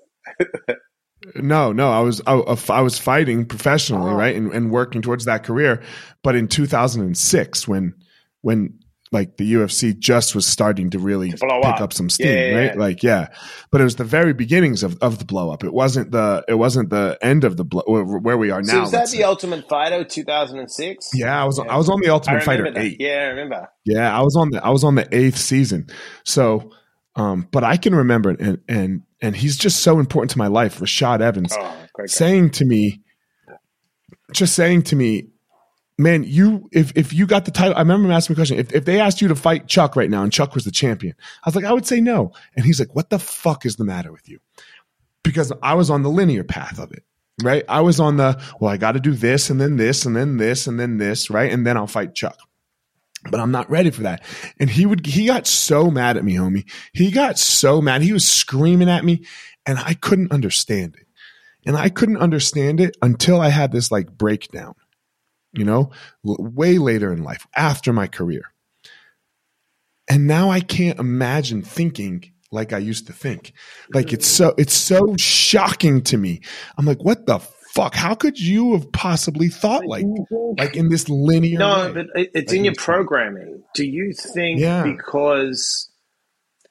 no, 1.36 1.72
no, 1.72 1.90
I 1.90 2.00
was 2.00 2.20
I, 2.26 2.34
uh, 2.34 2.56
I 2.70 2.80
was 2.80 2.98
fighting 2.98 3.44
professionally, 3.44 4.12
oh. 4.12 4.14
right, 4.14 4.34
and, 4.34 4.52
and 4.52 4.70
working 4.70 5.02
towards 5.02 5.24
that 5.26 5.44
career. 5.44 5.82
But 6.22 6.36
in 6.36 6.48
2006, 6.48 7.68
when 7.68 7.94
when 8.40 8.78
like 9.12 9.36
the 9.36 9.52
UFC 9.52 9.96
just 9.96 10.34
was 10.34 10.46
starting 10.46 10.90
to 10.90 10.98
really 10.98 11.32
pick 11.32 11.42
up. 11.42 11.80
up. 11.80 11.92
some 11.92 12.08
steam, 12.08 12.28
yeah, 12.28 12.32
yeah, 12.32 12.56
right? 12.56 12.74
Yeah. 12.74 12.80
Like, 12.80 13.02
yeah, 13.02 13.28
but 13.70 13.80
it 13.80 13.84
was 13.84 13.96
the 13.96 14.04
very 14.04 14.32
beginnings 14.32 14.82
of, 14.82 14.96
of 15.02 15.18
the 15.18 15.26
blow 15.26 15.50
up. 15.50 15.62
It 15.62 15.72
wasn't 15.72 16.10
the 16.10 16.44
it 16.48 16.54
wasn't 16.54 16.88
the 16.90 17.18
end 17.20 17.44
of 17.44 17.56
the 17.58 17.64
blow 17.64 17.82
where 17.84 18.38
we 18.38 18.50
are 18.50 18.62
now. 18.62 18.72
So 18.72 18.82
is 18.82 18.90
that 18.92 19.10
the 19.10 19.18
say. 19.18 19.22
Ultimate 19.22 19.68
Fighter 19.68 20.02
2006? 20.02 21.10
Yeah, 21.14 21.40
I 21.40 21.44
was 21.44 21.58
I 21.58 21.76
was 21.76 21.90
on 21.90 22.00
the 22.00 22.08
Ultimate 22.08 22.42
Fighter 22.42 22.64
that. 22.64 22.82
eight. 22.82 22.96
Yeah, 22.98 23.10
I 23.10 23.26
remember. 23.26 23.68
Yeah, 23.84 24.16
I 24.16 24.22
was 24.22 24.34
on 24.34 24.50
the 24.50 24.64
I 24.64 24.70
was 24.70 24.82
on 24.82 24.94
the 24.94 25.06
eighth 25.14 25.36
season. 25.36 25.88
So, 26.24 26.72
um, 27.14 27.46
but 27.52 27.62
I 27.62 27.76
can 27.76 27.94
remember 27.94 28.30
and 28.30 28.60
and 28.66 29.02
and 29.20 29.36
he's 29.36 29.58
just 29.58 29.80
so 29.80 29.98
important 29.98 30.30
to 30.32 30.38
my 30.38 30.48
life, 30.48 30.80
Rashad 30.80 31.20
Evans, 31.20 31.54
oh, 31.56 31.76
saying 32.06 32.50
to 32.50 32.64
me, 32.64 33.02
just 34.32 34.54
saying 34.54 34.82
to 34.84 34.96
me, 34.96 35.31
man, 36.02 36.24
you 36.24 36.68
if 36.72 36.92
if 36.96 37.12
you 37.12 37.26
got 37.26 37.44
the 37.44 37.50
title, 37.50 37.74
I 37.76 37.80
remember 37.80 38.06
him 38.06 38.12
asking 38.12 38.34
me 38.34 38.36
a 38.36 38.40
question. 38.40 38.58
If 38.58 38.72
if 38.72 38.84
they 38.84 39.00
asked 39.00 39.22
you 39.22 39.28
to 39.28 39.36
fight 39.36 39.68
Chuck 39.68 39.96
right 39.96 40.10
now 40.10 40.22
and 40.22 40.32
Chuck 40.32 40.54
was 40.54 40.64
the 40.64 40.70
champion, 40.70 41.14
I 41.44 41.48
was 41.48 41.56
like, 41.56 41.64
I 41.64 41.72
would 41.72 41.86
say 41.86 42.00
no. 42.00 42.32
And 42.56 42.64
he's 42.64 42.80
like, 42.80 42.94
What 42.94 43.10
the 43.10 43.18
fuck 43.18 43.64
is 43.64 43.76
the 43.76 43.84
matter 43.84 44.12
with 44.12 44.28
you? 44.28 44.40
Because 45.22 45.52
I 45.62 45.74
was 45.74 45.90
on 45.90 46.02
the 46.02 46.10
linear 46.10 46.44
path 46.44 46.78
of 46.78 46.92
it. 46.92 47.04
Right. 47.42 47.64
I 47.68 47.80
was 47.80 47.98
on 47.98 48.18
the, 48.18 48.40
well, 48.60 48.70
I 48.70 48.76
got 48.76 48.92
to 48.92 49.00
do 49.00 49.12
this 49.12 49.50
and 49.50 49.60
then 49.60 49.76
this 49.76 50.04
and 50.04 50.14
then 50.14 50.36
this 50.36 50.66
and 50.66 50.78
then 50.78 50.98
this, 50.98 51.30
right? 51.30 51.50
And 51.50 51.66
then 51.66 51.76
I'll 51.76 51.86
fight 51.86 52.14
Chuck. 52.14 52.36
But 53.30 53.40
I'm 53.40 53.52
not 53.52 53.70
ready 53.70 53.90
for 53.90 54.02
that. 54.02 54.22
And 54.58 54.68
he 54.68 54.84
would, 54.84 55.06
he 55.06 55.26
got 55.26 55.46
so 55.46 55.90
mad 55.90 56.16
at 56.16 56.24
me, 56.24 56.34
homie. 56.34 56.70
He 56.92 57.10
got 57.10 57.38
so 57.38 57.80
mad. 57.80 58.02
He 58.02 58.12
was 58.12 58.26
screaming 58.26 58.90
at 58.90 59.04
me 59.04 59.24
and 59.64 59.78
I 59.78 59.94
couldn't 59.94 60.32
understand 60.32 60.96
it. 61.00 61.06
And 61.64 61.76
I 61.76 61.88
couldn't 61.88 62.16
understand 62.18 62.80
it 62.80 62.96
until 63.00 63.40
I 63.40 63.48
had 63.48 63.70
this 63.70 63.90
like 63.90 64.10
breakdown 64.10 64.74
you 65.52 65.64
know, 65.64 65.90
way 66.22 66.78
later 66.78 67.12
in 67.12 67.22
life, 67.22 67.46
after 67.56 67.92
my 67.92 68.06
career. 68.06 68.42
And 70.08 70.26
now 70.26 70.50
I 70.50 70.60
can't 70.60 70.98
imagine 70.98 71.62
thinking 71.62 72.32
like 72.50 72.72
I 72.72 72.78
used 72.78 73.06
to 73.06 73.12
think. 73.12 73.52
Like 73.94 74.12
it's 74.12 74.26
so 74.26 74.54
it's 74.58 74.74
so 74.74 75.14
shocking 75.16 76.02
to 76.02 76.16
me. 76.16 76.42
I'm 76.76 76.84
like, 76.84 77.02
what 77.02 77.26
the 77.26 77.38
fuck? 77.38 77.94
How 77.94 78.14
could 78.14 78.38
you 78.38 78.74
have 78.74 78.92
possibly 78.92 79.48
thought 79.48 79.86
like 79.86 80.04
like 80.58 80.76
in 80.76 80.88
this 80.90 81.08
linear? 81.08 81.58
No, 81.58 81.86
way? 81.86 81.92
but 81.92 82.06
it's 82.14 82.52
Like 82.52 82.58
in 82.58 82.64
your 82.64 82.74
programming. 82.76 83.62
Do 83.74 83.86
you 83.86 84.12
think 84.12 84.60
Yeah. 84.60 84.82
because 84.82 85.90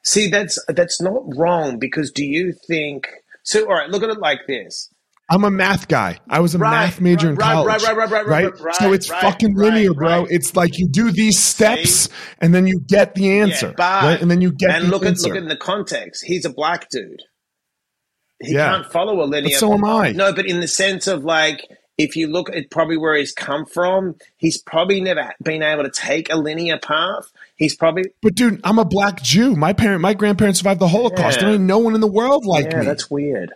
see 0.03 0.29
that's 0.29 0.63
that's 0.67 1.01
not 1.01 1.23
wrong 1.35 1.79
because 1.79 2.11
do 2.11 2.25
you 2.25 2.53
think 2.67 3.07
so 3.43 3.63
all 3.65 3.73
right, 3.73 3.89
look 3.89 4.03
at 4.03 4.09
it 4.09 4.19
like 4.19 4.41
this. 4.47 4.90
I'm 5.31 5.43
a 5.45 5.49
math 5.49 5.87
guy. 5.87 6.19
I 6.29 6.39
was 6.41 6.53
a 6.55 6.57
Right, 6.59 6.71
math 6.85 6.99
major 7.01 7.29
in 7.29 7.37
college. 7.37 7.81
right, 7.83 7.95
right, 7.95 8.09
right, 8.09 8.25
right, 8.27 8.59
right, 8.59 8.75
so 8.75 8.91
it's 8.93 9.09
right, 9.09 9.21
fucking 9.21 9.55
right, 9.55 9.73
linear, 9.73 9.93
bro. 9.93 10.07
right. 10.23 10.27
It's 10.29 10.55
like 10.55 10.77
you 10.77 10.87
do 10.89 11.09
these 11.11 11.39
steps 11.39 12.09
and 12.39 12.53
then 12.53 12.67
you 12.67 12.81
get 12.81 13.15
the 13.15 13.39
answer, 13.39 13.67
Yeah, 13.67 13.73
but- 13.77 14.03
right? 14.03 14.21
And 14.21 14.29
then 14.29 14.41
you 14.41 14.51
get 14.51 14.71
and 14.71 14.85
the 14.85 14.89
look 14.89 15.03
at 15.03 15.09
answer. 15.09 15.29
look 15.29 15.37
at 15.41 15.47
the 15.47 15.55
context. 15.55 16.25
He's 16.25 16.43
a 16.45 16.49
black 16.49 16.89
dude. 16.89 17.21
He 18.41 18.53
Yeah. 18.53 18.71
can't 18.71 18.91
follow 18.91 19.23
a 19.23 19.25
linear. 19.25 19.51
But 19.55 19.59
so 19.59 19.73
am 19.73 19.85
I. 19.85 20.11
No, 20.11 20.33
but 20.33 20.45
in 20.47 20.59
the 20.59 20.67
sense 20.67 21.07
of 21.07 21.23
like, 21.23 21.65
if 21.97 22.15
you 22.15 22.27
look 22.27 22.49
at 22.53 22.71
probably 22.71 22.97
where 22.97 23.15
he's 23.15 23.31
come 23.31 23.65
from, 23.65 24.15
he's 24.37 24.57
probably 24.59 24.99
never 24.99 25.31
been 25.43 25.61
able 25.61 25.83
to 25.83 25.91
take 25.91 26.31
a 26.33 26.35
linear 26.35 26.77
path. 26.79 27.31
He's 27.55 27.75
probably 27.75 28.05
but 28.23 28.33
dude, 28.33 28.59
I'm 28.63 28.79
a 28.79 28.85
black 28.85 29.21
Jew. 29.21 29.55
My 29.55 29.71
parent, 29.73 30.01
my 30.01 30.13
grandparents 30.15 30.59
survived 30.59 30.79
the 30.79 30.87
Holocaust. 30.87 31.37
Yeah. 31.37 31.45
There 31.45 31.53
ain't 31.53 31.63
no 31.63 31.77
one 31.77 31.93
in 31.93 32.01
the 32.01 32.07
world 32.07 32.45
like 32.45 32.65
yeah, 32.71 32.79
me. 32.79 32.85
that's 32.85 33.09
weird. 33.11 33.53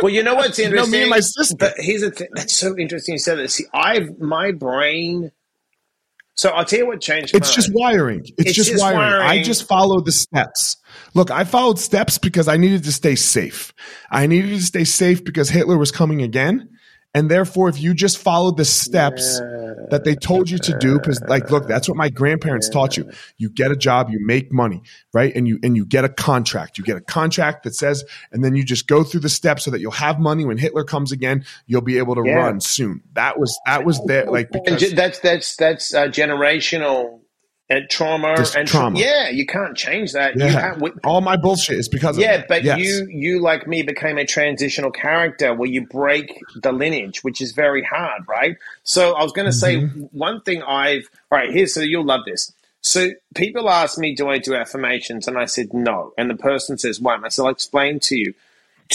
Well, 0.00 0.12
you 0.12 0.22
know 0.22 0.34
what's 0.34 0.58
interesting? 0.58 0.90
me 0.90 1.02
and 1.02 1.10
my 1.10 1.20
sister. 1.20 1.56
But 1.58 1.74
here's 1.76 2.02
the 2.02 2.10
thing. 2.10 2.28
That's 2.34 2.54
so 2.54 2.76
interesting 2.78 3.14
you 3.14 3.18
said 3.18 3.38
that. 3.38 3.50
See, 3.50 3.64
I've 3.74 4.18
my 4.18 4.52
brain. 4.52 5.30
So 6.34 6.48
I'll 6.48 6.64
tell 6.64 6.78
you 6.78 6.86
what 6.86 7.00
changed. 7.02 7.34
It's 7.34 7.48
mine. 7.48 7.54
just 7.54 7.70
wiring. 7.74 8.20
It's, 8.20 8.32
It's 8.38 8.54
just, 8.54 8.70
just 8.70 8.82
wiring. 8.82 9.26
I 9.26 9.42
just 9.42 9.68
followed 9.68 10.06
the 10.06 10.12
steps. 10.12 10.78
Look, 11.14 11.30
I 11.30 11.44
followed 11.44 11.78
steps 11.78 12.16
because 12.16 12.48
I 12.48 12.56
needed 12.56 12.84
to 12.84 12.92
stay 12.92 13.14
safe. 13.16 13.74
I 14.10 14.26
needed 14.26 14.50
to 14.50 14.62
stay 14.62 14.84
safe 14.84 15.24
because 15.24 15.50
Hitler 15.50 15.76
was 15.76 15.92
coming 15.92 16.22
again. 16.22 16.70
And 17.14 17.30
therefore, 17.30 17.68
if 17.68 17.78
you 17.78 17.92
just 17.92 18.16
followed 18.18 18.56
the 18.56 18.64
steps 18.64 19.38
that 19.90 20.02
they 20.04 20.14
told 20.14 20.48
you 20.48 20.56
to 20.58 20.78
do, 20.78 20.98
because 20.98 21.20
like, 21.28 21.50
look, 21.50 21.68
that's 21.68 21.86
what 21.86 21.98
my 21.98 22.08
grandparents 22.08 22.70
taught 22.70 22.96
you. 22.96 23.10
You 23.36 23.50
get 23.50 23.70
a 23.70 23.76
job, 23.76 24.08
you 24.10 24.18
make 24.24 24.50
money, 24.50 24.82
right? 25.12 25.34
And 25.34 25.46
you 25.46 25.58
and 25.62 25.76
you 25.76 25.84
get 25.84 26.06
a 26.06 26.08
contract. 26.08 26.78
You 26.78 26.84
get 26.84 26.96
a 26.96 27.02
contract 27.02 27.64
that 27.64 27.74
says, 27.74 28.02
and 28.32 28.42
then 28.42 28.54
you 28.56 28.64
just 28.64 28.86
go 28.86 29.04
through 29.04 29.20
the 29.20 29.28
steps 29.28 29.64
so 29.64 29.70
that 29.72 29.80
you'll 29.80 29.90
have 29.90 30.18
money 30.18 30.46
when 30.46 30.56
Hitler 30.56 30.84
comes 30.84 31.12
again. 31.12 31.44
You'll 31.66 31.82
be 31.82 31.98
able 31.98 32.14
to 32.14 32.22
Yeah. 32.24 32.36
run 32.36 32.60
soon. 32.60 33.02
That 33.12 33.38
was 33.38 33.60
that 33.66 33.84
was 33.84 34.00
there, 34.06 34.24
like 34.26 34.50
because 34.50 34.92
that's 34.92 35.18
that's 35.18 35.56
that's 35.56 35.92
uh, 35.94 36.04
generational 36.06 37.21
uh, 37.72 37.80
trauma 37.90 38.34
and 38.56 38.68
trauma. 38.68 38.98
yeah, 38.98 39.28
you 39.30 39.46
can't 39.46 39.76
change 39.76 40.12
that. 40.12 40.36
You 40.36 40.44
yeah, 40.44 40.60
have, 40.60 40.80
we- 40.80 40.92
all 41.04 41.20
my 41.20 41.36
bullshit 41.36 41.78
is 41.78 41.88
because 41.88 42.16
of 42.16 42.22
yeah, 42.22 42.44
but 42.48 42.64
Yes. 42.64 42.78
you 42.78 43.06
you 43.10 43.40
like 43.40 43.66
me 43.66 43.82
became 43.82 44.18
a 44.18 44.26
transitional 44.26 44.90
character 44.90 45.54
where 45.54 45.68
you 45.68 45.86
break 45.86 46.40
the 46.62 46.72
lineage, 46.72 47.24
which 47.24 47.40
is 47.40 47.52
very 47.52 47.82
hard, 47.82 48.22
right? 48.28 48.56
So 48.84 49.14
I 49.14 49.22
was 49.22 49.32
going 49.32 49.46
to 49.46 49.52
say 49.52 49.76
Mm-hmm. 49.76 50.02
one 50.12 50.40
thing 50.42 50.62
I've 50.62 51.08
all 51.30 51.38
right 51.38 51.50
here. 51.50 51.66
So 51.66 51.80
you'll 51.80 52.04
love 52.04 52.24
this. 52.26 52.52
So 52.84 53.10
people 53.34 53.70
ask 53.70 53.96
me, 53.96 54.14
do 54.14 54.28
I 54.28 54.38
do 54.38 54.54
affirmations? 54.56 55.28
And 55.28 55.38
I 55.38 55.44
said 55.44 55.72
no. 55.72 56.12
And 56.18 56.28
the 56.28 56.34
person 56.36 56.78
says 56.78 57.00
why? 57.00 57.14
And 57.14 57.24
I 57.24 57.28
said 57.28 57.42
I'll 57.44 57.48
explain 57.50 58.00
to 58.00 58.16
you. 58.16 58.34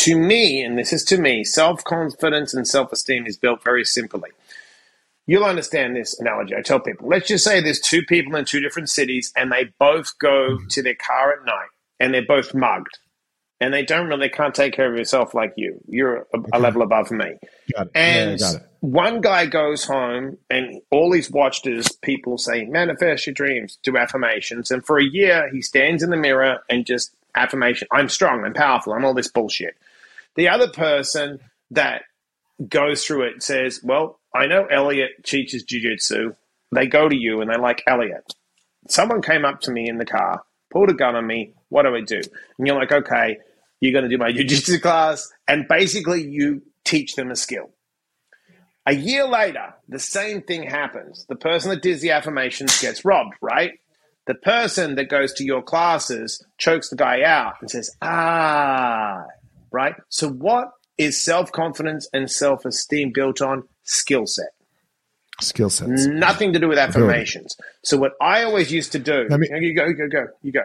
To 0.06 0.16
me, 0.16 0.62
and 0.62 0.78
this 0.78 0.94
is 0.94 1.04
to 1.06 1.18
me, 1.18 1.44
self 1.44 1.84
confidence 1.84 2.54
and 2.54 2.68
self 2.68 2.92
esteem 2.92 3.26
is 3.26 3.36
built 3.38 3.64
very 3.64 3.84
simply. 3.86 4.30
You'll 5.28 5.44
understand 5.44 5.96
this 5.96 6.18
analogy. 6.20 6.56
I 6.56 6.62
tell 6.62 6.80
people, 6.80 7.10
let's 7.10 7.28
just 7.28 7.44
say 7.44 7.62
there's 7.62 7.82
two 7.82 8.02
people 8.04 8.36
in 8.36 8.46
two 8.46 8.62
different 8.62 8.90
cities 8.90 9.34
and 9.36 9.52
they 9.52 9.74
both 9.78 10.18
go 10.20 10.58
to 10.70 10.82
their 10.82 10.96
car 10.96 11.34
at 11.34 11.46
night 11.46 11.68
and 12.00 12.14
they're 12.14 12.26
both 12.26 12.56
mugged 12.56 12.98
and 13.60 13.74
they 13.74 13.84
don't 13.84 14.08
really, 14.08 14.30
can't 14.30 14.56
take 14.56 14.74
care 14.74 14.90
of 14.90 14.98
yourself 14.98 15.34
like 15.34 15.54
you. 15.58 15.80
You're 15.88 16.28
a, 16.34 16.40
a 16.54 16.60
level 16.60 16.82
above 16.82 17.12
me. 17.12 17.36
And 17.94 18.40
yeah, 18.40 18.54
one 18.80 19.20
guy 19.20 19.48
goes 19.48 19.84
home 19.84 20.38
and 20.50 20.82
all 20.92 21.12
he's 21.12 21.30
watched 21.30 21.68
is 21.68 21.92
people 22.04 22.38
say, 22.38 22.66
manifest 22.66 23.28
your 23.28 23.34
dreams, 23.34 23.80
do 23.84 23.98
affirmations. 23.98 24.72
And 24.72 24.86
for 24.86 24.98
a 25.00 25.04
year, 25.04 25.50
he 25.52 25.62
stands 25.62 26.04
in 26.04 26.10
the 26.10 26.18
mirror 26.18 26.60
and 26.70 26.86
just 26.86 27.14
affirmation, 27.36 27.88
I'm 27.92 28.10
strong, 28.10 28.46
I'm 28.46 28.54
powerful, 28.54 28.94
I'm 28.94 29.04
all 29.04 29.14
this 29.14 29.28
bullshit. 29.28 29.76
The 30.36 30.48
other 30.48 30.70
person 30.70 31.40
that 31.72 32.04
goes 32.70 33.06
through 33.06 33.24
it 33.24 33.44
says, 33.44 33.82
Well, 33.84 34.20
I 34.38 34.46
know 34.46 34.66
Elliot 34.66 35.24
teaches 35.24 35.66
jujitsu. 35.66 36.36
They 36.72 36.86
go 36.86 37.10
to 37.10 37.16
you 37.16 37.42
and 37.42 37.50
they're 37.50 37.58
like 37.60 37.84
Elliot. 37.88 38.34
Someone 38.88 39.22
came 39.22 39.46
up 39.46 39.62
to 39.62 39.72
me 39.72 39.90
in 39.90 39.98
the 39.98 40.06
car, 40.06 40.44
pulled 40.72 40.90
a 40.90 40.94
gun 40.94 41.16
on 41.16 41.26
me. 41.26 41.54
What 41.70 41.84
do 41.84 41.96
I 41.96 42.02
do? 42.02 42.22
And 42.58 42.68
you're 42.68 42.78
like, 42.78 42.92
Okay, 42.92 43.38
you're 43.80 43.94
going 43.94 44.04
to 44.04 44.10
do 44.10 44.18
my 44.18 44.32
jujitsu 44.34 44.82
class. 44.82 45.32
And 45.48 45.68
basically, 45.68 46.24
you 46.24 46.62
teach 46.84 47.16
them 47.16 47.32
a 47.32 47.36
skill. 47.36 47.72
A 48.86 48.94
year 48.94 49.28
later, 49.28 49.74
the 49.90 50.00
same 50.00 50.42
thing 50.42 50.64
happens. 50.64 51.26
The 51.28 51.36
person 51.36 51.72
that 51.72 51.82
does 51.82 52.00
the 52.00 52.12
affirmations 52.12 52.80
gets 52.80 53.04
robbed, 53.04 53.34
right? 53.42 53.74
The 54.28 54.36
person 54.36 54.96
that 54.96 55.10
goes 55.10 55.34
to 55.34 55.44
your 55.44 55.62
classes 55.62 56.46
chokes 56.58 56.90
the 56.90 56.96
guy 56.96 57.24
out 57.24 57.56
and 57.60 57.70
says, 57.70 57.90
ah, 58.02 59.26
right? 59.72 59.96
So, 60.10 60.30
what 60.30 60.72
is 60.98 61.22
self 61.22 61.52
confidence 61.52 62.08
and 62.14 62.32
self 62.32 62.66
esteem 62.66 63.12
built 63.14 63.42
on? 63.42 63.64
Skill 63.88 64.28
set. 64.28 64.50
Skill 65.40 65.70
sets. 65.70 66.08
Nothing 66.08 66.54
to 66.54 66.60
do 66.60 66.68
with 66.68 66.78
affirmations. 66.78 67.56
So, 67.84 67.98
what 67.98 68.14
I 68.22 68.44
always 68.44 68.72
used 68.72 68.92
to 68.94 69.00
do, 69.00 69.28
Let 69.30 69.40
me- 69.40 69.50
you 69.62 69.76
go, 69.76 69.86
you 69.86 69.94
go, 69.94 70.08
go, 70.08 70.28
you 70.42 70.52
go. 70.52 70.62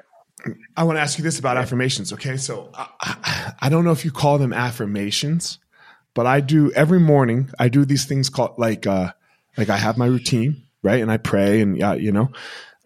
I 0.77 0.83
want 0.85 0.97
to 0.97 1.01
ask 1.01 1.19
you 1.19 1.25
this 1.25 1.39
about 1.39 1.57
affirmations. 1.57 2.13
Okay, 2.13 2.37
so 2.37 2.71
I, 2.75 3.55
I, 3.61 3.69
don't 3.69 3.85
know 3.85 3.93
if 3.93 4.05
you 4.05 4.11
call 4.11 4.39
them 4.39 4.53
affirmations, 4.53 5.59
but 6.15 6.27
I 6.27 6.41
do 6.41 6.73
every 6.73 6.99
morning. 6.99 7.51
I 7.61 7.69
do 7.69 7.85
these 7.85 8.07
things 8.07 8.29
called 8.29 8.55
like 8.59 8.87
uh, 8.87 9.13
like 9.57 9.69
I 9.69 9.77
have 9.77 9.99
my 9.99 10.07
routine, 10.07 10.65
right? 10.83 11.01
And 11.01 11.13
I 11.13 11.19
pray, 11.19 11.61
and 11.61 11.81
uh, 11.81 11.93
you 11.93 12.11
know, 12.11 12.31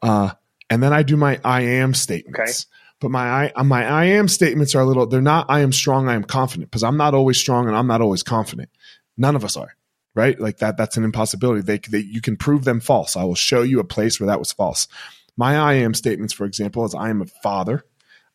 uh, 0.03 0.33
and 0.69 0.83
then 0.83 0.93
I 0.93 1.03
do 1.03 1.17
my 1.17 1.41
I 1.45 1.63
am 1.63 1.95
statements. 1.95 2.67
But 3.01 3.11
my 3.11 3.51
I 3.57 3.63
my 3.63 3.87
I 3.87 4.05
am 4.07 4.29
statements 4.29 4.75
are 4.75 4.83
a 4.83 4.85
little. 4.85 5.07
They're 5.07 5.23
not 5.23 5.47
I 5.49 5.61
am 5.61 5.73
strong. 5.73 6.09
I 6.09 6.15
am 6.15 6.25
confident 6.25 6.71
because 6.71 6.83
I'm 6.83 6.99
not 6.99 7.15
always 7.15 7.39
strong 7.39 7.69
and 7.69 7.77
I'm 7.77 7.87
not 7.87 8.03
always 8.03 8.23
confident. 8.23 8.69
None 9.17 9.37
of 9.37 9.45
us 9.45 9.57
are. 9.57 9.77
Right, 10.17 10.41
like 10.41 10.59
that. 10.59 10.79
That's 10.79 10.97
an 10.97 11.05
impossibility. 11.05 11.63
They, 11.63 11.79
they, 11.79 12.01
you 12.01 12.23
can 12.23 12.39
prove 12.39 12.65
them 12.65 12.81
false. 12.81 13.17
I 13.17 13.25
will 13.25 13.37
show 13.37 13.63
you 13.63 13.81
a 13.81 13.85
place 13.85 14.21
where 14.21 14.29
that 14.29 14.41
was 14.41 14.53
false. 14.53 14.89
My 15.37 15.57
I 15.59 15.75
am 15.75 15.95
statements, 15.95 16.35
for 16.35 16.47
example, 16.47 16.87
is 16.87 16.95
I 16.95 17.11
am 17.11 17.23
a 17.23 17.27
father, 17.27 17.85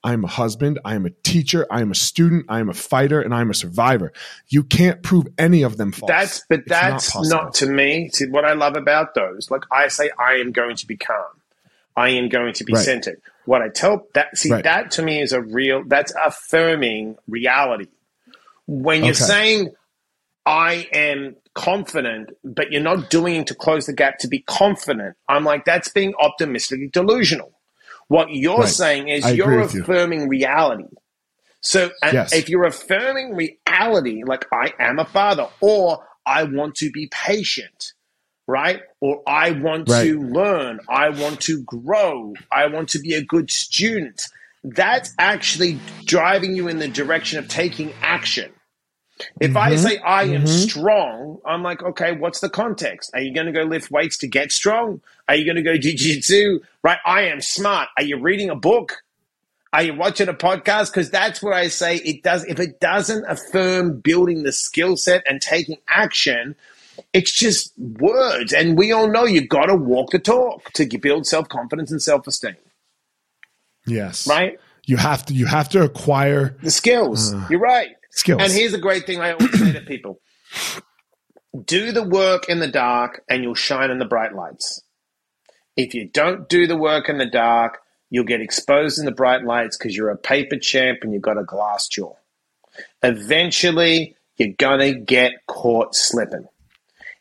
I 0.03 0.13
am 0.13 0.23
a 0.23 0.27
husband, 0.29 0.79
I 0.85 0.95
am 0.95 1.07
a 1.07 1.09
teacher, 1.09 1.67
I 1.71 1.81
am 1.81 1.91
a 1.91 1.95
student, 1.95 2.45
I 2.49 2.59
am 2.59 2.69
a 2.69 2.75
fighter, 2.75 3.21
and 3.21 3.33
I 3.33 3.41
am 3.41 3.49
a 3.49 3.55
survivor. 3.55 4.13
You 4.49 4.63
can't 4.63 5.03
prove 5.03 5.27
any 5.39 5.63
of 5.63 5.77
them 5.77 5.91
false. 5.91 6.09
That's, 6.09 6.43
but 6.49 6.61
It's 6.67 6.79
that's 6.79 7.13
possible. 7.15 7.29
not, 7.29 7.55
to 7.55 7.67
me. 7.67 8.09
See, 8.13 8.29
what 8.29 8.45
I 8.45 8.53
love 8.53 8.75
about 8.77 9.15
those, 9.15 9.51
like 9.51 9.63
I 9.71 9.89
say, 9.89 10.11
I 10.19 10.35
am 10.35 10.51
going 10.53 10.75
to 10.77 10.87
be 10.87 10.97
calm. 10.97 11.25
I 11.97 12.09
am 12.09 12.29
going 12.29 12.53
to 12.53 12.63
be 12.63 12.73
Right. 12.73 12.85
centered. 12.85 13.21
What 13.45 13.63
I 13.63 13.69
tell 13.69 14.07
that, 14.13 14.37
see, 14.37 14.51
Right. 14.51 14.63
that 14.63 14.91
to 14.91 15.01
me 15.03 15.21
is 15.21 15.33
a 15.33 15.41
real. 15.41 15.83
That's 15.85 16.13
affirming 16.25 17.17
reality. 17.27 17.87
When 18.67 19.03
you're 19.03 19.15
Okay. 19.15 19.25
saying 19.25 19.71
I 20.45 20.87
am 20.93 21.35
confident, 21.55 22.31
but 22.43 22.71
you're 22.71 22.81
not 22.81 23.09
doing 23.09 23.35
it 23.41 23.47
to 23.47 23.55
close 23.55 23.85
the 23.85 23.93
gap 23.93 24.17
to 24.19 24.27
be 24.27 24.39
confident, 24.39 25.15
I'm 25.27 25.43
like 25.43 25.65
that's 25.65 25.89
being 25.89 26.13
optimistically 26.19 26.87
delusional. 26.89 27.53
What 28.07 28.29
you're 28.31 28.63
Right. 28.63 28.67
saying 28.67 29.07
is 29.09 29.25
I 29.25 29.31
you're 29.31 29.55
with 29.61 29.73
you. 29.73 29.81
affirming 29.81 30.27
reality. 30.29 30.85
So 31.61 31.91
Yes. 32.13 32.33
if 32.33 32.49
you're 32.49 32.65
affirming 32.65 33.35
reality, 33.35 34.23
like 34.25 34.45
I 34.51 34.73
am 34.79 34.99
a 34.99 35.05
father, 35.05 35.47
or 35.61 36.05
I 36.25 36.43
want 36.43 36.75
to 36.75 36.91
be 36.91 37.07
patient, 37.11 37.93
right? 38.47 38.81
Or 38.99 39.21
I 39.27 39.51
want 39.51 39.87
Right. 39.89 40.03
to 40.03 40.21
learn, 40.21 40.79
I 40.89 41.09
want 41.09 41.41
to 41.41 41.63
grow, 41.63 42.33
I 42.51 42.67
want 42.67 42.89
to 42.89 42.99
be 42.99 43.13
a 43.15 43.23
good 43.23 43.51
student. 43.51 44.23
That's 44.63 45.13
actually 45.19 45.79
driving 46.05 46.55
you 46.55 46.67
in 46.67 46.79
the 46.79 46.87
direction 46.87 47.39
of 47.39 47.47
taking 47.47 47.93
action. 48.01 48.51
If 49.39 49.55
I 49.55 49.71
Mm-hmm. 49.71 49.77
say 49.87 49.97
I 49.99 50.23
am 50.23 50.47
strong, 50.47 51.39
I'm 51.45 51.63
like, 51.63 51.81
okay, 51.83 52.11
what's 52.13 52.39
the 52.39 52.49
context? 52.49 53.11
Are 53.13 53.21
you 53.21 53.33
going 53.33 53.45
to 53.47 53.51
go 53.51 53.63
lift 53.63 53.91
weights 53.91 54.17
to 54.19 54.27
get 54.27 54.51
strong? 54.51 55.01
Are 55.27 55.35
you 55.35 55.45
going 55.45 55.55
to 55.57 55.61
go 55.61 55.77
jiu-jitsu? 55.77 56.59
Right? 56.83 56.99
I 57.05 57.23
am 57.23 57.41
smart. 57.41 57.89
Are 57.97 58.03
you 58.03 58.19
reading 58.19 58.49
a 58.49 58.55
book? 58.55 59.03
Are 59.73 59.83
you 59.83 59.93
watching 59.93 60.27
a 60.27 60.33
podcast? 60.33 60.91
Because 60.91 61.09
that's 61.09 61.41
where 61.41 61.53
I 61.53 61.69
say 61.69 61.95
it 61.97 62.23
does. 62.23 62.43
If 62.45 62.59
it 62.59 62.79
doesn't 62.81 63.23
affirm 63.29 63.99
building 64.01 64.43
the 64.43 64.51
skill 64.51 64.97
set 64.97 65.23
and 65.29 65.41
taking 65.41 65.77
action, 65.87 66.55
it's 67.13 67.31
just 67.31 67.71
words. 67.79 68.51
And 68.51 68.77
we 68.77 68.91
all 68.91 69.09
know 69.09 69.23
you 69.25 69.47
got 69.47 69.67
to 69.67 69.75
walk 69.75 70.11
the 70.11 70.19
talk 70.19 70.71
to 70.73 70.85
build 70.97 71.25
self 71.25 71.47
confidence 71.47 71.89
and 71.89 72.01
self 72.01 72.27
esteem, 72.27 72.57
yes, 73.87 74.27
right? 74.27 74.59
You 74.85 74.97
have 74.97 75.25
to 75.27 75.33
you 75.33 75.45
have 75.45 75.69
to 75.69 75.83
acquire 75.83 76.57
The 76.61 76.71
skills. 76.71 77.33
You're 77.49 77.59
right. 77.59 77.95
Skills. 78.11 78.41
And 78.41 78.51
here's 78.51 78.73
a 78.73 78.79
great 78.79 79.05
thing 79.05 79.19
I 79.19 79.31
always 79.33 79.57
say 79.59 79.73
to 79.73 79.81
people 79.81 80.19
do 81.65 81.91
the 81.91 82.03
work 82.03 82.47
in 82.47 82.59
the 82.59 82.67
dark 82.67 83.23
and 83.29 83.43
you'll 83.43 83.55
shine 83.55 83.91
in 83.91 83.99
the 83.99 84.05
bright 84.05 84.33
lights. 84.33 84.81
If 85.75 85.93
you 85.93 86.07
don't 86.07 86.47
do 86.47 86.67
the 86.67 86.77
work 86.77 87.09
in 87.09 87.17
the 87.17 87.25
dark, 87.25 87.79
you'll 88.09 88.25
get 88.25 88.41
exposed 88.41 88.99
in 88.99 89.05
the 89.05 89.11
bright 89.11 89.43
lights 89.43 89.77
because 89.77 89.95
you're 89.95 90.09
a 90.09 90.17
paper 90.17 90.57
champ 90.57 90.99
and 91.01 91.13
you've 91.13 91.21
got 91.21 91.37
a 91.37 91.43
glass 91.43 91.87
jaw. 91.87 92.13
Eventually, 93.03 94.15
you're 94.37 94.53
gonna 94.57 94.93
get 94.93 95.45
caught 95.47 95.95
slipping. 95.95 96.47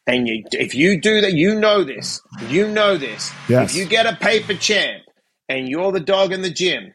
And 0.07 0.27
you, 0.27 0.45
if 0.53 0.75
you 0.75 1.01
do 1.01 1.21
that, 1.21 1.35
you 1.35 1.55
know 1.55 1.85
this. 1.85 2.21
You 2.49 2.67
know 2.69 2.97
this. 2.97 3.33
Yes. 3.49 3.71
If 3.71 3.77
you 3.77 3.85
get 3.85 4.07
a 4.07 4.17
paper 4.17 4.55
champ 4.55 5.05
and 5.49 5.69
you're 5.69 5.93
the 5.93 6.01
dog 6.01 6.33
in 6.33 6.43
the 6.43 6.51
gym, 6.51 6.93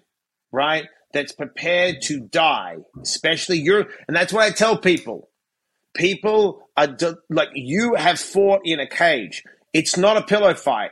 right? 0.52 0.86
That's 1.16 1.32
prepared 1.32 2.02
to 2.04 2.20
die, 2.20 2.76
especially 3.02 3.58
you're, 3.58 3.88
and 4.10 4.18
that's 4.18 4.34
what 4.34 4.44
I 4.44 4.52
tell 4.52 4.78
people. 4.78 5.30
People 5.96 6.70
are 6.76 6.88
do, 6.88 7.16
like 7.30 7.48
you 7.54 7.96
have 7.96 8.20
fought 8.20 8.64
in 8.66 8.82
a 8.82 8.88
cage. 8.88 9.42
It's 9.72 9.96
not 9.96 10.18
a 10.18 10.24
pillow 10.24 10.54
fight. 10.54 10.92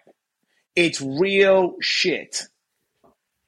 It's 0.78 1.02
real 1.02 1.76
shit, 1.82 2.44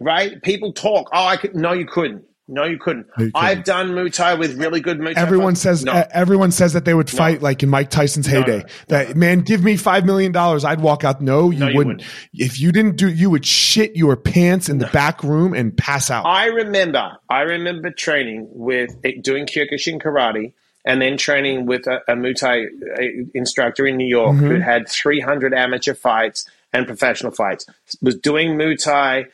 right? 0.02 0.44
People 0.44 0.74
talk. 0.74 1.12
Oh, 1.14 1.26
I 1.26 1.38
could. 1.38 1.56
No, 1.56 1.72
you 1.72 1.86
couldn't. 1.86 2.26
No, 2.48 2.64
you 2.64 2.78
couldn't. 2.78 3.08
No, 3.18 3.26
you 3.26 3.32
couldn't. 3.32 3.44
I've 3.44 3.64
done 3.64 3.90
Muay 3.92 4.14
Thai 4.14 4.36
with 4.36 4.56
really 4.60 4.80
good 4.80 5.00
Muay 5.00 5.16
Thai. 5.16 5.22
Everyone 5.22 5.56
fighters. 5.56 5.62
says 5.62 5.86
no. 5.86 5.94
uh, 5.94 6.06
everyone 6.12 6.52
says 6.52 6.74
that 6.74 6.86
they 6.86 6.94
would 6.94 7.10
fight 7.10 7.42
like 7.42 7.64
in 7.64 7.70
Mike 7.70 7.90
Tyson's 7.90 8.28
No, 8.28 8.42
heyday. 8.42 8.60
no, 8.60 8.66
that 8.90 9.16
man, 9.16 9.40
give 9.40 9.64
me 9.64 9.78
five 9.78 10.06
million 10.06 10.32
dollars, 10.32 10.64
I'd 10.64 10.80
walk 10.82 11.04
out. 11.04 11.22
No, 11.22 11.50
you, 11.50 11.60
No, 11.60 11.66
wouldn't. 11.68 11.86
wouldn't. 12.02 12.04
If 12.34 12.60
you 12.60 12.72
didn't 12.72 12.98
do, 12.98 13.10
you 13.10 13.30
would 13.32 13.46
shit 13.46 13.96
your 13.96 14.16
pants 14.16 14.70
in 14.70 14.78
the 14.78 14.88
back 14.88 15.24
room 15.24 15.54
and 15.56 15.76
pass 15.76 16.12
out. 16.12 16.26
I 16.28 16.46
remember, 16.46 17.18
I 17.30 17.42
remember 17.42 17.90
training 17.90 18.48
with 18.52 18.96
doing 19.22 19.48
Kyokushin 19.48 20.00
karate 20.02 20.54
and 20.86 21.02
then 21.02 21.18
training 21.18 21.66
with 21.66 21.88
a, 21.88 22.02
a 22.08 22.14
Muay 22.16 22.36
Thai 22.40 22.66
uh, 22.66 23.26
instructor 23.34 23.88
in 23.88 23.98
New 23.98 24.06
York 24.08 24.36
Mm-hmm. 24.36 24.48
who 24.48 24.60
had 24.60 24.88
300 24.88 25.52
amateur 25.56 25.96
fights 25.96 26.48
and 26.74 26.86
professional 26.86 27.32
fights. 27.32 27.66
Was 28.04 28.16
doing 28.18 28.52
Muay 28.56 28.78
Thai, 28.82 29.26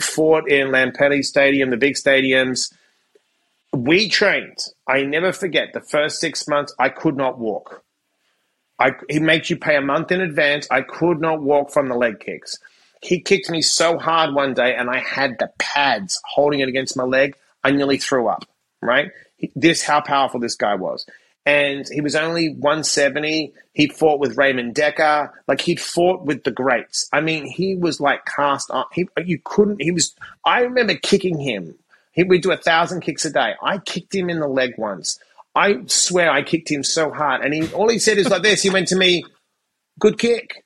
fought 0.00 0.48
in 0.48 0.68
Lumpinee 0.68 1.24
Stadium, 1.24 1.70
the 1.70 1.76
big 1.76 1.94
stadiums. 1.94 2.72
We 3.72 4.08
trained. 4.08 4.58
I 4.86 5.02
never 5.02 5.32
forget 5.32 5.72
the 5.72 5.80
first 5.80 6.20
six 6.20 6.46
months. 6.46 6.74
I 6.78 6.88
could 6.88 7.16
not 7.16 7.38
walk. 7.38 7.82
I, 8.78 8.92
he 9.08 9.20
makes 9.20 9.48
you 9.48 9.56
pay 9.56 9.76
a 9.76 9.80
month 9.80 10.10
in 10.10 10.20
advance. 10.20 10.66
I 10.70 10.82
could 10.82 11.20
not 11.20 11.42
walk 11.42 11.70
from 11.70 11.88
the 11.88 11.94
leg 11.94 12.20
kicks. 12.20 12.58
He 13.00 13.20
kicked 13.20 13.50
me 13.50 13.62
so 13.62 13.98
hard 13.98 14.34
one 14.34 14.54
day, 14.54 14.74
and 14.74 14.90
I 14.90 14.98
had 14.98 15.38
the 15.38 15.50
pads 15.58 16.20
holding 16.24 16.60
it 16.60 16.68
against 16.68 16.96
my 16.96 17.04
leg. 17.04 17.36
I 17.64 17.70
nearly 17.70 17.98
threw 17.98 18.28
up. 18.28 18.44
Right? 18.80 19.10
This 19.54 19.82
how 19.82 20.00
powerful 20.00 20.40
this 20.40 20.56
guy 20.56 20.74
was, 20.74 21.06
and 21.44 21.86
he 21.88 22.00
was 22.00 22.14
only 22.14 22.50
170. 22.50 23.52
He 23.72 23.86
fought 23.88 24.20
with 24.20 24.36
Ramon 24.36 24.74
Dekker. 24.74 25.30
Like 25.48 25.60
he'd 25.60 25.80
fought 25.80 26.24
with 26.24 26.44
the 26.44 26.50
greats. 26.50 27.08
I 27.12 27.20
mean, 27.20 27.46
he 27.46 27.74
was 27.74 28.00
like 28.00 28.24
cast 28.26 28.70
on. 28.70 28.84
He 28.92 29.08
you 29.24 29.40
couldn't. 29.44 29.82
He 29.82 29.90
was. 29.90 30.14
I 30.44 30.60
remember 30.60 30.94
kicking 30.94 31.38
him. 31.38 31.74
He 32.12 32.24
would 32.24 32.42
do 32.42 32.52
a 32.52 32.56
thousand 32.56 33.00
kicks 33.00 33.24
a 33.24 33.30
day. 33.30 33.54
I 33.62 33.78
kicked 33.78 34.14
him 34.14 34.28
in 34.28 34.40
the 34.40 34.48
leg 34.48 34.74
once. 34.76 35.18
I 35.54 35.80
swear 35.86 36.30
I 36.30 36.42
kicked 36.42 36.70
him 36.70 36.82
so 36.82 37.10
hard, 37.10 37.42
and 37.42 37.52
he 37.52 37.72
all 37.72 37.88
he 37.88 37.98
said 37.98 38.18
is 38.18 38.28
like 38.28 38.42
this. 38.42 38.62
He 38.62 38.70
went 38.70 38.88
to 38.88 38.96
me, 38.96 39.24
"Good 39.98 40.18
kick." 40.18 40.62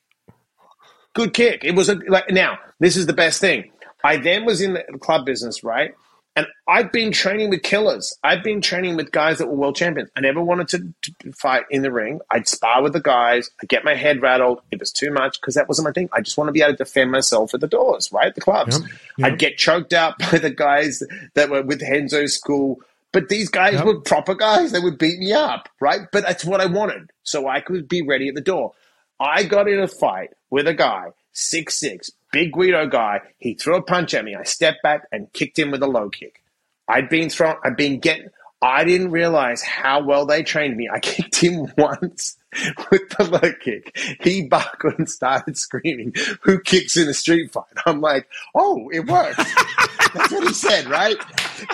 good 1.17 1.33
kick. 1.33 1.65
It 1.65 1.75
was 1.75 1.89
a, 1.89 1.95
like 2.07 2.29
now. 2.29 2.59
This 2.79 2.95
is 2.95 3.07
the 3.07 3.13
best 3.13 3.41
thing. 3.41 3.71
I 4.03 4.17
then 4.17 4.45
was 4.45 4.61
in 4.61 4.73
the 4.73 4.83
club 4.99 5.25
business, 5.25 5.63
right? 5.63 5.93
And 6.37 6.45
I've 6.67 6.91
been 6.91 7.11
training 7.11 7.49
with 7.49 7.63
killers. 7.63 8.15
I've 8.23 8.43
been 8.43 8.61
training 8.61 8.95
with 8.95 9.11
guys 9.11 9.39
that 9.39 9.47
were 9.47 9.55
world 9.55 9.75
champions. 9.75 10.11
I 10.15 10.21
never 10.21 10.39
wanted 10.41 10.67
to, 10.69 11.11
to 11.23 11.31
fight 11.33 11.63
in 11.71 11.81
the 11.81 11.91
ring. 11.91 12.19
I'd 12.29 12.47
spar 12.47 12.83
with 12.83 12.93
the 12.93 13.01
guys. 13.01 13.49
I'd 13.61 13.69
get 13.69 13.83
my 13.83 13.95
head 13.95 14.21
rattled. 14.21 14.61
It 14.69 14.79
was 14.79 14.91
too 14.91 15.09
much 15.11 15.41
because 15.41 15.55
that 15.55 15.67
wasn't 15.67 15.87
my 15.87 15.91
thing. 15.93 16.09
I 16.13 16.21
just 16.21 16.37
want 16.37 16.47
to 16.49 16.51
be 16.51 16.61
able 16.61 16.73
to 16.73 16.77
defend 16.77 17.11
myself 17.11 17.55
at 17.55 17.59
the 17.61 17.67
doors, 17.67 18.11
right? 18.11 18.35
The 18.35 18.41
clubs. 18.41 18.79
Yep, 18.79 18.89
yep. 19.17 19.27
I'd 19.33 19.39
get 19.39 19.57
choked 19.57 19.93
out 19.93 20.19
by 20.31 20.37
the 20.37 20.51
guys 20.51 21.01
that 21.33 21.49
were 21.49 21.63
with 21.63 21.81
Renzo 21.81 22.27
School. 22.27 22.77
But 23.11 23.29
these 23.29 23.49
guys 23.49 23.73
Yep. 23.73 23.85
were 23.85 23.99
proper 24.01 24.35
guys. 24.35 24.71
They 24.73 24.79
would 24.79 24.99
beat 24.99 25.17
me 25.17 25.33
up, 25.33 25.69
right? 25.81 26.01
But 26.11 26.23
that's 26.23 26.45
what 26.45 26.61
I 26.61 26.67
wanted. 26.67 27.09
So 27.23 27.47
I 27.47 27.61
could 27.61 27.89
be 27.89 28.03
ready 28.03 28.27
at 28.29 28.35
the 28.35 28.41
door. 28.41 28.73
I 29.19 29.41
got 29.43 29.67
in 29.67 29.79
a 29.79 29.87
fight 29.87 30.29
with 30.51 30.67
a 30.67 30.73
guy, 30.75 31.07
six 31.31 31.79
six, 31.79 32.11
big 32.31 32.51
Guido 32.53 32.87
guy. 32.87 33.21
He 33.37 33.53
threw 33.53 33.75
a 33.75 33.81
punch 33.81 34.13
at 34.13 34.25
me. 34.25 34.35
I 34.35 34.43
stepped 34.43 34.83
back 34.83 35.03
and 35.11 35.31
kicked 35.33 35.57
him 35.57 35.71
with 35.71 35.83
a 35.83 35.87
low 35.87 36.09
kick. 36.09 36.43
I'd 36.87 37.09
been 37.09 37.29
thrown. 37.29 37.57
I'd 37.63 37.75
been 37.77 37.99
getting. 37.99 38.29
I 38.61 38.83
didn't 38.85 39.11
realize 39.11 39.61
how 39.61 40.03
well 40.03 40.25
they 40.25 40.41
trained 40.41 40.77
me. 40.77 40.89
I 40.91 40.99
kicked 41.01 41.35
him 41.37 41.71
once 41.77 42.37
with 42.91 43.07
the 43.09 43.25
low 43.25 43.51
kick. 43.63 43.95
He 44.21 44.47
buckled 44.47 44.95
and 44.97 45.09
started 45.09 45.57
screaming, 45.57 46.13
"Who 46.41 46.59
kicks 46.59 46.97
in 46.97 47.07
a 47.07 47.13
street 47.13 47.51
fight?" 47.51 47.65
I'm 47.85 48.01
like, 48.01 48.27
"Oh, 48.55 48.89
it 48.91 49.05
worked." 49.05 49.37
That's 50.13 50.31
what 50.31 50.47
he 50.47 50.53
said, 50.53 50.87
right? 50.87 51.17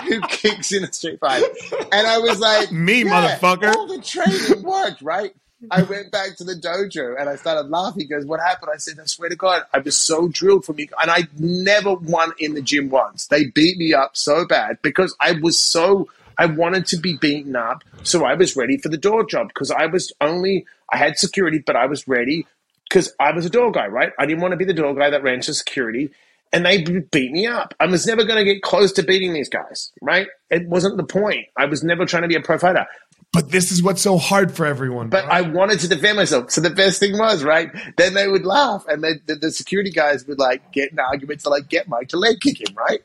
Who 0.02 0.20
kicks 0.22 0.72
in 0.72 0.84
a 0.84 0.92
street 0.92 1.20
fight? 1.20 1.44
And 1.92 2.06
I 2.06 2.18
was 2.18 2.40
like, 2.40 2.70
Me, 2.72 3.04
"Yeah, 3.04 3.38
motherfucker." 3.38 3.74
All 3.74 3.86
the 3.86 4.02
training 4.02 4.62
worked, 4.64 5.00
right? 5.00 5.34
I 5.70 5.82
went 5.82 6.10
back 6.10 6.36
to 6.36 6.44
the 6.44 6.54
dojo 6.54 7.18
and 7.18 7.28
I 7.28 7.36
started 7.36 7.70
laughing. 7.70 8.00
He 8.00 8.06
goes, 8.06 8.24
What 8.24 8.40
happened? 8.40 8.70
I 8.74 8.78
said, 8.78 8.98
I 9.00 9.06
swear 9.06 9.28
to 9.28 9.36
God, 9.36 9.62
I 9.72 9.78
was 9.78 9.96
so 9.96 10.28
drilled 10.28 10.64
for 10.64 10.72
me. 10.72 10.88
And 11.00 11.10
I 11.10 11.28
never 11.38 11.94
won 11.94 12.32
in 12.38 12.54
the 12.54 12.62
gym 12.62 12.90
once. 12.90 13.26
They 13.26 13.46
beat 13.46 13.78
me 13.78 13.92
up 13.94 14.16
so 14.16 14.46
bad 14.46 14.78
because 14.82 15.16
I 15.20 15.32
was 15.32 15.58
so, 15.58 16.08
I 16.38 16.46
wanted 16.46 16.86
to 16.86 16.96
be 16.96 17.16
beaten 17.16 17.56
up. 17.56 17.84
So 18.02 18.24
I 18.24 18.34
was 18.34 18.56
ready 18.56 18.76
for 18.78 18.88
the 18.88 18.96
door 18.96 19.24
job 19.24 19.48
because 19.48 19.70
I 19.70 19.86
was 19.86 20.12
only, 20.20 20.66
I 20.90 20.96
had 20.96 21.18
security, 21.18 21.58
but 21.58 21.76
I 21.76 21.86
was 21.86 22.06
ready 22.06 22.46
because 22.88 23.12
I 23.18 23.32
was 23.32 23.46
a 23.46 23.50
door 23.50 23.72
guy, 23.72 23.86
right? 23.86 24.12
I 24.18 24.26
didn't 24.26 24.42
want 24.42 24.52
to 24.52 24.56
be 24.56 24.64
the 24.64 24.74
door 24.74 24.94
guy 24.94 25.10
that 25.10 25.22
ran 25.22 25.40
to 25.42 25.54
security. 25.54 26.10
And 26.52 26.64
they 26.64 26.82
beat 26.84 27.32
me 27.32 27.48
up. 27.48 27.74
I 27.80 27.86
was 27.86 28.06
never 28.06 28.22
going 28.22 28.38
to 28.38 28.44
get 28.44 28.62
close 28.62 28.92
to 28.92 29.02
beating 29.02 29.32
these 29.32 29.48
guys, 29.48 29.90
right? 30.00 30.28
It 30.50 30.68
wasn't 30.68 30.96
the 30.98 31.04
point. 31.04 31.48
I 31.56 31.64
was 31.64 31.82
never 31.82 32.06
trying 32.06 32.22
to 32.22 32.28
be 32.28 32.36
a 32.36 32.40
pro 32.40 32.58
fighter. 32.58 32.86
But 33.34 33.50
this 33.50 33.72
is 33.72 33.82
what's 33.82 34.00
so 34.00 34.16
hard 34.16 34.52
for 34.52 34.64
everyone. 34.64 35.08
But 35.08 35.24
bro. 35.24 35.34
I 35.34 35.40
wanted 35.40 35.80
to 35.80 35.88
defend 35.88 36.16
myself. 36.16 36.52
So 36.52 36.60
the 36.60 36.70
best 36.70 37.00
thing 37.00 37.18
was, 37.18 37.42
right? 37.42 37.68
Then 37.96 38.14
they 38.14 38.28
would 38.28 38.46
laugh, 38.46 38.86
and 38.88 39.02
they, 39.02 39.14
the, 39.26 39.34
the 39.34 39.50
security 39.50 39.90
guys 39.90 40.24
would 40.28 40.38
like 40.38 40.72
get 40.72 40.92
in 40.92 41.00
arguments 41.00 41.42
to 41.42 41.50
like 41.50 41.68
get 41.68 41.88
Mike 41.88 42.08
to 42.10 42.16
leg 42.16 42.40
kick 42.40 42.60
him, 42.60 42.74
right? 42.76 43.02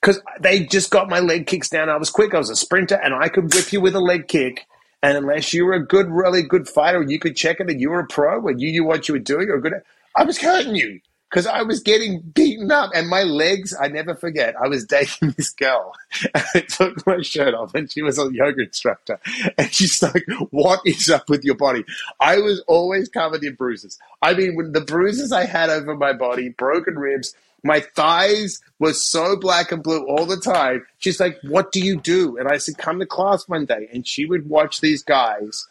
Because 0.00 0.20
they 0.40 0.66
just 0.66 0.90
got 0.90 1.08
my 1.08 1.20
leg 1.20 1.46
kicks 1.46 1.70
down. 1.70 1.88
I 1.88 1.96
was 1.96 2.10
quick. 2.10 2.34
I 2.34 2.38
was 2.38 2.50
a 2.50 2.56
sprinter, 2.56 3.00
and 3.02 3.14
I 3.14 3.28
could 3.28 3.54
whip 3.54 3.72
you 3.72 3.80
with 3.80 3.94
a 3.94 4.00
leg 4.00 4.28
kick. 4.28 4.66
And 5.02 5.16
unless 5.16 5.52
you 5.52 5.64
were 5.64 5.72
a 5.72 5.84
good, 5.84 6.08
really 6.10 6.42
good 6.42 6.68
fighter, 6.68 7.00
and 7.00 7.10
you 7.10 7.18
could 7.18 7.34
check 7.34 7.58
it, 7.58 7.70
and 7.70 7.80
you 7.80 7.90
were 7.90 8.00
a 8.00 8.06
pro, 8.06 8.46
and 8.46 8.60
you 8.60 8.70
knew 8.72 8.84
what 8.84 9.08
you 9.08 9.14
were 9.14 9.20
doing, 9.20 9.48
or 9.48 9.58
good. 9.58 9.74
I 10.14 10.24
was 10.24 10.38
hurting 10.38 10.76
you 10.76 11.00
because 11.32 11.46
I 11.46 11.62
was 11.62 11.80
getting 11.80 12.20
beaten 12.20 12.70
up, 12.70 12.90
and 12.94 13.08
my 13.08 13.22
legs. 13.22 13.74
I 13.80 13.88
never 13.88 14.14
forget. 14.14 14.54
I 14.62 14.68
was 14.68 14.84
dating 14.86 15.30
this 15.30 15.50
girl, 15.50 15.94
and 16.34 16.44
I 16.54 16.60
took 16.60 17.06
my 17.06 17.22
shirt 17.22 17.54
off, 17.54 17.74
and 17.74 17.90
she 17.90 18.02
was 18.02 18.18
a 18.18 18.28
yoga 18.30 18.64
instructor, 18.64 19.18
and 19.56 19.72
she's 19.72 20.02
like, 20.02 20.26
"What 20.50 20.80
is 20.84 21.08
up 21.08 21.30
with 21.30 21.42
your 21.42 21.54
body?" 21.54 21.84
I 22.20 22.38
was 22.38 22.60
always 22.68 23.08
covered 23.08 23.42
in 23.42 23.54
bruises. 23.54 23.98
I 24.20 24.34
mean, 24.34 24.56
when 24.56 24.72
the 24.72 24.82
bruises 24.82 25.32
I 25.32 25.46
had 25.46 25.70
over 25.70 25.96
my 25.96 26.12
body, 26.12 26.50
broken 26.50 26.96
ribs, 26.98 27.34
my 27.64 27.80
thighs 27.80 28.60
were 28.78 28.92
so 28.92 29.36
black 29.36 29.72
and 29.72 29.82
blue 29.82 30.04
all 30.06 30.26
the 30.26 30.36
time. 30.36 30.84
She's 30.98 31.18
like, 31.18 31.38
"What 31.44 31.72
do 31.72 31.80
you 31.80 31.98
do?" 31.98 32.36
And 32.36 32.46
I 32.46 32.58
said, 32.58 32.76
"Come 32.76 32.98
to 32.98 33.06
class 33.06 33.48
one 33.48 33.64
day," 33.64 33.88
and 33.90 34.06
she 34.06 34.26
would 34.26 34.50
watch 34.50 34.82
these 34.82 35.02
guys. 35.02 35.66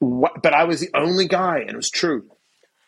But 0.00 0.54
I 0.54 0.64
was 0.64 0.80
the 0.80 0.90
only 0.94 1.28
guy, 1.28 1.60
and 1.60 1.70
it 1.70 1.76
was 1.76 1.90
true. 1.90 2.24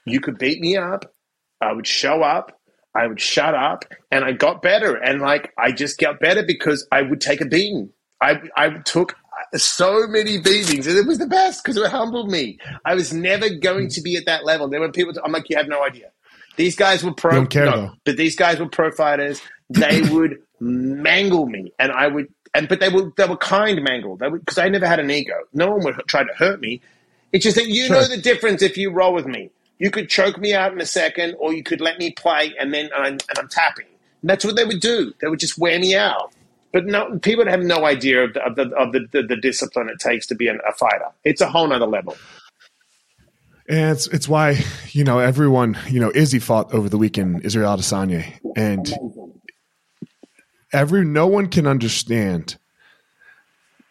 You 0.05 0.21
could 0.21 0.39
beat 0.39 0.61
me 0.61 0.77
up. 0.77 1.13
I 1.61 1.73
would 1.73 1.87
show 1.87 2.23
up. 2.23 2.57
I 2.95 3.07
would 3.07 3.21
shut 3.21 3.55
up, 3.55 3.85
and 4.11 4.25
I 4.25 4.33
got 4.33 4.63
better. 4.63 4.97
And 4.97 5.21
like 5.21 5.53
I 5.57 5.71
just 5.71 5.99
got 5.99 6.19
better 6.19 6.43
because 6.43 6.87
I 6.91 7.03
would 7.03 7.21
take 7.21 7.41
a 7.41 7.47
beating. 7.47 7.91
I 8.21 8.41
I 8.57 8.71
took 8.85 9.15
so 9.55 10.07
many 10.09 10.39
beatings, 10.39 10.87
and 10.87 10.97
it 10.99 11.07
was 11.07 11.19
the 11.19 11.27
best 11.27 11.63
because 11.63 11.77
it 11.77 11.89
humbled 11.91 12.31
me. 12.31 12.59
I 12.85 12.95
was 12.95 13.13
never 13.13 13.49
going 13.49 13.89
to 13.91 14.01
be 14.01 14.17
at 14.17 14.27
that 14.27 14.45
level. 14.45 14.69
There 14.69 14.81
were 14.81 14.91
people. 14.91 15.15
I'm 15.25 15.33
like, 15.33 15.49
you 15.49 15.57
have 15.57 15.69
no 15.69 15.85
idea. 15.85 16.11
These 16.57 16.75
guys 16.77 17.05
were 17.05 17.15
pro. 17.15 17.47
Care, 17.47 17.67
no, 17.67 17.93
but 18.05 18.17
these 18.17 18.35
guys 18.37 18.59
were 18.59 18.69
pro 18.69 18.91
fighters. 18.91 19.41
They 19.69 20.03
would 20.11 20.43
mangle 20.59 21.47
me, 21.47 21.73
and 21.79 21.93
I 21.93 22.09
would. 22.09 22.27
And 22.55 22.69
but 22.69 22.81
they 22.81 22.89
were 22.89 23.13
they 23.17 23.27
were 23.27 23.37
kind 23.37 23.81
mangle. 23.85 24.17
They 24.17 24.29
because 24.29 24.59
I 24.59 24.69
never 24.69 24.87
had 24.89 24.99
an 24.99 25.11
ego. 25.13 25.35
No 25.53 25.71
one 25.71 25.85
would 25.85 25.95
try 26.09 26.25
to 26.25 26.33
hurt 26.35 26.61
me. 26.61 26.81
It's 27.33 27.45
just 27.45 27.57
that 27.57 27.69
you 27.69 27.85
Sure. 27.87 27.97
know 28.01 28.09
the 28.09 28.17
difference 28.17 28.61
if 28.63 28.77
you 28.77 28.91
roll 28.91 29.15
with 29.15 29.27
me. 29.27 29.51
You 29.81 29.91
could 29.91 30.11
choke 30.11 30.39
me 30.39 30.55
out 30.55 30.73
in 30.73 30.81
a 30.81 30.87
second, 30.87 31.37
or 31.39 31.55
you 31.55 31.63
could 31.63 31.81
let 31.81 31.99
me 31.99 32.13
play, 32.13 32.55
and 32.61 32.73
then 32.73 32.91
I'm, 32.95 33.15
and 33.15 33.39
I'm 33.39 33.49
tapping. 33.49 33.87
And 34.21 34.29
that's 34.29 34.45
what 34.45 34.55
they 34.55 34.65
would 34.65 34.81
do. 34.81 35.15
They 35.21 35.27
would 35.27 35.41
just 35.41 35.59
wear 35.59 35.79
me 35.81 35.97
out. 35.97 36.33
But 36.71 36.85
no, 36.85 37.19
people 37.19 37.47
have 37.47 37.63
no 37.63 37.87
idea 37.87 38.25
of 38.25 38.35
the 38.35 38.43
of 38.43 38.57
the, 38.57 38.63
of 38.77 38.93
the, 38.93 39.07
the, 39.11 39.23
the 39.23 39.37
discipline 39.37 39.89
it 39.89 39.99
takes 39.99 40.27
to 40.29 40.35
be 40.35 40.49
an, 40.49 40.61
a 40.69 40.73
fighter. 40.73 41.07
It's 41.25 41.41
a 41.41 41.49
whole 41.49 41.67
nother 41.67 41.87
level. 41.87 42.17
And 43.69 43.97
it's 43.97 44.07
it's 44.09 44.29
why 44.29 44.59
you 44.91 45.03
know 45.03 45.19
everyone 45.19 45.79
you 45.89 45.99
know 45.99 46.13
Izzy 46.15 46.39
fought 46.39 46.73
over 46.75 46.89
the 46.89 46.99
weekend 46.99 47.45
Israel 47.45 47.77
Adesanya 47.77 48.25
and 48.55 48.93
every 50.73 51.05
no 51.05 51.27
one 51.27 51.49
can 51.49 51.67
understand 51.67 52.57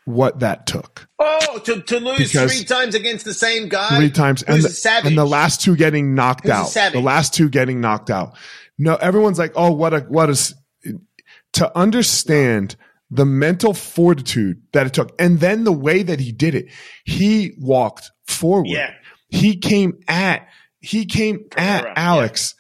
what 0.10 0.40
that 0.40 0.66
took 0.66 1.08
Oh, 1.20 1.60
to, 1.66 1.82
to 1.82 2.00
lose 2.00 2.18
Because- 2.18 2.54
three 2.54 2.66
times 2.66 2.96
against 2.96 3.26
the 3.26 3.34
same 3.34 3.70
guy, 3.70 3.98
three 3.98 4.12
times 4.12 4.44
and 4.44 4.62
the, 4.64 5.02
and 5.06 5.18
the 5.18 5.26
last 5.26 5.62
two 5.62 5.76
getting 5.76 6.16
knocked 6.16 6.44
Who's 6.48 6.76
out 6.78 6.92
the 6.94 7.00
last 7.02 7.34
two 7.34 7.50
getting 7.50 7.80
knocked 7.82 8.10
out 8.10 8.36
no 8.78 8.96
everyone's 8.96 9.40
like 9.40 9.54
oh 9.56 9.72
what 9.72 9.94
a 9.94 10.00
what 10.02 10.30
a 10.30 10.38
to 11.54 11.78
understand 11.78 12.76
the 13.12 13.26
mental 13.26 13.74
fortitude 13.74 14.62
that 14.74 14.86
it 14.88 14.94
took, 14.94 15.14
and 15.20 15.40
then 15.40 15.64
the 15.64 15.72
way 15.72 16.04
that 16.04 16.20
he 16.20 16.32
did 16.32 16.54
it. 16.56 16.68
He 17.06 17.54
walked 17.60 18.12
forward. 18.28 18.68
Yeah. 18.68 18.94
He 19.30 19.58
came 19.58 20.00
at 20.08 20.48
he 20.80 21.06
came 21.06 21.46
at 21.58 21.82
Pereira, 21.82 21.94
Alex, 21.98 22.56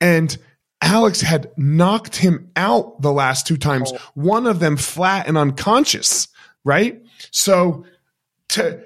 and 0.00 0.36
Alex 0.80 1.20
had 1.20 1.50
knocked 1.56 2.16
him 2.16 2.50
out 2.56 3.02
the 3.02 3.12
last 3.12 3.46
two 3.46 3.56
times. 3.56 3.92
Oh. 3.94 3.98
One 4.14 4.46
of 4.46 4.60
them 4.60 4.76
flat 4.76 5.26
and 5.26 5.36
unconscious. 5.36 6.28
Right. 6.64 7.02
So 7.30 7.84
to 8.50 8.82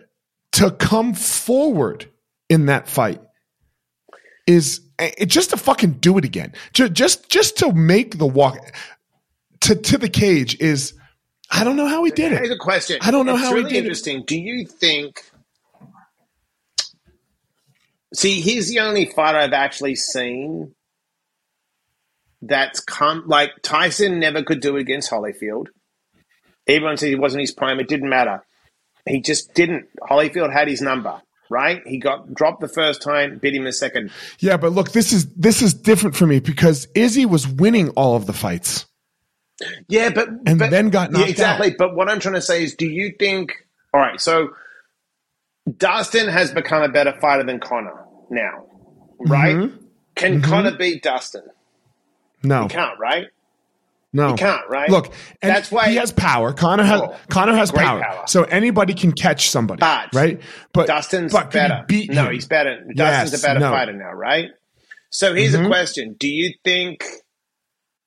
to 0.52 0.70
come 0.72 1.14
forward 1.14 2.10
in 2.48 2.66
that 2.66 2.88
fight 2.88 3.20
is 4.46 4.80
it 4.98 5.26
just 5.26 5.50
to 5.50 5.56
fucking 5.56 5.92
do 5.94 6.18
it 6.18 6.24
again. 6.24 6.52
Just 6.72 6.92
just 6.92 7.28
just 7.28 7.58
to 7.58 7.72
make 7.72 8.18
the 8.18 8.26
walk 8.26 8.74
to 9.60 9.74
to 9.76 9.98
the 9.98 10.08
cage 10.08 10.58
is 10.60 10.94
I 11.50 11.64
don't 11.64 11.76
know 11.76 11.86
how 11.86 12.04
he 12.04 12.10
did 12.10 12.32
it. 12.32 12.38
Here's 12.38 12.50
it. 12.50 12.54
a 12.54 12.58
question. 12.58 12.98
I 13.00 13.10
don't 13.10 13.26
know 13.26 13.34
it's 13.34 13.42
how 13.42 13.50
he 13.50 13.56
really 13.56 13.70
did 13.70 13.76
it. 13.76 13.80
interesting. 13.80 14.24
Do 14.26 14.38
you 14.38 14.66
think? 14.66 15.22
See, 18.14 18.40
he's 18.40 18.70
the 18.70 18.80
only 18.80 19.06
fighter 19.06 19.38
I've 19.38 19.52
actually 19.52 19.94
seen 19.94 20.74
that's 22.40 22.80
come. 22.80 23.24
Like 23.26 23.50
Tyson 23.62 24.18
never 24.18 24.42
could 24.42 24.60
do 24.60 24.76
it 24.76 24.80
against 24.80 25.10
Holyfield. 25.10 25.66
Everyone 26.68 26.96
said 26.96 27.08
he 27.08 27.14
wasn't 27.14 27.40
his 27.40 27.52
prime. 27.52 27.80
It 27.80 27.88
didn't 27.88 28.08
matter. 28.10 28.44
He 29.06 29.20
just 29.20 29.54
didn't. 29.54 29.86
Holyfield 30.02 30.52
had 30.52 30.68
his 30.68 30.80
number. 30.82 31.20
Right? 31.50 31.80
He 31.86 31.96
got 31.96 32.34
dropped 32.34 32.60
the 32.60 32.68
first 32.68 33.00
time, 33.00 33.38
beat 33.38 33.54
him 33.54 33.64
the 33.64 33.72
second. 33.72 34.10
Yeah, 34.38 34.58
but 34.58 34.72
look, 34.72 34.92
this 34.92 35.14
is 35.14 35.32
this 35.32 35.62
is 35.62 35.72
different 35.72 36.14
for 36.14 36.26
me 36.26 36.40
because 36.40 36.86
Izzy 36.94 37.24
was 37.24 37.48
winning 37.48 37.88
all 37.90 38.16
of 38.16 38.26
the 38.26 38.34
fights. 38.34 38.84
Yeah, 39.88 40.10
but 40.10 40.28
And 40.44 40.58
but- 40.58 40.70
then 40.70 40.90
got 40.90 41.10
yeah, 41.10 41.18
knocked 41.20 41.30
exactly. 41.30 41.70
But 41.76 41.96
what 41.96 42.10
I'm 42.10 42.20
trying 42.20 42.34
to 42.34 42.42
say 42.42 42.62
is, 42.64 42.74
do 42.74 42.84
you 42.86 43.14
think? 43.18 43.52
All 43.94 44.00
right, 44.00 44.20
so 44.20 44.50
Dustin 45.78 46.28
has 46.28 46.52
become 46.52 46.82
a 46.82 46.88
better 46.90 47.12
fighter 47.20 47.44
than 47.44 47.60
Conor 47.60 48.04
now, 48.30 48.66
right? 49.20 49.56
Mm-hmm. 49.56 49.76
Can 50.16 50.42
Conor 50.42 50.76
beat 50.76 51.02
Dustin? 51.02 51.44
No, 52.42 52.64
He 52.64 52.68
can't, 52.68 52.98
right? 52.98 53.28
No, 54.12 54.30
He 54.32 54.38
can't, 54.38 54.66
right? 54.70 54.88
Look, 54.88 55.12
and 55.42 55.54
That's 55.54 55.70
why- 55.70 55.88
he 55.90 55.96
has 55.96 56.12
power. 56.12 56.52
Conor 56.54 56.84
has 56.84 57.00
Oh, 57.02 57.16
Conor 57.28 57.54
has 57.54 57.70
power. 57.70 58.00
power. 58.00 58.24
so 58.26 58.44
anybody 58.44 58.94
can 58.94 59.12
catch 59.12 59.50
somebody, 59.50 59.80
But 59.80 60.14
right? 60.14 60.40
But 60.72 60.86
Dustin's 60.86 61.30
but 61.32 61.52
he 61.52 61.58
better. 61.58 61.84
beat 61.86 62.10
no, 62.10 62.24
him? 62.24 62.32
he's 62.32 62.46
better. 62.46 62.76
Dustin's 62.94 63.32
Yes, 63.32 63.42
a 63.42 63.46
better 63.46 63.60
no. 63.60 63.70
fighter 63.70 63.92
now, 63.92 64.12
right? 64.12 64.48
So 65.10 65.34
here's 65.34 65.54
Mhm. 65.54 65.66
a 65.66 65.68
question: 65.68 66.16
Do 66.18 66.26
you 66.28 66.54
think? 66.64 67.04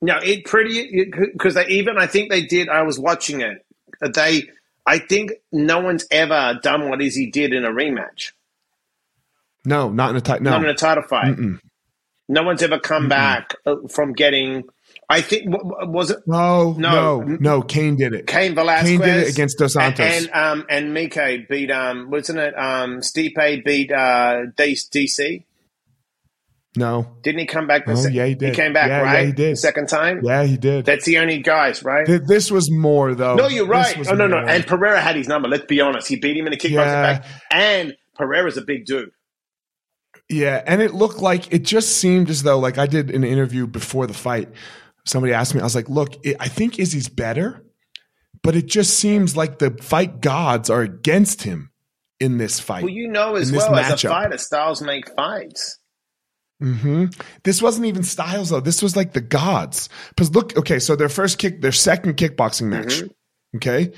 No, 0.02 0.18
it 0.18 0.46
pretty 0.46 1.06
because 1.12 1.54
they 1.54 1.68
even 1.68 2.00
I 2.00 2.08
think 2.08 2.32
they 2.32 2.42
did. 2.48 2.68
I 2.70 2.82
was 2.82 2.98
watching 2.98 3.42
it. 3.42 3.64
They, 4.02 4.50
I 4.88 4.98
think 4.98 5.34
no 5.52 5.80
one's 5.82 6.08
ever 6.10 6.60
done 6.64 6.90
what 6.90 7.00
Izzy 7.00 7.30
did 7.30 7.54
in 7.54 7.64
a 7.64 7.70
rematch. 7.70 8.32
No, 9.66 9.90
not 9.92 10.10
in 10.10 10.16
a 10.16 10.22
tight. 10.22 10.42
No, 10.42 10.50
not 10.52 10.64
in 10.64 10.70
a 10.70 10.74
title 10.74 11.04
fight. 11.04 11.36
Mm-mm. 11.36 11.60
No 12.28 12.42
one's 12.42 12.64
ever 12.64 12.80
come 12.80 13.08
back 13.10 13.54
uh, 13.68 13.76
from 13.90 14.14
getting. 14.14 14.64
I 15.12 15.22
think 15.22 15.44
was 15.50 16.10
it 16.12 16.20
no, 16.26 16.74
No. 16.74 17.22
no, 17.22 17.38
no. 17.40 17.62
Cain 17.62 17.96
did 17.98 18.14
it. 18.14 18.28
Cain 18.28 18.56
Velasquez 18.56 18.90
Cain 18.90 19.00
did 19.02 19.18
it 19.18 19.30
against 19.30 19.58
Dos 19.60 19.76
and, 19.76 19.96
Santos. 19.98 20.28
and 20.28 20.34
um 20.34 20.66
and 20.70 20.94
Mike 20.94 21.18
beat 21.50 21.70
um 21.70 22.10
wasn't 22.10 22.40
it 22.40 22.58
um 22.58 23.00
Stipe 23.02 23.64
beat 23.66 23.92
uh 23.92 24.44
DC 24.58 25.44
no, 26.78 27.18
didn't 27.22 27.40
he 27.40 27.46
come 27.48 27.68
back? 27.68 27.86
The 27.86 27.92
Oh, 27.92 27.96
sec- 27.96 28.14
yeah, 28.14 28.26
he 28.28 28.34
did. 28.34 28.50
He 28.52 28.56
came 28.56 28.72
back 28.72 28.88
Yeah, 28.88 29.02
yeah, 29.04 29.14
right. 29.14 29.26
he 29.26 29.34
did. 29.34 29.52
The 29.54 29.56
second 29.58 29.90
time. 29.90 30.22
yeah, 30.24 30.46
he 30.46 30.56
did. 30.56 30.86
That's 30.86 31.04
the 31.04 31.18
only 31.18 31.40
guys, 31.40 31.84
right? 31.84 32.06
Th- 32.06 32.22
this 32.26 32.50
was 32.50 32.72
more 32.72 33.14
though. 33.14 33.36
no, 33.36 33.50
you're 33.50 33.66
right. 33.68 33.94
Oh 34.10 34.14
no, 34.16 34.26
no. 34.26 34.40
more. 34.40 34.50
And 34.50 34.66
Pereira 34.66 35.02
had 35.02 35.18
his 35.18 35.28
number. 35.28 35.50
Let's 35.50 35.66
be 35.66 35.82
honest. 35.82 36.08
He 36.08 36.16
beat 36.16 36.38
him 36.38 36.48
in 36.48 36.54
a 36.54 36.56
kickboxing 36.56 36.72
Yeah. 36.72 37.02
back. 37.20 37.26
And 37.52 37.94
Pereira's 38.16 38.56
a 38.56 38.62
big 38.62 38.86
dude. 38.86 39.12
Yeah, 40.30 40.64
and 40.66 40.82
it 40.82 40.94
looked 40.94 41.20
like 41.20 41.52
it 41.54 41.64
just 41.64 41.98
seemed 41.98 42.30
as 42.30 42.44
though, 42.44 42.58
like 42.58 42.78
I 42.78 42.86
did 42.86 43.12
an 43.12 43.26
interview 43.26 43.68
before 43.68 44.08
the 44.08 44.14
fight. 44.14 44.48
Somebody 45.06 45.34
asked 45.34 45.56
me, 45.56 45.62
I 45.62 45.64
was 45.64 45.76
like, 45.76 45.90
"Look, 45.90 46.26
it, 46.26 46.38
I 46.40 46.48
think 46.48 46.80
Izzy's 46.80 47.10
better, 47.10 47.66
but 48.44 48.56
it 48.56 48.68
just 48.68 48.98
seems 48.98 49.36
like 49.36 49.60
the 49.60 49.72
fight 49.82 50.22
gods 50.22 50.70
are 50.70 50.82
against 50.82 51.44
him 51.44 51.72
in 52.20 52.38
this 52.38 52.60
fight." 52.60 52.84
Well, 52.84 52.94
you 52.94 53.08
know 53.08 53.36
as 53.36 53.52
well 53.52 53.76
as 53.76 54.04
a 54.04 54.08
fighter, 54.10 54.38
styles 54.38 54.82
make 54.82 55.14
fights. 55.16 55.80
hmm 56.60 57.06
This 57.44 57.62
wasn't 57.62 57.88
even 57.88 58.04
styles 58.04 58.50
though. 58.50 58.60
This 58.60 58.82
was 58.84 58.96
like 58.96 59.14
the 59.14 59.22
gods. 59.22 59.90
Because 60.10 60.34
look, 60.36 60.56
okay, 60.58 60.80
so 60.80 60.96
their 60.96 61.10
first 61.10 61.38
kick, 61.40 61.62
their 61.62 61.72
second 61.72 62.18
kickboxing 62.18 62.68
match, 62.68 63.02
Mm-hmm. 63.02 63.58
okay, 63.58 63.92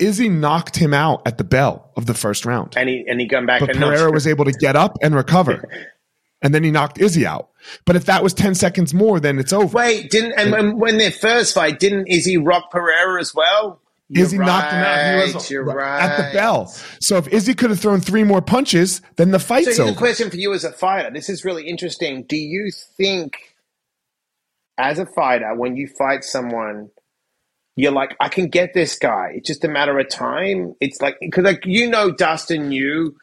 Izzy 0.00 0.28
knocked 0.28 0.76
him 0.76 0.92
out 0.94 1.22
at 1.26 1.38
the 1.38 1.44
bell 1.44 1.92
of 1.96 2.06
the 2.06 2.14
first 2.14 2.44
round. 2.44 2.74
And 2.76 2.88
he 2.88 3.04
and 3.08 3.20
he 3.20 3.28
come 3.28 3.46
back 3.46 3.60
but 3.60 3.70
and 3.70 3.78
Pereira 3.78 4.10
was 4.12 4.26
able 4.26 4.44
to 4.44 4.52
get 4.52 4.74
up 4.76 4.98
and 5.02 5.14
recover. 5.14 5.62
And 6.40 6.54
then 6.54 6.62
he 6.62 6.70
knocked 6.70 7.00
Izzy 7.00 7.26
out. 7.26 7.48
But 7.84 7.96
if 7.96 8.04
that 8.06 8.22
was 8.22 8.34
10 8.34 8.54
seconds 8.54 8.94
more, 8.94 9.20
then 9.20 9.38
it's 9.38 9.52
over. 9.52 9.76
Wait, 9.76 10.10
didn't 10.10 10.34
and 10.36 10.52
when, 10.52 10.78
when 10.78 10.98
their 10.98 11.10
first 11.10 11.54
fight, 11.54 11.78
didn't 11.78 12.06
Izzy 12.08 12.36
rock 12.36 12.70
Pereira 12.70 13.20
as 13.20 13.34
well? 13.34 13.80
Izzy 14.14 14.36
You're 14.36 14.46
knocked 14.46 14.72
him 14.72 14.82
out. 14.82 15.18
He 15.18 15.20
was 15.20 15.34
right, 15.34 15.50
you're 15.50 15.80
at 15.80 16.16
the 16.16 16.32
bell. 16.32 16.66
So 17.00 17.18
if 17.18 17.28
Izzy 17.28 17.54
could 17.54 17.70
have 17.70 17.78
thrown 17.78 18.00
three 18.00 18.24
more 18.24 18.40
punches, 18.40 19.02
then 19.16 19.32
the 19.32 19.38
fight. 19.38 19.64
So 19.64 19.70
fight's 19.70 19.78
here's 19.78 19.90
a 19.90 19.94
question 19.98 20.30
for 20.30 20.36
you 20.36 20.54
as 20.54 20.64
a 20.64 20.72
fighter. 20.72 21.10
This 21.10 21.28
is 21.28 21.44
really 21.44 21.68
interesting. 21.68 22.22
Do 22.22 22.36
you 22.36 22.70
think, 22.96 23.34
as 24.78 24.98
a 24.98 25.04
fighter, 25.04 25.54
when 25.54 25.76
you 25.76 25.88
fight 25.98 26.24
someone, 26.24 26.90
you're 27.76 27.92
like, 27.92 28.16
I 28.18 28.28
can 28.28 28.48
get 28.48 28.72
this 28.72 28.98
guy. 28.98 29.32
It's 29.34 29.46
just 29.46 29.62
a 29.64 29.68
matter 29.68 29.98
of 29.98 30.08
time. 30.08 30.74
It's 30.80 31.02
like 31.02 31.18
because 31.20 31.44
like 31.44 31.66
you 31.66 31.88
know, 31.88 32.10
Dustin 32.10 32.68
knew. 32.68 33.14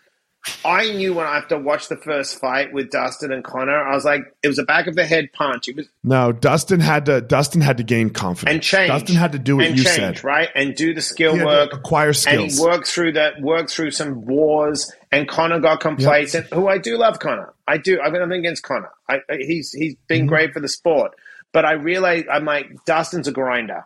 I 0.64 0.92
knew 0.92 1.14
when 1.16 1.26
I 1.26 1.36
have 1.36 1.48
to 1.48 1.58
watch 1.58 1.88
the 1.90 1.96
first 1.98 2.40
fight 2.40 2.72
with 2.72 2.92
Dustin 2.92 3.32
and 3.32 3.44
Conor. 3.44 3.84
I 3.84 3.96
was 3.96 4.06
like, 4.06 4.22
it 4.44 4.48
was 4.48 4.60
a 4.60 4.64
back 4.64 4.86
of 4.88 4.96
the 4.96 5.06
head 5.06 5.32
punch. 5.34 5.68
It 5.68 5.76
was 5.76 5.88
No, 6.04 6.32
Dustin 6.32 6.80
had 6.80 7.06
to 7.08 7.22
Dustin 7.22 7.62
had 7.62 7.78
to 7.78 7.84
gain 7.84 8.10
confidence. 8.12 8.54
and 8.54 8.62
change. 8.64 8.90
Dustin 8.92 9.16
had 9.16 9.32
to 9.32 9.40
do 9.40 9.58
what 9.58 9.66
and 9.68 9.78
you 9.78 9.84
change, 9.84 10.18
said. 10.18 10.24
right? 10.24 10.50
And 10.56 10.76
do 10.76 10.94
the 10.94 11.02
skill 11.02 11.34
He 11.34 11.40
had 11.40 11.44
to 11.46 11.48
work. 11.50 11.74
acquire 11.74 12.08
and 12.10 12.16
skills. 12.16 12.58
he 12.58 12.64
worked 12.64 12.88
through 12.88 13.14
that, 13.14 13.42
worked 13.42 13.72
through 13.72 13.92
some 13.92 14.26
wars, 14.26 14.92
and 15.12 15.28
Conor 15.28 15.60
got 15.60 15.80
complacent. 15.80 16.46
Who 16.54 16.68
I 16.68 16.78
do 16.78 16.98
love 16.98 17.20
Conor, 17.20 17.54
I 17.68 17.78
do. 17.78 18.00
I've 18.00 18.12
got 18.14 18.20
nothing 18.20 18.40
against 18.40 18.62
Conor. 18.64 18.92
I, 19.10 19.20
he's 19.32 19.72
he's 19.72 19.96
been 20.08 20.22
Mm-hmm. 20.22 20.28
great 20.28 20.54
for 20.54 20.60
the 20.60 20.70
sport, 20.70 21.12
but 21.54 21.66
I 21.66 21.74
realize 21.74 22.26
I'm 22.32 22.46
like 22.46 22.68
Dustin's 22.86 23.28
a 23.28 23.32
grinder. 23.32 23.86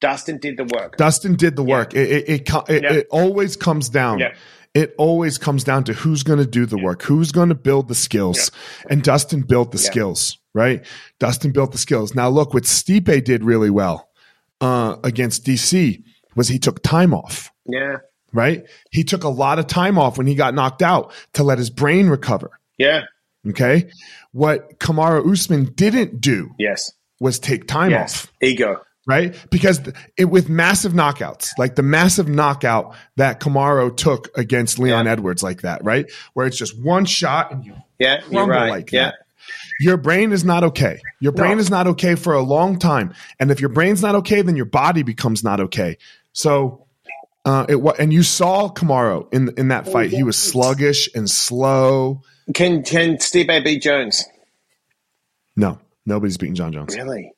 Dustin 0.00 0.38
did 0.38 0.56
the 0.56 0.64
work. 0.64 0.96
Dustin 0.96 1.34
did 1.34 1.56
the 1.56 1.64
work. 1.64 1.92
It 1.92 2.08
it, 2.08 2.28
it, 2.28 2.48
it, 2.68 2.82
Yeah. 2.84 2.92
it 2.92 3.06
always 3.10 3.56
comes 3.56 3.88
down. 3.88 4.20
Yeah. 4.20 4.32
It 4.74 4.94
always 4.98 5.38
comes 5.38 5.64
down 5.64 5.84
to 5.84 5.92
who's 5.92 6.22
going 6.22 6.38
to 6.38 6.46
do 6.46 6.66
the 6.66 6.78
work, 6.78 7.02
who's 7.02 7.32
going 7.32 7.48
to 7.48 7.54
build 7.54 7.88
the 7.88 7.94
skills. 7.94 8.50
And 8.90 9.02
Dustin 9.02 9.42
built 9.42 9.72
the 9.72 9.78
Yeah. 9.78 9.90
skills, 9.90 10.38
right? 10.54 10.84
Dustin 11.18 11.52
built 11.52 11.72
the 11.72 11.78
skills. 11.78 12.14
Now 12.14 12.28
look, 12.28 12.54
what 12.54 12.64
Stipe 12.64 13.24
did 13.24 13.42
really 13.44 13.70
well 13.70 14.08
uh, 14.60 14.96
against 15.02 15.44
DC 15.44 16.02
was 16.36 16.48
he 16.48 16.58
took 16.58 16.82
time 16.82 17.12
off. 17.14 17.50
yeah, 17.66 17.96
right? 18.32 18.64
He 18.90 19.04
took 19.04 19.24
a 19.24 19.28
lot 19.28 19.58
of 19.58 19.66
time 19.66 19.98
off 19.98 20.18
when 20.18 20.26
he 20.26 20.34
got 20.34 20.54
knocked 20.54 20.82
out 20.82 21.12
to 21.32 21.42
let 21.42 21.58
his 21.58 21.70
brain 21.70 22.08
recover. 22.08 22.60
yeah, 22.76 23.02
Okay. 23.48 23.90
What 24.32 24.78
Kamaru 24.78 25.32
Usman 25.32 25.72
didn't 25.74 26.20
do 26.20 26.50
yes, 26.58 26.92
was 27.18 27.38
take 27.38 27.66
time 27.66 27.90
yes. 27.92 28.24
off, 28.26 28.32
Ego. 28.42 28.82
Right? 29.08 29.34
Because 29.50 29.80
it, 30.18 30.26
with 30.26 30.50
massive 30.50 30.92
knockouts, 30.92 31.48
like 31.56 31.76
the 31.76 31.82
massive 31.82 32.28
knockout 32.28 32.94
that 33.16 33.40
Kamaru 33.40 33.96
took 33.96 34.28
against 34.36 34.78
Leon 34.78 35.06
Yeah. 35.06 35.12
Edwards, 35.12 35.42
like 35.42 35.62
that, 35.62 35.82
right? 35.82 36.04
Where 36.34 36.46
it's 36.46 36.58
just 36.58 36.78
one 36.78 37.06
shot 37.06 37.50
and 37.50 37.64
you 37.64 37.74
Yeah, 37.98 38.20
you're 38.30 38.46
right. 38.46 38.68
like 38.68 38.92
yeah, 38.92 39.06
that. 39.06 39.14
Your 39.80 39.96
brain 39.96 40.30
is 40.32 40.44
not 40.44 40.62
okay. 40.62 41.00
Your 41.20 41.32
brain 41.32 41.56
No. 41.56 41.60
is 41.60 41.70
not 41.70 41.86
okay 41.86 42.16
for 42.16 42.34
a 42.34 42.42
long 42.42 42.78
time. 42.78 43.14
And 43.40 43.50
if 43.50 43.60
your 43.60 43.70
brain's 43.70 44.02
not 44.02 44.14
okay, 44.16 44.42
then 44.42 44.56
your 44.56 44.66
body 44.66 45.02
becomes 45.02 45.42
not 45.42 45.58
okay. 45.58 45.96
So, 46.34 46.84
uh, 47.46 47.64
it 47.66 47.76
and 47.98 48.12
you 48.12 48.22
saw 48.22 48.68
Kamaru 48.68 49.32
in 49.32 49.54
in 49.56 49.68
that 49.68 49.88
fight. 49.90 50.10
He 50.10 50.22
was 50.22 50.36
sluggish 50.36 51.08
and 51.14 51.30
slow. 51.30 52.20
Can 52.52 52.82
can 52.82 53.16
Stipe 53.16 53.64
beat 53.64 53.80
Jones? 53.82 54.22
No, 55.56 55.78
nobody's 56.04 56.36
beating 56.36 56.54
Jon 56.56 56.72
Jones. 56.74 56.94
Really? 56.94 57.32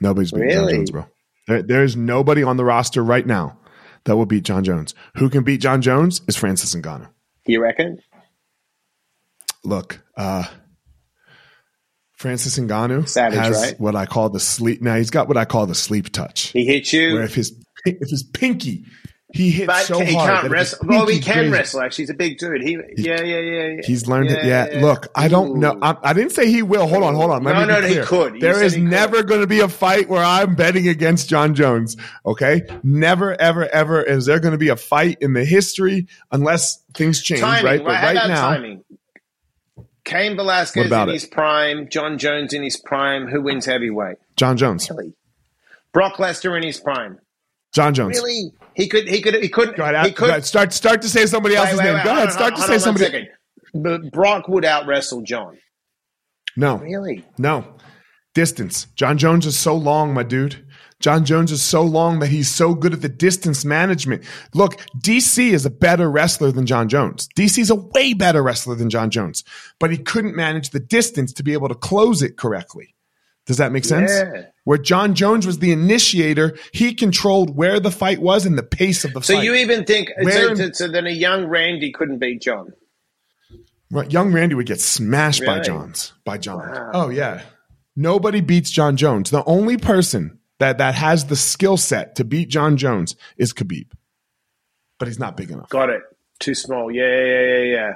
Nobody's 0.00 0.32
beating 0.32 0.50
Jon 0.50 0.58
Really? 0.58 0.72
Jones, 0.74 0.90
bro. 0.90 1.06
There, 1.46 1.62
there's 1.62 1.96
nobody 1.96 2.42
on 2.42 2.56
the 2.56 2.64
roster 2.64 3.02
right 3.02 3.26
now 3.26 3.58
that 4.04 4.16
will 4.16 4.26
beat 4.26 4.44
Jon 4.44 4.64
Jones. 4.64 4.94
Who 5.16 5.28
can 5.28 5.44
beat 5.44 5.60
Jon 5.60 5.82
Jones 5.82 6.22
is 6.26 6.36
Francis 6.36 6.74
Ngannou. 6.74 7.08
You 7.46 7.62
reckon? 7.62 7.98
Look, 9.64 10.00
uh, 10.16 10.44
Francis 12.12 12.58
Ngannou 12.58 13.08
Savage, 13.08 13.38
has 13.38 13.56
right? 13.62 13.80
what 13.80 13.96
I 13.96 14.06
call 14.06 14.28
the 14.28 14.40
sleep. 14.40 14.82
Now 14.82 14.96
he's 14.96 15.10
got 15.10 15.28
what 15.28 15.36
I 15.36 15.44
call 15.44 15.66
the 15.66 15.74
sleep 15.74 16.10
touch. 16.12 16.48
He 16.48 16.64
hit 16.66 16.92
where 16.92 17.02
you. 17.12 17.22
if 17.22 17.34
his 17.34 17.54
if 17.84 18.10
his 18.10 18.22
pinky 18.22 18.84
He 19.32 19.50
hit 19.52 19.68
But 19.68 19.84
so 19.84 20.00
he 20.00 20.12
hard. 20.14 20.28
can't 20.40 20.50
wrestle. 20.52 20.78
Well, 20.88 21.06
he 21.06 21.20
can 21.20 21.34
crazy. 21.34 21.50
wrestle. 21.50 21.80
Actually, 21.82 22.02
he's 22.02 22.10
a 22.10 22.14
big 22.14 22.38
dude. 22.38 22.62
He, 22.62 22.72
yeah, 22.96 23.20
yeah, 23.22 23.38
yeah, 23.38 23.66
yeah. 23.66 23.80
He's 23.84 24.08
learned 24.08 24.30
it. 24.30 24.44
Yeah. 24.44 24.80
Look, 24.80 25.06
I 25.14 25.28
don't 25.28 25.60
know. 25.60 25.78
I, 25.80 25.96
I 26.02 26.12
didn't 26.12 26.32
say 26.32 26.50
he 26.50 26.62
will. 26.62 26.88
Hold 26.88 27.04
on, 27.04 27.14
hold 27.14 27.30
on. 27.30 27.44
Let 27.44 27.54
No, 27.54 27.64
no, 27.80 27.86
he 27.86 28.00
could. 28.00 28.34
You 28.34 28.40
There 28.40 28.60
he 28.62 28.70
could. 28.70 28.82
never 28.82 29.22
going 29.22 29.40
to 29.40 29.46
be 29.46 29.60
a 29.60 29.68
fight 29.68 30.08
where 30.08 30.24
I'm 30.24 30.56
betting 30.56 30.88
against 30.88 31.28
Jon 31.28 31.54
Jones. 31.54 31.96
Okay, 32.26 32.62
never, 32.82 33.40
ever, 33.40 33.68
ever 33.68 34.02
is 34.02 34.26
there 34.26 34.40
going 34.40 34.52
to 34.52 34.58
be 34.58 34.68
a 34.70 34.76
fight 34.76 35.18
in 35.20 35.32
the 35.34 35.44
history 35.44 36.08
unless 36.32 36.82
things 36.94 37.22
change. 37.22 37.40
timing, 37.40 37.64
right, 37.64 37.84
but 37.84 37.94
How 37.96 38.06
right 38.08 38.16
about 38.16 38.28
now, 38.28 38.50
timing? 38.50 38.84
Cain 40.04 40.34
Velasquez 40.34 40.90
in 40.90 41.08
it? 41.08 41.12
his 41.12 41.26
prime, 41.26 41.88
Jon 41.88 42.18
Jones 42.18 42.52
in 42.52 42.64
his 42.64 42.76
prime. 42.76 43.28
Who 43.28 43.42
wins 43.42 43.66
heavyweight? 43.66 44.16
Jon 44.36 44.56
Jones. 44.56 44.90
Brock 45.92 46.14
Lesnar 46.16 46.56
in 46.56 46.64
his 46.64 46.80
prime. 46.80 47.18
Jon 47.72 47.94
Jones. 47.94 48.16
Really? 48.18 48.52
He 48.74 48.88
could. 48.88 49.08
He 49.08 49.20
could. 49.20 49.34
He 49.34 49.48
couldn't. 49.48 49.76
Go 49.76 49.84
ahead, 49.84 50.04
he 50.06 50.10
go 50.12 50.16
could. 50.16 50.30
ahead. 50.30 50.44
Start, 50.44 50.72
start 50.72 51.02
to 51.02 51.08
say 51.08 51.26
somebody 51.26 51.54
wait, 51.54 51.60
else's 51.60 51.78
wait, 51.78 51.84
name. 51.84 51.94
wait, 51.94 52.04
go 52.04 52.08
hold 52.10 52.18
ahead. 52.18 52.28
on, 52.28 52.32
Start 52.34 52.56
to 52.56 52.62
say 52.62 52.74
on 52.74 52.80
somebody. 52.80 53.04
second. 53.04 53.28
But 53.74 54.10
Brock 54.12 54.48
would 54.48 54.64
out 54.64 54.86
wrestle 54.86 55.22
Jon. 55.22 55.58
No, 56.56 56.78
Really? 56.78 57.24
no. 57.38 57.76
Distance. 58.34 58.86
Jon 58.94 59.18
Jones 59.18 59.44
is 59.46 59.58
so 59.58 59.74
long, 59.76 60.14
my 60.14 60.22
dude. 60.22 60.64
Jon 61.00 61.24
Jones 61.24 61.50
is 61.50 61.62
so 61.62 61.82
long 61.82 62.18
that 62.20 62.28
he's 62.28 62.48
so 62.50 62.74
good 62.74 62.92
at 62.92 63.00
the 63.00 63.08
distance 63.08 63.64
management. 63.64 64.22
Look, 64.54 64.76
DC 64.98 65.50
is 65.52 65.64
a 65.66 65.70
better 65.70 66.10
wrestler 66.10 66.52
than 66.52 66.66
Jon 66.66 66.88
Jones. 66.88 67.28
DC 67.36 67.58
is 67.58 67.70
a 67.70 67.74
way 67.74 68.12
better 68.12 68.42
wrestler 68.42 68.74
than 68.76 68.90
Jon 68.90 69.10
Jones, 69.10 69.42
but 69.80 69.90
he 69.90 69.96
couldn't 69.98 70.36
manage 70.36 70.70
the 70.70 70.78
distance 70.80 71.32
to 71.32 71.42
be 71.42 71.54
able 71.54 71.68
to 71.68 71.74
close 71.74 72.22
it 72.22 72.36
correctly. 72.36 72.94
Does 73.46 73.56
that 73.56 73.72
make 73.72 73.84
sense? 73.84 74.10
Yeah. 74.12 74.46
Where 74.64 74.78
Jon 74.78 75.14
Jones 75.14 75.46
was 75.46 75.58
the 75.58 75.72
initiator, 75.72 76.56
he 76.72 76.94
controlled 76.94 77.56
where 77.56 77.80
the 77.80 77.90
fight 77.90 78.20
was 78.20 78.46
and 78.46 78.56
the 78.56 78.62
pace 78.62 79.04
of 79.04 79.12
the 79.14 79.22
So 79.22 79.34
fight. 79.34 79.40
So 79.40 79.42
you 79.42 79.54
even 79.54 79.84
think 79.84 80.10
Where- 80.20 80.54
so, 80.54 80.70
so, 80.72 80.88
then 80.88 81.06
a 81.06 81.10
young 81.10 81.46
Randy 81.46 81.90
couldn't 81.92 82.18
beat 82.18 82.42
Jon? 82.42 82.72
Right, 83.90 84.12
young 84.12 84.32
Randy 84.32 84.54
would 84.54 84.66
get 84.66 84.80
smashed 84.80 85.44
by 85.44 85.58
Johns. 85.60 86.12
By 86.24 86.38
Johns. 86.38 86.70
Wow. 86.70 86.90
Oh 86.94 87.08
yeah. 87.08 87.42
Nobody 87.96 88.40
beats 88.40 88.70
Jon 88.70 88.96
Jones. 88.96 89.30
The 89.30 89.44
only 89.44 89.76
person 89.76 90.38
that 90.60 90.78
that 90.78 90.94
has 90.94 91.26
the 91.26 91.34
skill 91.34 91.76
set 91.76 92.14
to 92.16 92.24
beat 92.24 92.48
Jon 92.50 92.76
Jones 92.76 93.16
is 93.36 93.52
Khabib. 93.52 93.90
But 94.98 95.08
he's 95.08 95.18
not 95.18 95.36
big 95.36 95.50
enough. 95.50 95.70
Got 95.70 95.90
it. 95.90 96.02
Too 96.38 96.54
small. 96.54 96.90
Yeah, 96.92 97.02
yeah, 97.04 97.42
yeah, 97.42 97.62
yeah. 97.62 97.92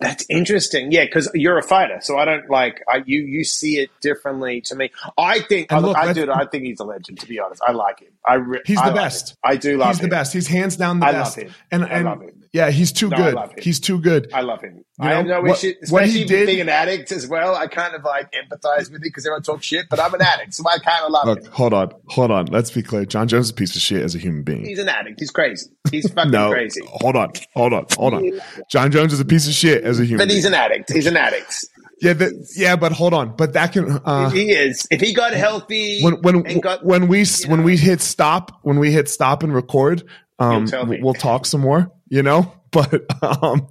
That's 0.00 0.26
interesting. 0.28 0.90
Yeah, 0.92 1.04
because 1.04 1.30
you're 1.34 1.58
a 1.58 1.62
fighter, 1.62 1.98
so 2.02 2.18
I 2.18 2.24
don't 2.24 2.50
like 2.50 2.82
I, 2.88 3.02
you. 3.06 3.20
You 3.22 3.44
see 3.44 3.78
it 3.78 3.90
differently 4.00 4.60
to 4.62 4.74
me. 4.76 4.90
I 5.16 5.40
think. 5.40 5.72
I, 5.72 5.78
look, 5.78 5.96
I 5.96 6.12
do. 6.12 6.30
I 6.30 6.46
think 6.46 6.64
he's 6.64 6.80
a 6.80 6.84
legend. 6.84 7.20
To 7.20 7.26
be 7.26 7.38
honest, 7.38 7.62
I 7.66 7.72
like 7.72 8.00
him. 8.00 8.08
I 8.24 8.34
re- 8.34 8.60
He's 8.66 8.82
the 8.82 8.92
best. 8.92 9.36
I 9.44 9.56
do 9.56 9.76
love 9.76 9.86
him. 9.88 9.92
he's 9.92 9.98
him. 10.00 10.10
the 10.10 10.16
best. 10.16 10.32
He's 10.32 10.46
hands 10.48 10.76
down 10.76 11.00
the 11.00 11.06
I 11.06 11.10
love 11.12 11.24
best. 11.24 11.36
him. 11.38 11.54
And 11.70 11.84
I 11.84 12.00
love 12.02 12.20
him. 12.22 12.43
Yeah, 12.54 12.70
he's 12.70 12.92
too 12.92 13.08
No, 13.08 13.16
I 13.16 13.32
good. 13.32 13.58
He's 13.64 13.80
too 13.80 14.00
good. 14.00 14.30
I 14.32 14.42
love 14.42 14.60
him. 14.62 14.76
You 15.00 15.08
I 15.08 15.14
have 15.14 15.26
know, 15.26 15.40
what- 15.42 15.58
issue, 15.64 15.74
what 15.90 16.04
he 16.04 16.22
especially 16.22 16.24
did- 16.24 16.46
being 16.46 16.60
an 16.60 16.68
addict 16.68 17.10
as 17.10 17.26
well. 17.26 17.56
I 17.56 17.66
kind 17.66 17.96
of 17.96 18.04
like 18.04 18.30
empathize 18.32 18.92
with 18.92 19.00
it 19.00 19.02
because 19.02 19.26
everyone 19.26 19.42
talks 19.42 19.66
shit, 19.66 19.86
but 19.90 19.98
I'm 19.98 20.14
an 20.14 20.22
addict, 20.22 20.54
so 20.54 20.62
I 20.68 20.78
kind 20.78 21.04
of 21.04 21.10
love 21.10 21.26
Look, 21.26 21.40
him. 21.44 21.50
hold 21.50 21.74
on, 21.74 21.90
hold 22.06 22.30
on. 22.30 22.46
Let's 22.46 22.70
be 22.70 22.80
clear. 22.84 23.04
Jon 23.06 23.26
Jones 23.26 23.46
is 23.46 23.50
a 23.50 23.54
piece 23.54 23.74
of 23.74 23.82
shit 23.82 24.04
as 24.04 24.14
a 24.14 24.18
human 24.18 24.44
being. 24.44 24.64
He's 24.64 24.78
an 24.78 24.88
addict. 24.88 25.18
He's 25.18 25.32
crazy. 25.32 25.66
He's 25.90 26.08
fucking 26.14 26.30
no, 26.30 26.50
crazy. 26.52 26.80
hold 26.86 27.16
on, 27.16 27.32
hold 27.54 27.72
on, 27.72 27.86
hold 27.96 28.14
on. 28.14 28.30
Jon 28.70 28.92
Jones 28.92 29.12
is 29.12 29.18
a 29.18 29.24
piece 29.24 29.48
of 29.48 29.52
shit 29.52 29.82
as 29.82 29.98
a 29.98 30.04
human. 30.04 30.28
But 30.28 30.32
he's 30.32 30.44
being. 30.44 30.54
an 30.54 30.60
addict. 30.60 30.92
He's 30.92 31.06
an 31.06 31.16
addict. 31.16 31.52
yeah, 32.00 32.14
yeah, 32.54 32.76
but 32.76 32.92
hold 32.92 33.14
on. 33.14 33.34
But 33.34 33.54
that 33.54 33.72
can. 33.72 34.00
Uh, 34.04 34.30
he 34.30 34.52
is. 34.52 34.86
If 34.92 35.00
he 35.00 35.12
got 35.12 35.32
healthy 35.32 36.02
when 36.02 36.22
when 36.22 36.46
and 36.46 36.62
got 36.62 36.84
when 36.84 37.08
we 37.08 37.24
when 37.48 37.58
know. 37.60 37.64
we 37.66 37.76
hit 37.76 38.00
stop 38.00 38.60
when 38.62 38.78
we 38.78 38.92
hit 38.92 39.08
stop 39.08 39.42
and 39.42 39.52
record 39.52 40.04
um 40.38 40.62
You'll 40.62 40.66
tell 40.66 40.86
me. 40.86 41.00
we'll 41.02 41.14
talk 41.14 41.46
some 41.46 41.60
more 41.60 41.90
you 42.08 42.22
know 42.22 42.52
but 42.70 43.04
um 43.22 43.68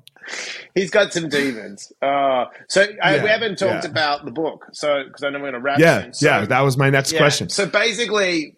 He's 0.74 0.90
got 0.90 1.14
some 1.14 1.30
demons. 1.30 1.92
Uh, 2.02 2.46
so 2.70 2.86
I, 3.02 3.22
we 3.22 3.30
haven't 3.30 3.58
talked 3.60 3.84
yeah. 3.84 3.92
about 3.92 4.26
the 4.26 4.32
book. 4.32 4.68
So 4.72 5.04
because 5.06 5.24
I 5.24 5.30
know 5.30 5.40
we're 5.40 5.52
going 5.52 5.54
to 5.56 5.60
wrap. 5.60 5.80
yeah. 5.80 6.12
So, 6.12 6.26
yeah 6.26 6.46
that 6.46 6.62
was 6.62 6.78
my 6.78 6.90
next 6.90 7.12
yeah. 7.12 7.20
question 7.20 7.50
So 7.50 7.66
basically, 7.66 8.58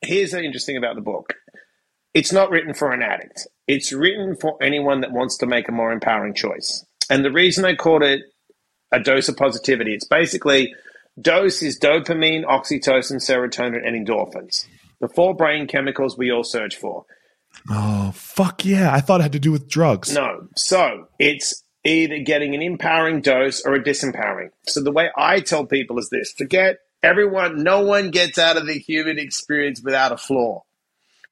here's 0.00 0.32
the 0.32 0.42
interesting 0.42 0.76
about 0.76 0.94
the 0.96 1.02
book. 1.02 1.34
It's 2.14 2.32
not 2.32 2.50
written 2.50 2.74
for 2.74 2.92
an 2.92 3.02
addict. 3.02 3.46
It's 3.66 3.92
written 3.92 4.36
for 4.36 4.56
anyone 4.62 5.02
that 5.02 5.12
wants 5.12 5.36
to 5.38 5.46
make 5.46 5.68
a 5.68 5.72
more 5.72 5.92
empowering 5.92 6.34
choice. 6.34 6.84
And 7.10 7.24
the 7.24 7.30
reason 7.30 7.64
I 7.64 7.74
called 7.74 8.02
it 8.02 8.22
a 8.90 8.98
dose 8.98 9.28
of 9.28 9.36
positivity, 9.36 9.94
it's 9.94 10.06
basically 10.06 10.74
dose 11.20 11.62
is 11.62 11.78
dopamine, 11.78 12.44
oxytocin, 12.44 13.16
serotonin, 13.16 13.86
and 13.86 14.06
endorphins. 14.06 14.66
The 15.00 15.08
four 15.08 15.34
brain 15.34 15.66
chemicals 15.66 16.18
we 16.18 16.30
all 16.32 16.44
search 16.44 16.76
for. 16.76 17.04
oh 17.70 18.12
fuck 18.14 18.64
yeah 18.64 18.92
i 18.92 19.00
thought 19.00 19.20
it 19.20 19.22
had 19.24 19.32
to 19.32 19.38
do 19.38 19.52
with 19.52 19.68
drugs 19.68 20.12
No. 20.12 20.48
So 20.56 21.08
it's 21.18 21.62
either 21.84 22.18
getting 22.18 22.54
an 22.54 22.60
empowering 22.62 23.20
dose 23.22 23.62
or 23.64 23.74
a 23.74 23.82
disempowering. 23.82 24.50
So 24.66 24.82
the 24.82 24.92
way 24.92 25.10
I 25.16 25.40
tell 25.40 25.64
people 25.64 25.98
is 25.98 26.10
this 26.10 26.32
forget 26.32 26.78
everyone, 27.02 27.62
no 27.62 27.80
one 27.80 28.10
gets 28.10 28.38
out 28.38 28.56
of 28.56 28.66
the 28.66 28.78
human 28.78 29.18
experience 29.18 29.80
without 29.82 30.12
a 30.12 30.16
flaw. 30.18 30.64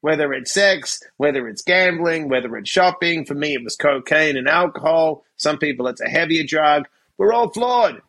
Whether 0.00 0.32
it's 0.32 0.52
sex, 0.52 1.02
whether 1.16 1.48
it's 1.48 1.62
gambling, 1.62 2.28
whether 2.28 2.56
it's 2.56 2.70
shopping. 2.70 3.24
For 3.26 3.34
me, 3.34 3.54
it 3.54 3.64
was 3.64 3.76
cocaine 3.76 4.36
and 4.36 4.48
alcohol. 4.48 5.24
Some 5.36 5.58
people, 5.58 5.88
it's 5.88 6.00
a 6.00 6.08
heavier 6.08 6.44
drug. 6.44 6.86
We're 7.18 7.32
all 7.32 7.50
flawed. 7.50 8.00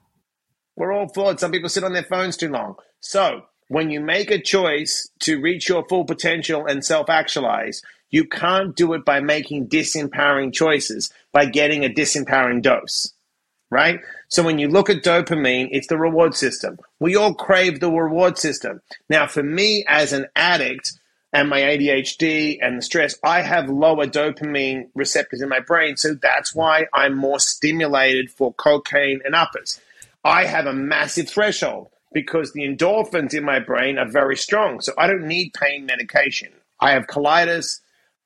We're 0.75 0.93
all 0.93 1.07
flawed. 1.07 1.39
Some 1.39 1.51
people 1.51 1.69
sit 1.69 1.83
on 1.83 1.93
their 1.93 2.03
phones 2.03 2.37
too 2.37 2.49
long. 2.49 2.75
So, 2.99 3.43
when 3.67 3.89
you 3.89 3.99
make 3.99 4.31
a 4.31 4.41
choice 4.41 5.09
to 5.19 5.41
reach 5.41 5.67
your 5.67 5.85
full 5.87 6.05
potential 6.05 6.65
and 6.65 6.83
self 6.83 7.09
actualize, 7.09 7.81
you 8.09 8.25
can't 8.25 8.75
do 8.75 8.93
it 8.93 9.03
by 9.03 9.19
making 9.19 9.67
disempowering 9.67 10.53
choices, 10.53 11.11
by 11.33 11.45
getting 11.45 11.83
a 11.83 11.89
disempowering 11.89 12.61
dose, 12.61 13.13
right? 13.69 13.99
So, 14.29 14.43
when 14.43 14.59
you 14.59 14.69
look 14.69 14.89
at 14.89 15.03
dopamine, 15.03 15.69
it's 15.71 15.87
the 15.87 15.97
reward 15.97 16.35
system. 16.35 16.77
We 16.99 17.15
all 17.15 17.33
crave 17.33 17.79
the 17.79 17.91
reward 17.91 18.37
system. 18.37 18.81
Now, 19.09 19.27
for 19.27 19.43
me 19.43 19.85
as 19.87 20.13
an 20.13 20.27
addict, 20.35 20.93
and 21.33 21.49
my 21.49 21.59
ADHD 21.59 22.57
and 22.61 22.77
the 22.77 22.81
stress, 22.81 23.15
I 23.21 23.41
have 23.41 23.69
lower 23.69 24.07
dopamine 24.07 24.89
receptors 24.95 25.41
in 25.41 25.49
my 25.49 25.59
brain. 25.59 25.97
So 25.97 26.13
that's 26.13 26.55
why 26.55 26.85
I'm 26.93 27.15
more 27.15 27.39
stimulated 27.39 28.31
for 28.31 28.53
cocaine 28.53 29.19
and 29.25 29.35
uppers. 29.35 29.79
I 30.23 30.45
have 30.45 30.65
a 30.65 30.73
massive 30.73 31.27
threshold 31.27 31.89
because 32.13 32.53
the 32.53 32.61
endorphins 32.61 33.33
in 33.33 33.43
my 33.43 33.59
brain 33.59 33.97
are 33.97 34.07
very 34.07 34.35
strong. 34.35 34.81
So 34.81 34.93
I 34.97 35.07
don't 35.07 35.27
need 35.27 35.53
pain 35.53 35.85
medication. 35.85 36.51
I 36.79 36.91
have 36.91 37.07
colitis, 37.07 37.79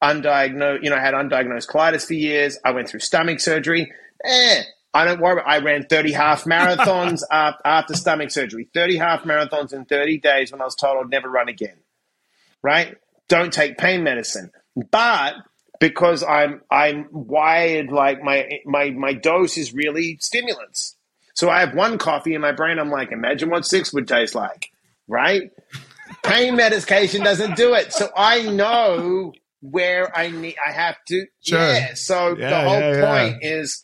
undiagnosed, 0.03 0.83
you 0.83 0.89
know, 0.89 0.97
I 0.97 1.01
had 1.01 1.13
undiagnosed 1.13 1.67
colitis 1.67 2.05
for 2.05 2.13
years. 2.13 2.57
I 2.63 2.71
went 2.71 2.89
through 2.89 2.99
stomach 2.99 3.39
surgery. 3.39 3.91
Eh, 4.23 4.63
I 4.93 5.05
don't 5.05 5.21
worry. 5.21 5.41
I 5.45 5.59
ran 5.59 5.85
30 5.85 6.11
half 6.11 6.43
marathons 6.43 7.21
after, 7.31 7.61
after 7.65 7.95
stomach 7.95 8.31
surgery, 8.31 8.67
30 8.73 8.97
half 8.97 9.23
marathons 9.23 9.73
in 9.73 9.85
30 9.85 10.19
days 10.19 10.51
when 10.51 10.61
I 10.61 10.65
was 10.65 10.75
told 10.75 10.97
I'd 10.97 11.09
never 11.09 11.29
run 11.29 11.49
again 11.49 11.77
right? 12.61 12.97
Don't 13.27 13.53
take 13.53 13.77
pain 13.77 14.03
medicine. 14.03 14.51
But 14.91 15.35
because 15.79 16.23
I'm 16.23 16.61
I'm 16.69 17.07
wired 17.11 17.91
like 17.91 18.21
my 18.21 18.47
my 18.65 18.91
my 18.91 19.13
dose 19.13 19.57
is 19.57 19.73
really 19.73 20.17
stimulants. 20.21 20.95
So 21.33 21.49
I 21.49 21.59
have 21.59 21.73
one 21.73 21.97
coffee 21.97 22.33
in 22.33 22.41
my 22.41 22.51
brain. 22.51 22.79
I'm 22.79 22.89
like, 22.89 23.11
imagine 23.11 23.49
what 23.49 23.65
six 23.65 23.93
would 23.93 24.07
taste 24.07 24.35
like, 24.35 24.71
right? 25.07 25.51
Pain 26.23 26.55
medication 26.55 27.23
doesn't 27.23 27.55
do 27.55 27.73
it. 27.73 27.93
So 27.93 28.09
I 28.15 28.43
know 28.43 29.33
where 29.61 30.15
I 30.15 30.29
need. 30.29 30.55
I 30.65 30.71
have 30.71 30.97
to. 31.07 31.25
Sure. 31.41 31.59
Yeah. 31.59 31.93
So 31.93 32.35
the 32.35 32.61
whole 32.61 32.79
yeah, 32.79 32.95
yeah. 32.95 33.29
point 33.29 33.43
is 33.43 33.83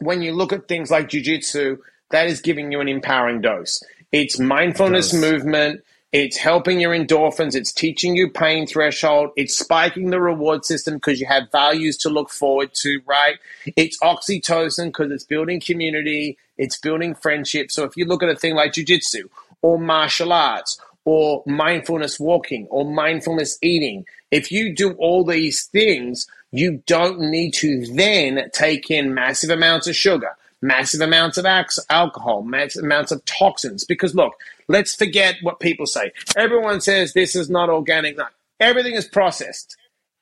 when 0.00 0.22
you 0.22 0.32
look 0.32 0.52
at 0.52 0.68
things 0.68 0.90
like 0.90 1.08
jujitsu, 1.08 1.78
that 2.10 2.26
is 2.26 2.40
giving 2.40 2.72
you 2.72 2.80
an 2.80 2.88
empowering 2.88 3.40
dose. 3.40 3.82
It's 4.12 4.38
mindfulness 4.38 5.12
movement. 5.12 5.82
It's 6.14 6.36
helping 6.36 6.78
your 6.78 6.92
endorphins. 6.92 7.56
It's 7.56 7.72
teaching 7.72 8.14
you 8.14 8.30
pain 8.30 8.68
threshold. 8.68 9.30
It's 9.34 9.58
spiking 9.58 10.10
the 10.10 10.20
reward 10.20 10.64
system 10.64 10.94
because 10.94 11.18
you 11.18 11.26
have 11.26 11.50
values 11.50 11.96
to 11.98 12.08
look 12.08 12.30
forward 12.30 12.72
to, 12.74 13.00
right? 13.04 13.38
It's 13.74 13.98
oxytocin 13.98 14.86
because 14.86 15.10
it's 15.10 15.24
building 15.24 15.58
community. 15.58 16.38
It's 16.56 16.78
building 16.78 17.16
friendship. 17.16 17.72
So 17.72 17.82
if 17.82 17.96
you 17.96 18.04
look 18.04 18.22
at 18.22 18.28
a 18.28 18.36
thing 18.36 18.54
like 18.54 18.74
jujitsu 18.74 19.24
or 19.60 19.76
martial 19.76 20.32
arts 20.32 20.80
or 21.04 21.42
mindfulness 21.46 22.20
walking 22.20 22.68
or 22.70 22.84
mindfulness 22.84 23.58
eating, 23.60 24.06
if 24.30 24.52
you 24.52 24.72
do 24.72 24.92
all 24.92 25.24
these 25.24 25.64
things, 25.64 26.28
you 26.52 26.80
don't 26.86 27.18
need 27.18 27.54
to 27.54 27.86
then 27.92 28.50
take 28.52 28.88
in 28.88 29.14
massive 29.14 29.50
amounts 29.50 29.88
of 29.88 29.96
sugar, 29.96 30.30
massive 30.62 31.00
amounts 31.00 31.38
of 31.38 31.46
alcohol, 31.90 32.42
massive 32.42 32.84
amounts 32.84 33.10
of 33.10 33.24
toxins. 33.24 33.84
Because 33.84 34.14
look, 34.14 34.34
let's 34.68 34.94
forget 34.94 35.36
what 35.42 35.60
people 35.60 35.86
say. 35.86 36.12
Everyone 36.36 36.80
says 36.80 37.12
this 37.12 37.36
is 37.36 37.50
not 37.50 37.68
organic. 37.70 38.16
No, 38.16 38.26
everything 38.60 38.94
is 38.94 39.06
processed. 39.06 39.76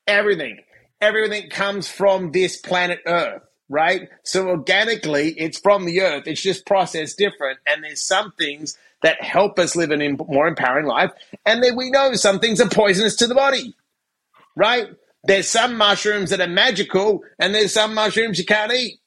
Everything. 0.06 0.58
Everything 1.00 1.50
comes 1.50 1.88
from 1.88 2.32
this 2.32 2.56
planet 2.56 3.00
Earth, 3.06 3.42
right? 3.68 4.08
So 4.24 4.48
organically, 4.48 5.30
it's 5.38 5.58
from 5.58 5.84
the 5.84 6.00
Earth. 6.02 6.24
It's 6.26 6.42
just 6.42 6.66
processed 6.66 7.18
different. 7.18 7.58
And 7.66 7.82
there's 7.82 8.02
some 8.02 8.32
things 8.38 8.78
that 9.02 9.20
help 9.22 9.58
us 9.58 9.74
live 9.74 9.90
an 9.90 10.00
em- 10.00 10.16
more 10.28 10.46
empowering 10.46 10.86
life. 10.86 11.10
And 11.44 11.62
then 11.62 11.76
we 11.76 11.90
know 11.90 12.14
some 12.14 12.38
things 12.38 12.60
are 12.60 12.68
poisonous 12.68 13.16
to 13.16 13.26
the 13.26 13.34
body. 13.34 13.74
right? 14.56 14.88
There's 15.24 15.48
some 15.48 15.76
mushrooms 15.76 16.30
that 16.30 16.40
are 16.40 16.48
magical, 16.48 17.22
and 17.38 17.54
there's 17.54 17.72
some 17.72 17.94
mushrooms 17.94 18.38
you 18.38 18.44
can't 18.44 18.72
eat, 18.72 19.00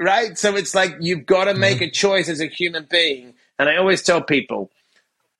right? 0.00 0.36
So 0.36 0.56
it's 0.56 0.74
like 0.74 0.96
you've 1.00 1.26
got 1.26 1.44
to 1.44 1.54
make 1.54 1.76
mm-hmm. 1.76 1.84
a 1.84 1.90
choice 1.90 2.28
as 2.28 2.40
a 2.40 2.46
human 2.46 2.86
being. 2.90 3.34
And 3.58 3.68
I 3.68 3.76
always 3.76 4.02
tell 4.02 4.22
people 4.22 4.70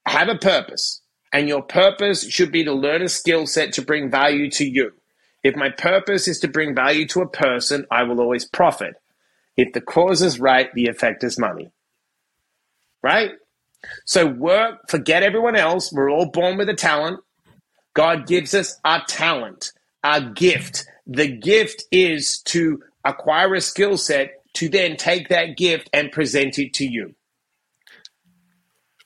have 0.06 0.28
a 0.28 0.36
purpose, 0.36 1.02
and 1.32 1.48
your 1.48 1.62
purpose 1.62 2.28
should 2.28 2.52
be 2.52 2.64
to 2.64 2.72
learn 2.72 3.02
a 3.02 3.08
skill 3.08 3.46
set 3.46 3.72
to 3.74 3.82
bring 3.82 4.10
value 4.10 4.50
to 4.52 4.64
you. 4.64 4.92
If 5.42 5.56
my 5.56 5.70
purpose 5.70 6.28
is 6.28 6.40
to 6.40 6.48
bring 6.48 6.74
value 6.74 7.06
to 7.08 7.20
a 7.20 7.28
person, 7.28 7.86
I 7.90 8.04
will 8.04 8.20
always 8.20 8.44
profit. 8.44 8.94
If 9.56 9.72
the 9.72 9.80
cause 9.80 10.22
is 10.22 10.40
right, 10.40 10.72
the 10.74 10.86
effect 10.86 11.24
is 11.24 11.38
money. 11.38 11.70
Right? 13.02 13.32
So 14.04 14.26
work, 14.26 14.88
forget 14.88 15.22
everyone 15.22 15.56
else. 15.56 15.92
We're 15.92 16.10
all 16.10 16.30
born 16.30 16.56
with 16.56 16.68
a 16.68 16.74
talent. 16.74 17.20
God 17.94 18.26
gives 18.26 18.54
us 18.54 18.78
our 18.84 19.04
talent, 19.06 19.72
our 20.02 20.20
gift. 20.20 20.86
The 21.06 21.28
gift 21.28 21.84
is 21.90 22.40
to 22.42 22.82
acquire 23.04 23.54
a 23.54 23.60
skill 23.60 23.96
set 23.96 24.42
to 24.54 24.68
then 24.68 24.96
take 24.96 25.28
that 25.28 25.56
gift 25.56 25.88
and 25.92 26.10
present 26.10 26.58
it 26.58 26.74
to 26.74 26.86
you. 26.86 27.14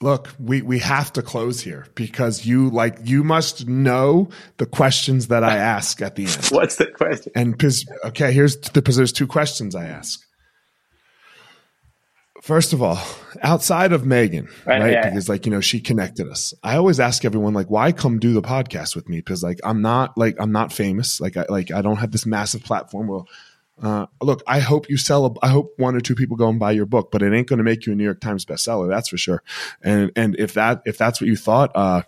Look, 0.03 0.30
we, 0.38 0.62
we 0.62 0.78
have 0.78 1.12
to 1.12 1.22
close 1.22 1.61
here 1.61 1.86
because 1.94 2.46
you 2.46 2.70
like 2.70 2.96
you 3.05 3.22
must 3.22 3.68
know 3.68 4.30
the 4.57 4.64
questions 4.64 5.26
that 5.26 5.44
I 5.44 5.57
ask 5.57 6.01
at 6.01 6.16
the 6.16 6.24
end. 6.24 6.46
What's 6.51 6.76
the 6.76 6.86
question? 6.86 7.32
And 7.34 7.53
because 7.53 7.86
okay, 8.07 8.32
here's 8.32 8.57
the 8.57 8.72
because 8.72 8.96
there's 8.96 9.12
two 9.12 9.26
questions 9.26 9.74
I 9.74 9.86
ask. 9.86 10.20
First 12.40 12.72
of 12.72 12.80
all, 12.82 12.98
outside 13.42 13.92
of 13.92 14.07
Megan, 14.07 14.48
right? 14.64 14.80
right? 14.80 14.92
Yeah. 14.92 15.11
Because 15.11 15.28
like, 15.28 15.44
you 15.44 15.53
know, 15.53 15.61
she 15.61 15.78
connected 15.78 16.26
us. 16.26 16.55
I 16.62 16.76
always 16.76 16.98
ask 16.98 17.26
everyone 17.26 17.53
like, 17.53 17.68
why 17.68 17.92
come 17.92 18.18
do 18.18 18.32
the 18.32 18.40
podcast 18.40 18.96
with 18.96 19.07
me? 19.11 19.18
Because 19.18 19.42
like, 19.42 19.61
I'm 19.62 19.82
not 19.82 20.16
like, 20.16 20.36
I'm 20.40 20.51
not 20.51 20.72
famous. 20.72 21.20
Like 21.20 21.36
I, 21.36 21.44
like 21.51 21.70
I 21.70 21.82
don't 21.82 21.98
have 21.98 22.12
this 22.12 22.24
massive 22.24 22.64
platform 22.64 23.09
where, 23.09 23.20
uh, 23.82 24.06
look, 24.20 24.42
I 24.46 24.60
hope 24.60 24.90
you 24.90 24.96
sell, 24.96 25.26
a, 25.26 25.30
I 25.42 25.48
hope 25.48 25.74
one 25.76 25.96
or 25.96 26.00
two 26.00 26.14
people 26.14 26.36
go 26.36 26.48
and 26.48 26.58
buy 26.58 26.72
your 26.72 26.86
book, 26.86 27.10
but 27.10 27.22
it 27.22 27.32
ain't 27.32 27.48
going 27.48 27.58
to 27.58 27.64
make 27.64 27.86
you 27.86 27.92
a 27.92 27.96
New 27.96 28.04
York 28.04 28.20
Times 28.20 28.44
bestseller. 28.44 28.88
That's 28.88 29.08
for 29.08 29.16
sure. 29.16 29.42
And, 29.82 30.12
and 30.16 30.36
if 30.38 30.54
that, 30.54 30.82
if 30.84 30.98
that's 30.98 31.20
what 31.20 31.28
you 31.28 31.36
thought, 31.36 31.70
uh, 31.74 32.02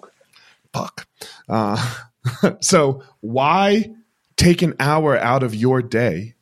fuck. 0.73 1.07
Uh, 1.49 1.95
so 2.61 3.03
why 3.21 3.91
take 4.37 4.63
an 4.63 4.75
hour 4.81 5.17
out 5.17 5.43
of 5.43 5.55
your 5.55 5.83
day 5.83 6.35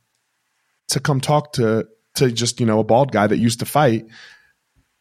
to 0.89 1.01
come 1.01 1.21
talk 1.21 1.53
to 1.55 1.87
to 2.15 2.31
just 2.31 2.61
you 2.61 2.67
know 2.67 2.81
a 2.81 2.85
bald 2.85 3.13
guy 3.13 3.27
that 3.27 3.39
used 3.39 3.61
to 3.61 3.67
fight 3.67 4.07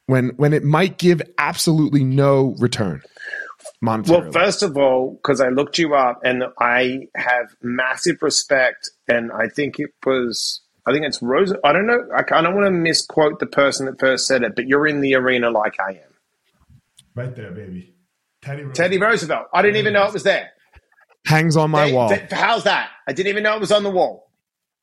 when 0.06 0.30
when 0.38 0.54
it 0.54 0.64
might 0.64 0.98
give 0.98 1.22
absolutely 1.38 2.04
no 2.04 2.56
return 2.60 3.02
Well, 3.82 4.32
first 4.32 4.64
of 4.64 4.78
all, 4.78 5.14
because 5.14 5.42
I 5.42 5.50
looked 5.50 5.78
you 5.78 5.96
up 5.96 6.22
and 6.24 6.44
I 6.60 7.08
have 7.16 7.56
massive 7.62 8.22
respect, 8.22 8.90
and 9.08 9.32
I 9.32 9.48
think 9.48 9.80
it 9.80 9.92
was, 10.06 10.62
I 10.86 10.92
think 10.92 11.06
it's 11.06 11.22
Rose. 11.22 11.54
I 11.64 11.74
don't 11.74 11.88
know. 11.88 12.08
I, 12.14 12.20
I 12.20 12.42
don't 12.42 12.56
want 12.56 12.68
to 12.68 12.72
misquote 12.72 13.40
the 13.40 13.46
person 13.46 13.86
that 13.86 14.00
first 14.00 14.28
said 14.28 14.44
it, 14.44 14.56
but 14.56 14.68
you're 14.68 14.88
in 14.88 15.02
the 15.02 15.16
arena 15.16 15.50
like 15.50 15.80
I 15.80 15.92
am. 15.92 16.14
Right 17.16 17.36
there, 17.36 17.52
baby. 17.52 17.94
Teddy 18.42 18.64
Roosevelt. 18.64 18.76
Teddy 18.76 18.98
Roosevelt. 18.98 19.48
I 19.54 19.62
didn't 19.62 19.78
even 19.78 19.94
know 19.94 20.06
it 20.06 20.14
was 20.14 20.24
there. 20.24 20.52
Hangs 21.26 21.58
on 21.58 21.72
my 21.72 21.88
they, 21.88 21.94
wall. 21.94 22.10
They, 22.10 22.28
how's 22.32 22.64
that? 22.64 22.90
I 23.08 23.14
didn't 23.14 23.30
even 23.30 23.44
know 23.44 23.56
it 23.56 23.60
was 23.60 23.72
on 23.72 23.84
the 23.84 23.90
wall. 23.90 24.32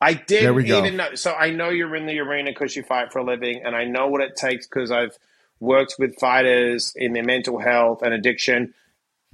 I 0.00 0.12
didn't 0.12 0.66
even 0.66 0.96
know. 0.96 1.14
So 1.14 1.32
I 1.32 1.50
know 1.50 1.70
you're 1.70 1.96
in 1.96 2.06
the 2.06 2.18
arena 2.20 2.50
because 2.50 2.76
you 2.76 2.82
fight 2.82 3.12
for 3.12 3.20
a 3.20 3.24
living, 3.24 3.62
and 3.64 3.74
I 3.74 3.84
know 3.84 4.08
what 4.08 4.20
it 4.20 4.36
takes 4.36 4.66
because 4.66 4.90
I've 4.90 5.16
worked 5.60 5.96
with 5.98 6.18
fighters 6.18 6.92
in 6.96 7.12
their 7.12 7.24
mental 7.24 7.58
health 7.58 8.02
and 8.02 8.12
addiction. 8.12 8.74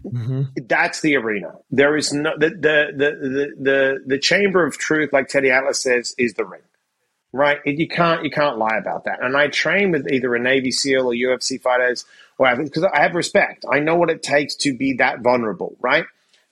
Mm-hmm. 0.05 0.43
That's 0.67 1.01
the 1.01 1.17
arena. 1.17 1.55
There 1.71 1.97
is 1.97 2.13
no 2.13 2.33
the, 2.37 2.51
the 2.51 2.93
the, 2.97 3.29
the 3.29 3.55
the 3.59 4.03
the 4.07 4.19
chamber 4.19 4.67
of 4.67 4.79
truth, 4.79 5.13
like 5.13 5.29
Teddy 5.29 5.51
Atlas 5.51 5.81
says, 5.81 6.15
is 6.19 6.35
the 6.35 6.45
ring. 6.45 6.63
Right? 7.33 7.61
You 7.65 7.89
can't 7.89 8.25
you 8.25 8.31
can't 8.31 8.59
lie 8.59 8.77
about 8.77 9.05
that. 9.05 9.23
And 9.23 9.37
I 9.37 9.49
train 9.49 9.91
with 9.91 10.11
either 10.11 10.35
a 10.35 10.41
Navy 10.41 10.71
SEAL 10.71 11.07
or 11.07 11.15
UFC 11.15 11.61
fighters, 11.61 12.05
or 12.37 12.55
because 12.57 12.85
I 12.85 13.01
have 13.01 13.15
respect. 13.15 13.65
I 13.71 13.79
know 13.79 13.95
what 13.95 14.11
it 14.11 14.23
takes 14.23 14.55
to 14.57 14.77
be 14.77 14.95
that 14.95 15.21
vulnerable. 15.21 15.77
Right? 15.81 16.05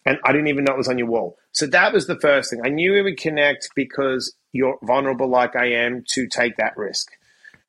and 0.07 0.18
I 0.25 0.33
didn't 0.33 0.49
even 0.49 0.64
know 0.64 0.75
it 0.75 0.79
was 0.79 0.89
on 0.89 0.99
your 0.99 1.09
wall. 1.09 1.37
So 1.53 1.66
that 1.66 1.93
was 1.93 2.07
the 2.07 2.18
first 2.18 2.51
thing. 2.51 2.61
I 2.64 2.68
knew 2.68 2.93
we 2.93 3.03
would 3.03 3.18
connect 3.18 3.71
because 3.75 4.35
you're 4.53 4.79
vulnerable 4.83 5.29
like 5.29 5.57
I 5.57 5.66
am 5.73 6.05
to 6.11 6.27
take 6.27 6.57
that 6.57 6.77
risk. 6.77 7.11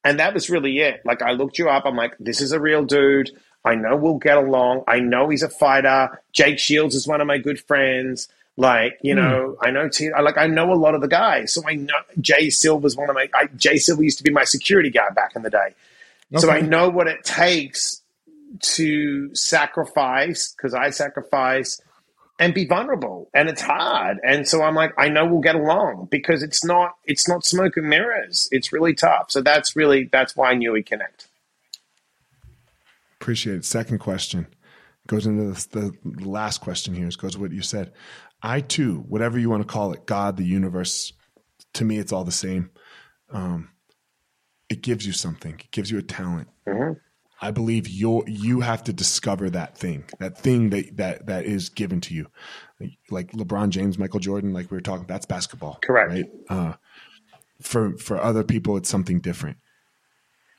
And 0.04 0.20
that 0.20 0.34
was 0.34 0.49
really 0.49 0.80
it. 0.80 1.02
Like 1.06 1.22
I 1.22 1.32
looked 1.32 1.60
you 1.60 1.70
up, 1.70 1.86
I'm 1.86 1.95
like, 1.95 2.16
this 2.20 2.41
is 2.41 2.52
a 2.52 2.60
real 2.60 2.84
dude. 2.84 3.32
I 3.64 3.76
know 3.76 3.95
we'll 3.95 4.18
get 4.18 4.38
along. 4.38 4.84
I 4.88 4.99
know 4.99 5.30
he's 5.30 5.43
a 5.43 5.49
fighter. 5.49 6.20
Jake 6.32 6.58
Shields 6.58 6.95
is 6.95 7.08
one 7.08 7.22
of 7.22 7.28
my 7.28 7.38
good 7.38 7.60
friends. 7.60 8.28
Like, 8.58 8.99
you 9.02 9.16
know, 9.16 9.56
mm. 9.62 9.68
I 9.68 9.72
know 9.72 9.88
T 9.88 10.10
like 10.22 10.38
I 10.38 10.47
know 10.47 10.74
a 10.74 10.76
lot 10.76 10.95
of 10.95 11.02
the 11.02 11.08
guys. 11.08 11.54
So 11.54 11.62
I 11.68 11.76
know 11.76 11.93
Jay 12.20 12.49
Silver's 12.49 12.97
one 12.97 13.10
of 13.10 13.16
my 13.16 13.30
I, 13.34 13.47
Jay 13.56 13.78
Silver 13.78 14.04
used 14.04 14.18
to 14.18 14.24
be 14.24 14.32
my 14.32 14.43
security 14.43 14.89
guard 14.89 15.16
back 15.16 15.36
in 15.36 15.43
the 15.43 15.49
day. 15.49 15.74
Okay. 16.34 16.41
So 16.41 16.49
I 16.49 16.62
know 16.62 16.89
what 16.89 17.08
it 17.08 17.24
takes 17.24 18.02
to 18.60 19.34
sacrifice 19.34 20.52
because 20.52 20.74
I 20.74 20.89
sacrifice 20.89 21.82
and 22.41 22.55
be 22.55 22.65
vulnerable. 22.65 23.29
And 23.35 23.47
it's 23.47 23.61
hard. 23.61 24.17
And 24.23 24.47
so 24.47 24.63
i'm 24.63 24.75
like 24.75 24.93
i 24.97 25.07
know 25.07 25.25
we'll 25.25 25.41
get 25.41 25.55
along 25.55 26.07
because 26.09 26.43
it's 26.43 26.65
not 26.65 26.95
it's 27.05 27.29
not 27.29 27.45
smoke 27.45 27.77
and 27.77 27.87
mirrors. 27.87 28.49
It's 28.51 28.73
really 28.73 28.95
tough. 28.95 29.27
So 29.29 29.41
that's 29.41 29.75
really 29.75 30.09
that's 30.11 30.35
why 30.35 30.51
i 30.51 30.55
knew 30.55 30.73
we 30.73 30.83
connect. 30.83 31.29
Appreciate 33.21 33.57
it. 33.57 33.65
Second 33.65 33.99
question 33.99 34.47
goes 35.07 35.27
into 35.27 35.51
the, 35.69 35.95
the 36.03 36.27
last 36.27 36.59
question 36.59 36.95
here. 36.95 37.07
It 37.07 37.17
goes 37.17 37.37
what 37.37 37.51
you 37.51 37.61
said. 37.61 37.93
I 38.41 38.61
too 38.61 39.05
whatever 39.07 39.37
you 39.37 39.49
want 39.49 39.61
to 39.61 39.71
call 39.71 39.93
it 39.93 40.05
god 40.05 40.35
the 40.35 40.43
universe 40.43 41.13
to 41.75 41.85
me 41.85 41.99
it's 41.99 42.11
all 42.11 42.23
the 42.23 42.31
same. 42.31 42.71
Um, 43.31 43.69
it 44.67 44.81
gives 44.81 45.05
you 45.05 45.13
something. 45.13 45.53
It 45.53 45.71
gives 45.71 45.91
you 45.91 45.99
a 45.99 46.01
talent. 46.01 46.47
Mm-hmm. 46.67 46.93
I 47.41 47.49
believe 47.49 47.87
you 47.87 48.23
you 48.27 48.59
have 48.59 48.83
to 48.83 48.93
discover 48.93 49.49
that 49.49 49.75
thing, 49.75 50.03
that 50.19 50.37
thing 50.37 50.69
that 50.69 50.97
that 50.97 51.25
that 51.25 51.45
is 51.45 51.69
given 51.69 51.99
to 52.01 52.13
you, 52.13 52.27
like 53.09 53.31
LeBron 53.31 53.69
James, 53.69 53.97
Michael 53.97 54.19
Jordan, 54.19 54.53
like 54.53 54.69
we 54.69 54.77
were 54.77 54.81
talking. 54.81 55.05
That's 55.07 55.25
basketball, 55.25 55.79
correct? 55.81 56.11
Right. 56.11 56.25
Uh, 56.49 56.73
for 57.59 57.97
for 57.97 58.21
other 58.21 58.43
people, 58.43 58.77
it's 58.77 58.89
something 58.89 59.19
different. 59.19 59.57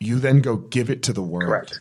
You 0.00 0.18
then 0.18 0.40
go 0.40 0.56
give 0.56 0.90
it 0.90 1.04
to 1.04 1.12
the 1.12 1.22
world, 1.22 1.44
correct? 1.48 1.80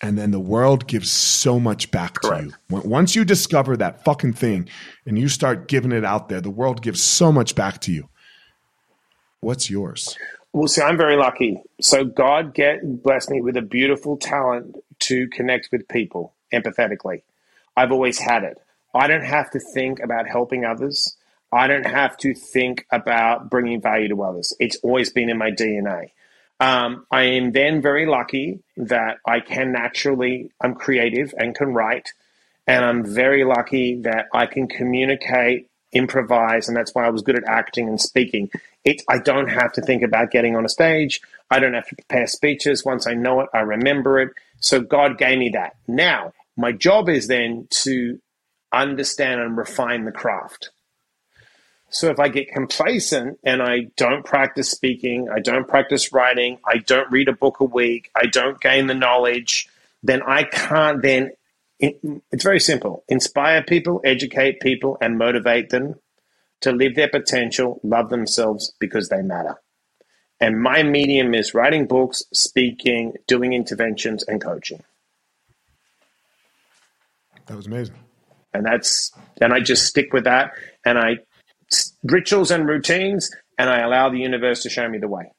And 0.00 0.16
then 0.16 0.30
the 0.30 0.40
world 0.40 0.86
gives 0.86 1.10
so 1.10 1.58
much 1.58 1.90
back 1.90 2.14
correct. 2.14 2.52
to 2.52 2.56
you. 2.70 2.80
Once 2.84 3.16
you 3.16 3.24
discover 3.24 3.76
that 3.76 4.04
fucking 4.04 4.34
thing, 4.34 4.68
and 5.06 5.18
you 5.18 5.28
start 5.28 5.66
giving 5.66 5.92
it 5.92 6.04
out 6.04 6.28
there, 6.28 6.40
the 6.40 6.50
world 6.50 6.82
gives 6.82 7.02
so 7.02 7.32
much 7.32 7.56
back 7.56 7.80
to 7.82 7.92
you. 7.92 8.08
What's 9.40 9.68
yours? 9.68 10.16
Well, 10.52 10.66
see, 10.66 10.82
I'm 10.82 10.96
very 10.96 11.16
lucky. 11.16 11.62
So 11.80 12.04
God 12.04 12.54
get 12.54 13.02
blessed 13.02 13.30
me 13.30 13.40
with 13.40 13.56
a 13.56 13.62
beautiful 13.62 14.16
talent 14.16 14.76
to 15.00 15.28
connect 15.28 15.68
with 15.70 15.88
people 15.88 16.34
empathetically. 16.52 17.22
I've 17.76 17.92
always 17.92 18.18
had 18.18 18.42
it. 18.42 18.58
I 18.92 19.06
don't 19.06 19.24
have 19.24 19.50
to 19.52 19.60
think 19.60 20.00
about 20.00 20.26
helping 20.26 20.64
others. 20.64 21.16
I 21.52 21.68
don't 21.68 21.86
have 21.86 22.16
to 22.18 22.34
think 22.34 22.86
about 22.90 23.48
bringing 23.48 23.80
value 23.80 24.08
to 24.08 24.22
others. 24.22 24.54
It's 24.58 24.76
always 24.82 25.10
been 25.10 25.30
in 25.30 25.38
my 25.38 25.52
DNA. 25.52 26.10
Um, 26.58 27.06
I 27.10 27.22
am 27.22 27.52
then 27.52 27.80
very 27.80 28.06
lucky 28.06 28.60
that 28.76 29.18
I 29.24 29.40
can 29.40 29.72
naturally, 29.72 30.50
I'm 30.60 30.74
creative 30.74 31.32
and 31.38 31.54
can 31.54 31.72
write. 31.72 32.12
And 32.66 32.84
I'm 32.84 33.04
very 33.04 33.44
lucky 33.44 34.02
that 34.02 34.26
I 34.34 34.46
can 34.46 34.68
communicate, 34.68 35.69
improvise, 35.92 36.68
and 36.68 36.76
that's 36.76 36.94
why 36.94 37.06
I 37.06 37.10
was 37.10 37.22
good 37.22 37.36
at 37.36 37.44
acting 37.44 37.88
and 37.88 38.00
speaking. 38.00 38.50
It, 38.84 39.02
I 39.08 39.18
don't 39.18 39.48
have 39.48 39.72
to 39.74 39.82
think 39.82 40.02
about 40.02 40.30
getting 40.30 40.56
on 40.56 40.64
a 40.64 40.68
stage. 40.68 41.20
I 41.50 41.58
don't 41.58 41.74
have 41.74 41.88
to 41.88 41.96
prepare 41.96 42.26
speeches. 42.26 42.84
Once 42.84 43.06
I 43.06 43.14
know 43.14 43.40
it, 43.40 43.48
I 43.52 43.60
remember 43.60 44.20
it. 44.20 44.30
So 44.60 44.80
God 44.80 45.18
gave 45.18 45.38
me 45.38 45.50
that. 45.50 45.76
Now, 45.88 46.32
my 46.56 46.72
job 46.72 47.08
is 47.08 47.26
then 47.26 47.66
to 47.70 48.20
understand 48.72 49.40
and 49.40 49.56
refine 49.56 50.04
the 50.04 50.12
craft. 50.12 50.70
So 51.90 52.08
if 52.08 52.20
I 52.20 52.28
get 52.28 52.52
complacent 52.52 53.40
and 53.42 53.60
I 53.60 53.88
don't 53.96 54.24
practice 54.24 54.70
speaking, 54.70 55.28
I 55.28 55.40
don't 55.40 55.66
practice 55.66 56.12
writing, 56.12 56.58
I 56.64 56.78
don't 56.78 57.10
read 57.10 57.28
a 57.28 57.32
book 57.32 57.58
a 57.58 57.64
week, 57.64 58.10
I 58.14 58.26
don't 58.26 58.60
gain 58.60 58.86
the 58.86 58.94
knowledge, 58.94 59.68
then 60.02 60.22
I 60.22 60.44
can't 60.44 61.02
then. 61.02 61.32
It's 61.80 62.44
very 62.44 62.60
simple. 62.60 63.04
Inspire 63.08 63.62
people, 63.62 64.00
educate 64.04 64.60
people, 64.60 64.98
and 65.00 65.16
motivate 65.16 65.70
them 65.70 65.94
to 66.60 66.72
live 66.72 66.94
their 66.94 67.08
potential, 67.08 67.80
love 67.82 68.10
themselves 68.10 68.74
because 68.78 69.08
they 69.08 69.22
matter. 69.22 69.56
And 70.40 70.60
my 70.60 70.82
medium 70.82 71.34
is 71.34 71.54
writing 71.54 71.86
books, 71.86 72.22
speaking, 72.32 73.14
doing 73.26 73.54
interventions, 73.54 74.22
and 74.24 74.42
coaching. 74.42 74.82
That 77.46 77.56
was 77.56 77.66
amazing. 77.66 77.96
And 78.52 78.64
that's, 78.64 79.12
and 79.40 79.52
I 79.52 79.60
just 79.60 79.86
stick 79.86 80.12
with 80.12 80.24
that. 80.24 80.52
And 80.84 80.98
I, 80.98 81.16
rituals 82.04 82.50
and 82.50 82.68
routines, 82.68 83.30
and 83.58 83.70
I 83.70 83.80
allow 83.80 84.10
the 84.10 84.18
universe 84.18 84.62
to 84.64 84.70
show 84.70 84.88
me 84.88 84.98
the 84.98 85.08
way. 85.08 85.32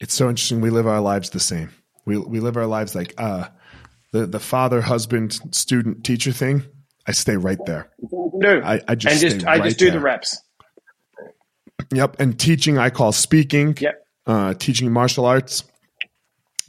It's 0.00 0.14
so 0.14 0.28
interesting. 0.28 0.60
We 0.60 0.70
live 0.70 0.86
our 0.86 1.00
lives 1.00 1.30
the 1.30 1.40
same. 1.40 1.70
We, 2.04 2.18
we 2.18 2.40
live 2.40 2.56
our 2.56 2.66
lives 2.66 2.94
like 2.94 3.14
uh, 3.18 3.48
the, 4.12 4.26
the 4.26 4.40
father, 4.40 4.80
husband, 4.80 5.38
student, 5.52 6.04
teacher 6.04 6.32
thing 6.32 6.64
I 7.06 7.12
stay 7.12 7.36
right 7.36 7.58
there. 7.66 7.90
No, 8.00 8.60
I, 8.64 8.80
I 8.88 8.94
just 8.94 9.22
and 9.22 9.32
just 9.32 9.46
I 9.46 9.58
right 9.58 9.64
just 9.64 9.78
do 9.78 9.86
there. 9.86 9.94
the 9.94 10.00
reps. 10.00 10.40
Yep. 11.92 12.20
And 12.20 12.38
teaching, 12.38 12.78
I 12.78 12.90
call 12.90 13.12
speaking. 13.12 13.76
Yep. 13.80 14.06
Uh, 14.26 14.54
teaching 14.54 14.90
martial 14.92 15.24
arts 15.24 15.62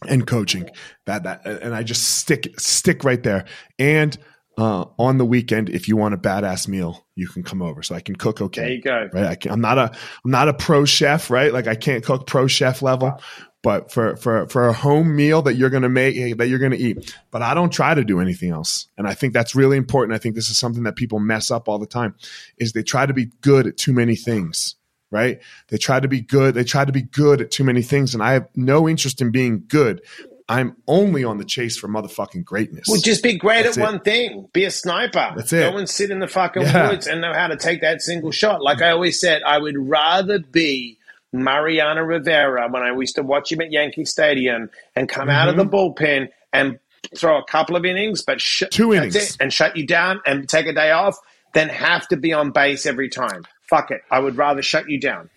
and 0.07 0.27
coaching. 0.27 0.69
That 1.05 1.23
that 1.23 1.45
and 1.45 1.73
I 1.73 1.81
just 1.81 2.17
stick 2.17 2.59
stick 2.59 3.03
right 3.03 3.21
there. 3.23 3.45
And 3.79 4.15
uh, 4.59 4.85
on 4.99 5.17
the 5.17 5.25
weekend, 5.25 5.69
if 5.69 5.87
you 5.87 5.97
want 5.97 6.13
a 6.13 6.17
badass 6.17 6.67
meal, 6.67 7.03
you 7.15 7.27
can 7.27 7.41
come 7.41 7.63
over. 7.63 7.81
So 7.81 7.95
I 7.95 8.01
can 8.01 8.15
cook 8.15 8.41
okay. 8.41 8.61
There 8.61 8.71
you 8.71 8.81
go. 8.81 9.09
Right. 9.11 9.25
I 9.25 9.35
can, 9.35 9.51
I'm 9.51 9.61
not 9.61 9.79
a 9.79 9.91
I'm 10.23 10.31
not 10.31 10.49
a 10.49 10.53
pro 10.53 10.85
chef. 10.85 11.31
Right. 11.31 11.51
Like 11.51 11.65
I 11.65 11.75
can't 11.75 12.03
cook 12.03 12.27
pro 12.27 12.45
chef 12.45 12.83
level. 12.83 13.19
But 13.67 13.91
for 13.91 14.15
for 14.15 14.47
for 14.47 14.69
a 14.69 14.71
home 14.71 15.13
meal 15.13 15.41
that 15.41 15.55
you're 15.55 15.69
gonna 15.69 15.89
make 15.89 16.15
eh, 16.15 16.33
that 16.37 16.47
you're 16.47 16.57
gonna 16.57 16.77
eat, 16.77 17.13
but 17.31 17.41
I 17.41 17.53
don't 17.53 17.69
try 17.69 17.93
to 17.93 18.05
do 18.05 18.21
anything 18.21 18.49
else, 18.51 18.87
and 18.97 19.05
I 19.05 19.13
think 19.13 19.33
that's 19.33 19.55
really 19.55 19.75
important. 19.75 20.15
I 20.15 20.19
think 20.19 20.35
this 20.35 20.49
is 20.49 20.57
something 20.57 20.83
that 20.83 20.95
people 20.95 21.19
mess 21.19 21.51
up 21.51 21.67
all 21.67 21.77
the 21.77 21.85
time, 21.85 22.15
is 22.57 22.71
they 22.71 22.81
try 22.81 23.05
to 23.05 23.13
be 23.13 23.25
good 23.41 23.67
at 23.67 23.75
too 23.75 23.91
many 23.91 24.15
things 24.15 24.75
right? 25.11 25.39
They 25.67 25.77
try 25.77 25.99
to 25.99 26.07
be 26.07 26.21
good. 26.21 26.53
They 26.53 26.63
try 26.65 26.83
to 26.85 26.91
be 26.93 27.01
good 27.01 27.39
at 27.41 27.51
too 27.51 27.63
many 27.65 27.81
things, 27.81 28.13
and 28.13 28.23
I 28.23 28.33
have 28.33 28.47
no 28.55 28.87
interest 28.87 29.21
in 29.21 29.31
being 29.31 29.63
good. 29.67 30.01
I'm 30.49 30.77
only 30.87 31.25
on 31.25 31.37
the 31.37 31.45
chase 31.45 31.77
for 31.77 31.89
motherfucking 31.89 32.45
greatness. 32.45 32.87
Well, 32.87 33.01
just 33.01 33.21
be 33.23 33.37
great 33.37 33.63
That's 33.63 33.77
at 33.77 33.81
it. 33.81 33.85
one 33.85 33.99
thing. 34.01 34.47
Be 34.53 34.63
a 34.63 34.71
sniper. 34.71 35.33
That's 35.35 35.51
it. 35.51 35.69
Go 35.71 35.77
and 35.77 35.89
sit 35.89 36.09
in 36.09 36.19
the 36.19 36.27
fucking 36.27 36.61
Yeah. 36.61 36.89
woods 36.89 37.05
and 37.07 37.19
know 37.21 37.33
how 37.33 37.47
to 37.47 37.57
take 37.57 37.81
that 37.81 38.01
single 38.01 38.31
shot. 38.31 38.61
Like 38.61 38.81
I 38.81 38.91
always 38.91 39.19
said, 39.19 39.43
I 39.43 39.57
would 39.57 39.75
rather 39.77 40.39
be 40.39 40.96
Mariano 41.33 42.01
Rivera 42.01 42.67
when 42.69 42.83
I 42.83 42.91
used 42.95 43.15
to 43.15 43.23
watch 43.23 43.51
him 43.51 43.61
at 43.61 43.71
Yankee 43.71 44.05
Stadium 44.05 44.69
and 44.95 45.09
come 45.09 45.29
out 45.29 45.49
of 45.49 45.57
the 45.57 45.65
bullpen 45.65 46.29
and 46.53 46.79
throw 47.15 47.37
a 47.37 47.43
couple 47.45 47.75
of 47.75 47.85
innings, 47.85 48.21
but 48.23 48.39
sh- 48.41 48.63
Mm-hmm. 48.63 48.69
Two 48.69 48.93
innings. 48.93 49.37
and 49.39 49.51
shut 49.53 49.75
you 49.77 49.85
down 49.85 50.21
and 50.25 50.47
take 50.49 50.65
a 50.67 50.73
day 50.73 50.91
off, 50.91 51.15
then 51.53 51.69
have 51.69 52.07
to 52.09 52.17
be 52.17 52.33
on 52.33 52.51
base 52.51 52.85
every 52.85 53.09
time. 53.09 53.45
Fuck 53.69 53.91
it. 53.91 54.01
I 54.09 54.19
would 54.19 54.37
rather 54.37 54.61
shut 54.61 54.89
you 54.89 54.99
down. 54.99 55.29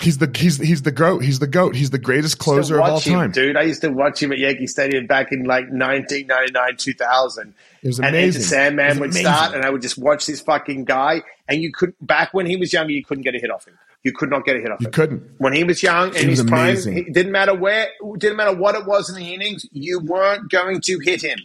He's 0.00 0.16
the 0.18 0.30
he's 0.34 0.56
he's 0.56 0.82
the 0.82 0.90
goat. 0.90 1.22
He's 1.22 1.38
the 1.38 1.46
goat. 1.46 1.76
He's 1.76 1.90
the 1.90 1.98
greatest 1.98 2.38
closer 2.38 2.76
of 2.80 2.88
all 2.88 2.98
him, 2.98 3.12
time. 3.14 3.30
dude. 3.30 3.56
I 3.58 3.62
used 3.62 3.82
to 3.82 3.90
watch 3.90 4.22
him 4.22 4.32
at 4.32 4.38
Yankee 4.38 4.66
Stadium 4.66 5.06
back 5.06 5.32
in 5.32 5.44
like 5.44 5.64
1999, 5.70 6.76
2000. 6.78 7.54
It 7.82 7.86
was 7.86 7.98
and 7.98 8.06
Enter 8.06 8.18
amazing. 8.18 8.42
Sandman 8.42 8.98
would 9.00 9.10
amazing. 9.10 9.22
start, 9.26 9.54
and 9.54 9.64
I 9.64 9.70
would 9.70 9.82
just 9.82 9.98
watch 9.98 10.26
this 10.26 10.40
fucking 10.40 10.86
guy. 10.86 11.22
And 11.46 11.60
you 11.62 11.70
could 11.72 11.92
back 12.00 12.32
when 12.32 12.46
he 12.46 12.56
was 12.56 12.72
younger, 12.72 12.92
you 12.92 13.04
couldn't 13.04 13.22
get 13.22 13.34
a 13.34 13.38
hit 13.38 13.50
off 13.50 13.66
him. 13.68 13.78
You 14.04 14.12
could 14.12 14.30
not 14.30 14.44
get 14.44 14.56
a 14.56 14.60
hit 14.60 14.70
off 14.70 14.80
You 14.80 14.86
him. 14.86 14.92
couldn't. 14.92 15.22
When 15.38 15.52
he 15.52 15.62
was 15.64 15.82
young 15.82 16.08
and 16.08 16.16
He 16.16 16.28
was 16.28 16.40
his 16.40 16.48
prime, 16.48 16.76
it 16.76 17.12
didn't 17.12 17.32
matter 17.32 17.54
where, 17.54 17.88
didn't 18.18 18.36
matter 18.36 18.54
what 18.56 18.74
it 18.74 18.84
was 18.86 19.08
in 19.08 19.14
the 19.16 19.32
innings. 19.32 19.64
You 19.70 20.00
weren't 20.00 20.50
going 20.50 20.80
to 20.82 20.98
hit 20.98 21.22
him. 21.22 21.38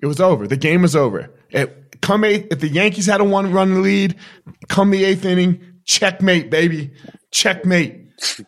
It 0.00 0.06
was 0.06 0.20
over. 0.20 0.46
The 0.46 0.56
game 0.56 0.82
was 0.82 0.94
over. 0.96 1.30
It, 1.50 2.00
come 2.02 2.24
eighth, 2.24 2.48
if 2.50 2.60
the 2.60 2.68
Yankees 2.68 3.06
had 3.06 3.20
a 3.20 3.24
one 3.24 3.52
run 3.52 3.82
lead, 3.82 4.16
come 4.68 4.90
the 4.90 5.04
eighth 5.04 5.24
inning, 5.24 5.60
checkmate, 5.84 6.50
baby, 6.50 6.92
checkmate. 7.30 7.96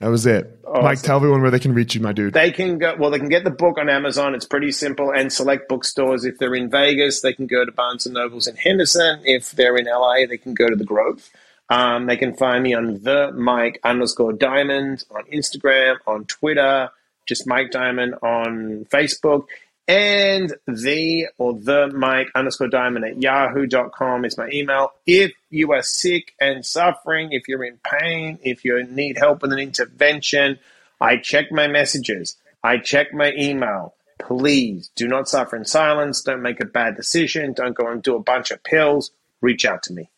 That 0.00 0.08
was 0.08 0.24
it. 0.24 0.58
Mike, 0.64 1.02
tell 1.02 1.16
everyone 1.16 1.42
where 1.42 1.50
they 1.50 1.58
can 1.58 1.74
reach 1.74 1.94
you, 1.94 2.00
my 2.00 2.14
dude. 2.14 2.32
They 2.32 2.50
can 2.50 2.78
go. 2.78 2.96
Well, 2.98 3.10
they 3.10 3.18
can 3.18 3.28
get 3.28 3.44
the 3.44 3.50
book 3.50 3.76
on 3.76 3.90
Amazon. 3.90 4.34
It's 4.34 4.46
pretty 4.46 4.72
simple. 4.72 5.12
And 5.14 5.30
select 5.30 5.68
bookstores. 5.68 6.24
If 6.24 6.38
they're 6.38 6.54
in 6.54 6.70
Vegas, 6.70 7.20
they 7.20 7.34
can 7.34 7.46
go 7.46 7.66
to 7.66 7.70
Barnes 7.72 8.06
and 8.06 8.14
Nobles 8.14 8.46
in 8.46 8.56
Henderson. 8.56 9.20
If 9.26 9.50
they're 9.50 9.76
in 9.76 9.84
LA, 9.84 10.24
they 10.26 10.38
can 10.38 10.54
go 10.54 10.70
to 10.70 10.74
the 10.74 10.86
Grove. 10.86 11.28
Um, 11.70 12.06
they 12.06 12.16
can 12.16 12.34
find 12.34 12.64
me 12.64 12.74
on 12.74 13.02
the 13.02 13.32
Mike 13.32 13.80
underscore 13.84 14.32
Diamond 14.32 15.04
on 15.14 15.24
Instagram, 15.26 15.96
on 16.06 16.24
Twitter, 16.24 16.90
just 17.26 17.46
Mike 17.46 17.70
Diamond 17.70 18.14
on 18.22 18.86
Facebook, 18.90 19.46
and 19.86 20.52
the 20.66 21.28
or 21.38 21.54
the 21.54 21.88
Mike 21.94 22.28
underscore 22.34 22.68
Diamond 22.68 23.04
at 23.04 23.22
yahoo.com 23.22 24.24
is 24.24 24.36
my 24.36 24.48
email. 24.52 24.92
If 25.06 25.32
you 25.48 25.72
are 25.72 25.82
sick 25.82 26.34
and 26.40 26.66
suffering, 26.66 27.32
if 27.32 27.46
you're 27.46 27.64
in 27.64 27.78
pain, 27.84 28.40
if 28.42 28.64
you 28.64 28.82
need 28.84 29.16
help 29.16 29.42
with 29.42 29.52
an 29.52 29.60
intervention, 29.60 30.58
I 31.00 31.16
check 31.16 31.52
my 31.52 31.68
messages. 31.68 32.36
I 32.64 32.78
check 32.78 33.14
my 33.14 33.32
email. 33.38 33.94
Please 34.18 34.90
do 34.96 35.08
not 35.08 35.28
suffer 35.28 35.56
in 35.56 35.64
silence. 35.64 36.22
Don't 36.22 36.42
make 36.42 36.60
a 36.60 36.66
bad 36.66 36.96
decision. 36.96 37.52
Don't 37.52 37.74
go 37.74 37.88
and 37.88 38.02
do 38.02 38.16
a 38.16 38.20
bunch 38.20 38.50
of 38.50 38.62
pills. 38.62 39.12
Reach 39.40 39.64
out 39.64 39.82
to 39.84 39.92
me. 39.92 40.10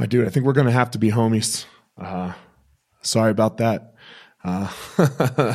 My 0.00 0.06
dude, 0.06 0.26
I 0.26 0.30
think 0.30 0.46
we're 0.46 0.54
going 0.54 0.66
to 0.66 0.72
have 0.72 0.92
to 0.92 0.98
be 0.98 1.10
homies. 1.10 1.66
Uh, 1.98 2.32
sorry 3.02 3.30
about 3.30 3.58
that. 3.58 3.92
Uh, 4.42 4.72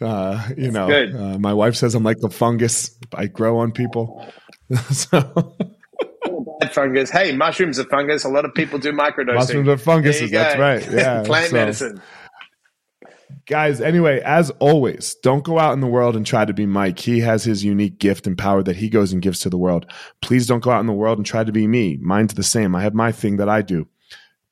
uh, 0.00 0.48
you 0.56 0.72
know, 0.72 0.90
uh, 0.90 1.38
my 1.38 1.54
wife 1.54 1.76
says 1.76 1.94
I'm 1.94 2.02
like 2.02 2.18
the 2.18 2.28
fungus. 2.28 2.98
I 3.14 3.26
grow 3.26 3.58
on 3.58 3.70
people. 3.70 4.26
so 4.90 5.54
Bad 6.58 6.74
fungus. 6.74 7.08
Hey, 7.08 7.36
mushrooms 7.36 7.78
are 7.78 7.84
fungus. 7.84 8.24
A 8.24 8.28
lot 8.28 8.44
of 8.44 8.52
people 8.52 8.80
do 8.80 8.90
microdosing. 8.90 9.34
Mushrooms 9.34 9.68
are 9.68 9.78
funguses, 9.78 10.32
that's 10.32 10.58
right. 10.58 10.84
Yeah, 10.90 11.22
Plant 11.22 11.50
so- 11.50 11.54
medicine. 11.54 12.02
Guys, 13.46 13.80
anyway, 13.80 14.20
as 14.24 14.50
always, 14.58 15.14
don't 15.22 15.44
go 15.44 15.58
out 15.58 15.72
in 15.72 15.80
the 15.80 15.86
world 15.86 16.16
and 16.16 16.26
try 16.26 16.44
to 16.44 16.52
be 16.52 16.66
Mike. 16.66 16.98
He 16.98 17.20
has 17.20 17.44
his 17.44 17.64
unique 17.64 17.98
gift 17.98 18.26
and 18.26 18.36
power 18.36 18.62
that 18.62 18.76
he 18.76 18.88
goes 18.88 19.12
and 19.12 19.22
gives 19.22 19.40
to 19.40 19.50
the 19.50 19.58
world. 19.58 19.86
Please 20.20 20.46
don't 20.46 20.62
go 20.62 20.70
out 20.70 20.80
in 20.80 20.86
the 20.86 20.92
world 20.92 21.18
and 21.18 21.26
try 21.26 21.44
to 21.44 21.52
be 21.52 21.66
me. 21.66 21.98
Mine's 22.00 22.34
the 22.34 22.42
same. 22.42 22.74
I 22.74 22.82
have 22.82 22.94
my 22.94 23.12
thing 23.12 23.36
that 23.38 23.48
I 23.48 23.62
do. 23.62 23.86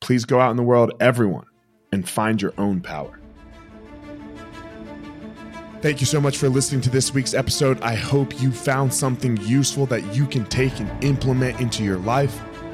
Please 0.01 0.25
go 0.25 0.41
out 0.41 0.51
in 0.51 0.57
the 0.57 0.63
world, 0.63 0.93
everyone, 1.01 1.47
and 1.93 2.09
find 2.09 2.41
your 2.41 2.55
own 2.59 2.81
power. 2.81 3.21
Thank 5.83 6.01
you 6.01 6.07
so 6.07 6.21
much 6.21 6.37
for 6.37 6.49
listening 6.49 6.83
to 6.83 6.91
this 6.91 7.15
week's 7.15 7.33
episode. 7.33 7.81
I 7.81 7.95
hope 7.95 8.41
you 8.43 8.53
found 8.53 8.93
something 8.93 9.39
useful 9.39 9.87
that 9.87 10.15
you 10.15 10.27
can 10.27 10.45
take 10.47 10.79
and 10.79 11.05
implement 11.05 11.59
into 11.61 11.83
your 11.83 11.97
life. 11.99 12.39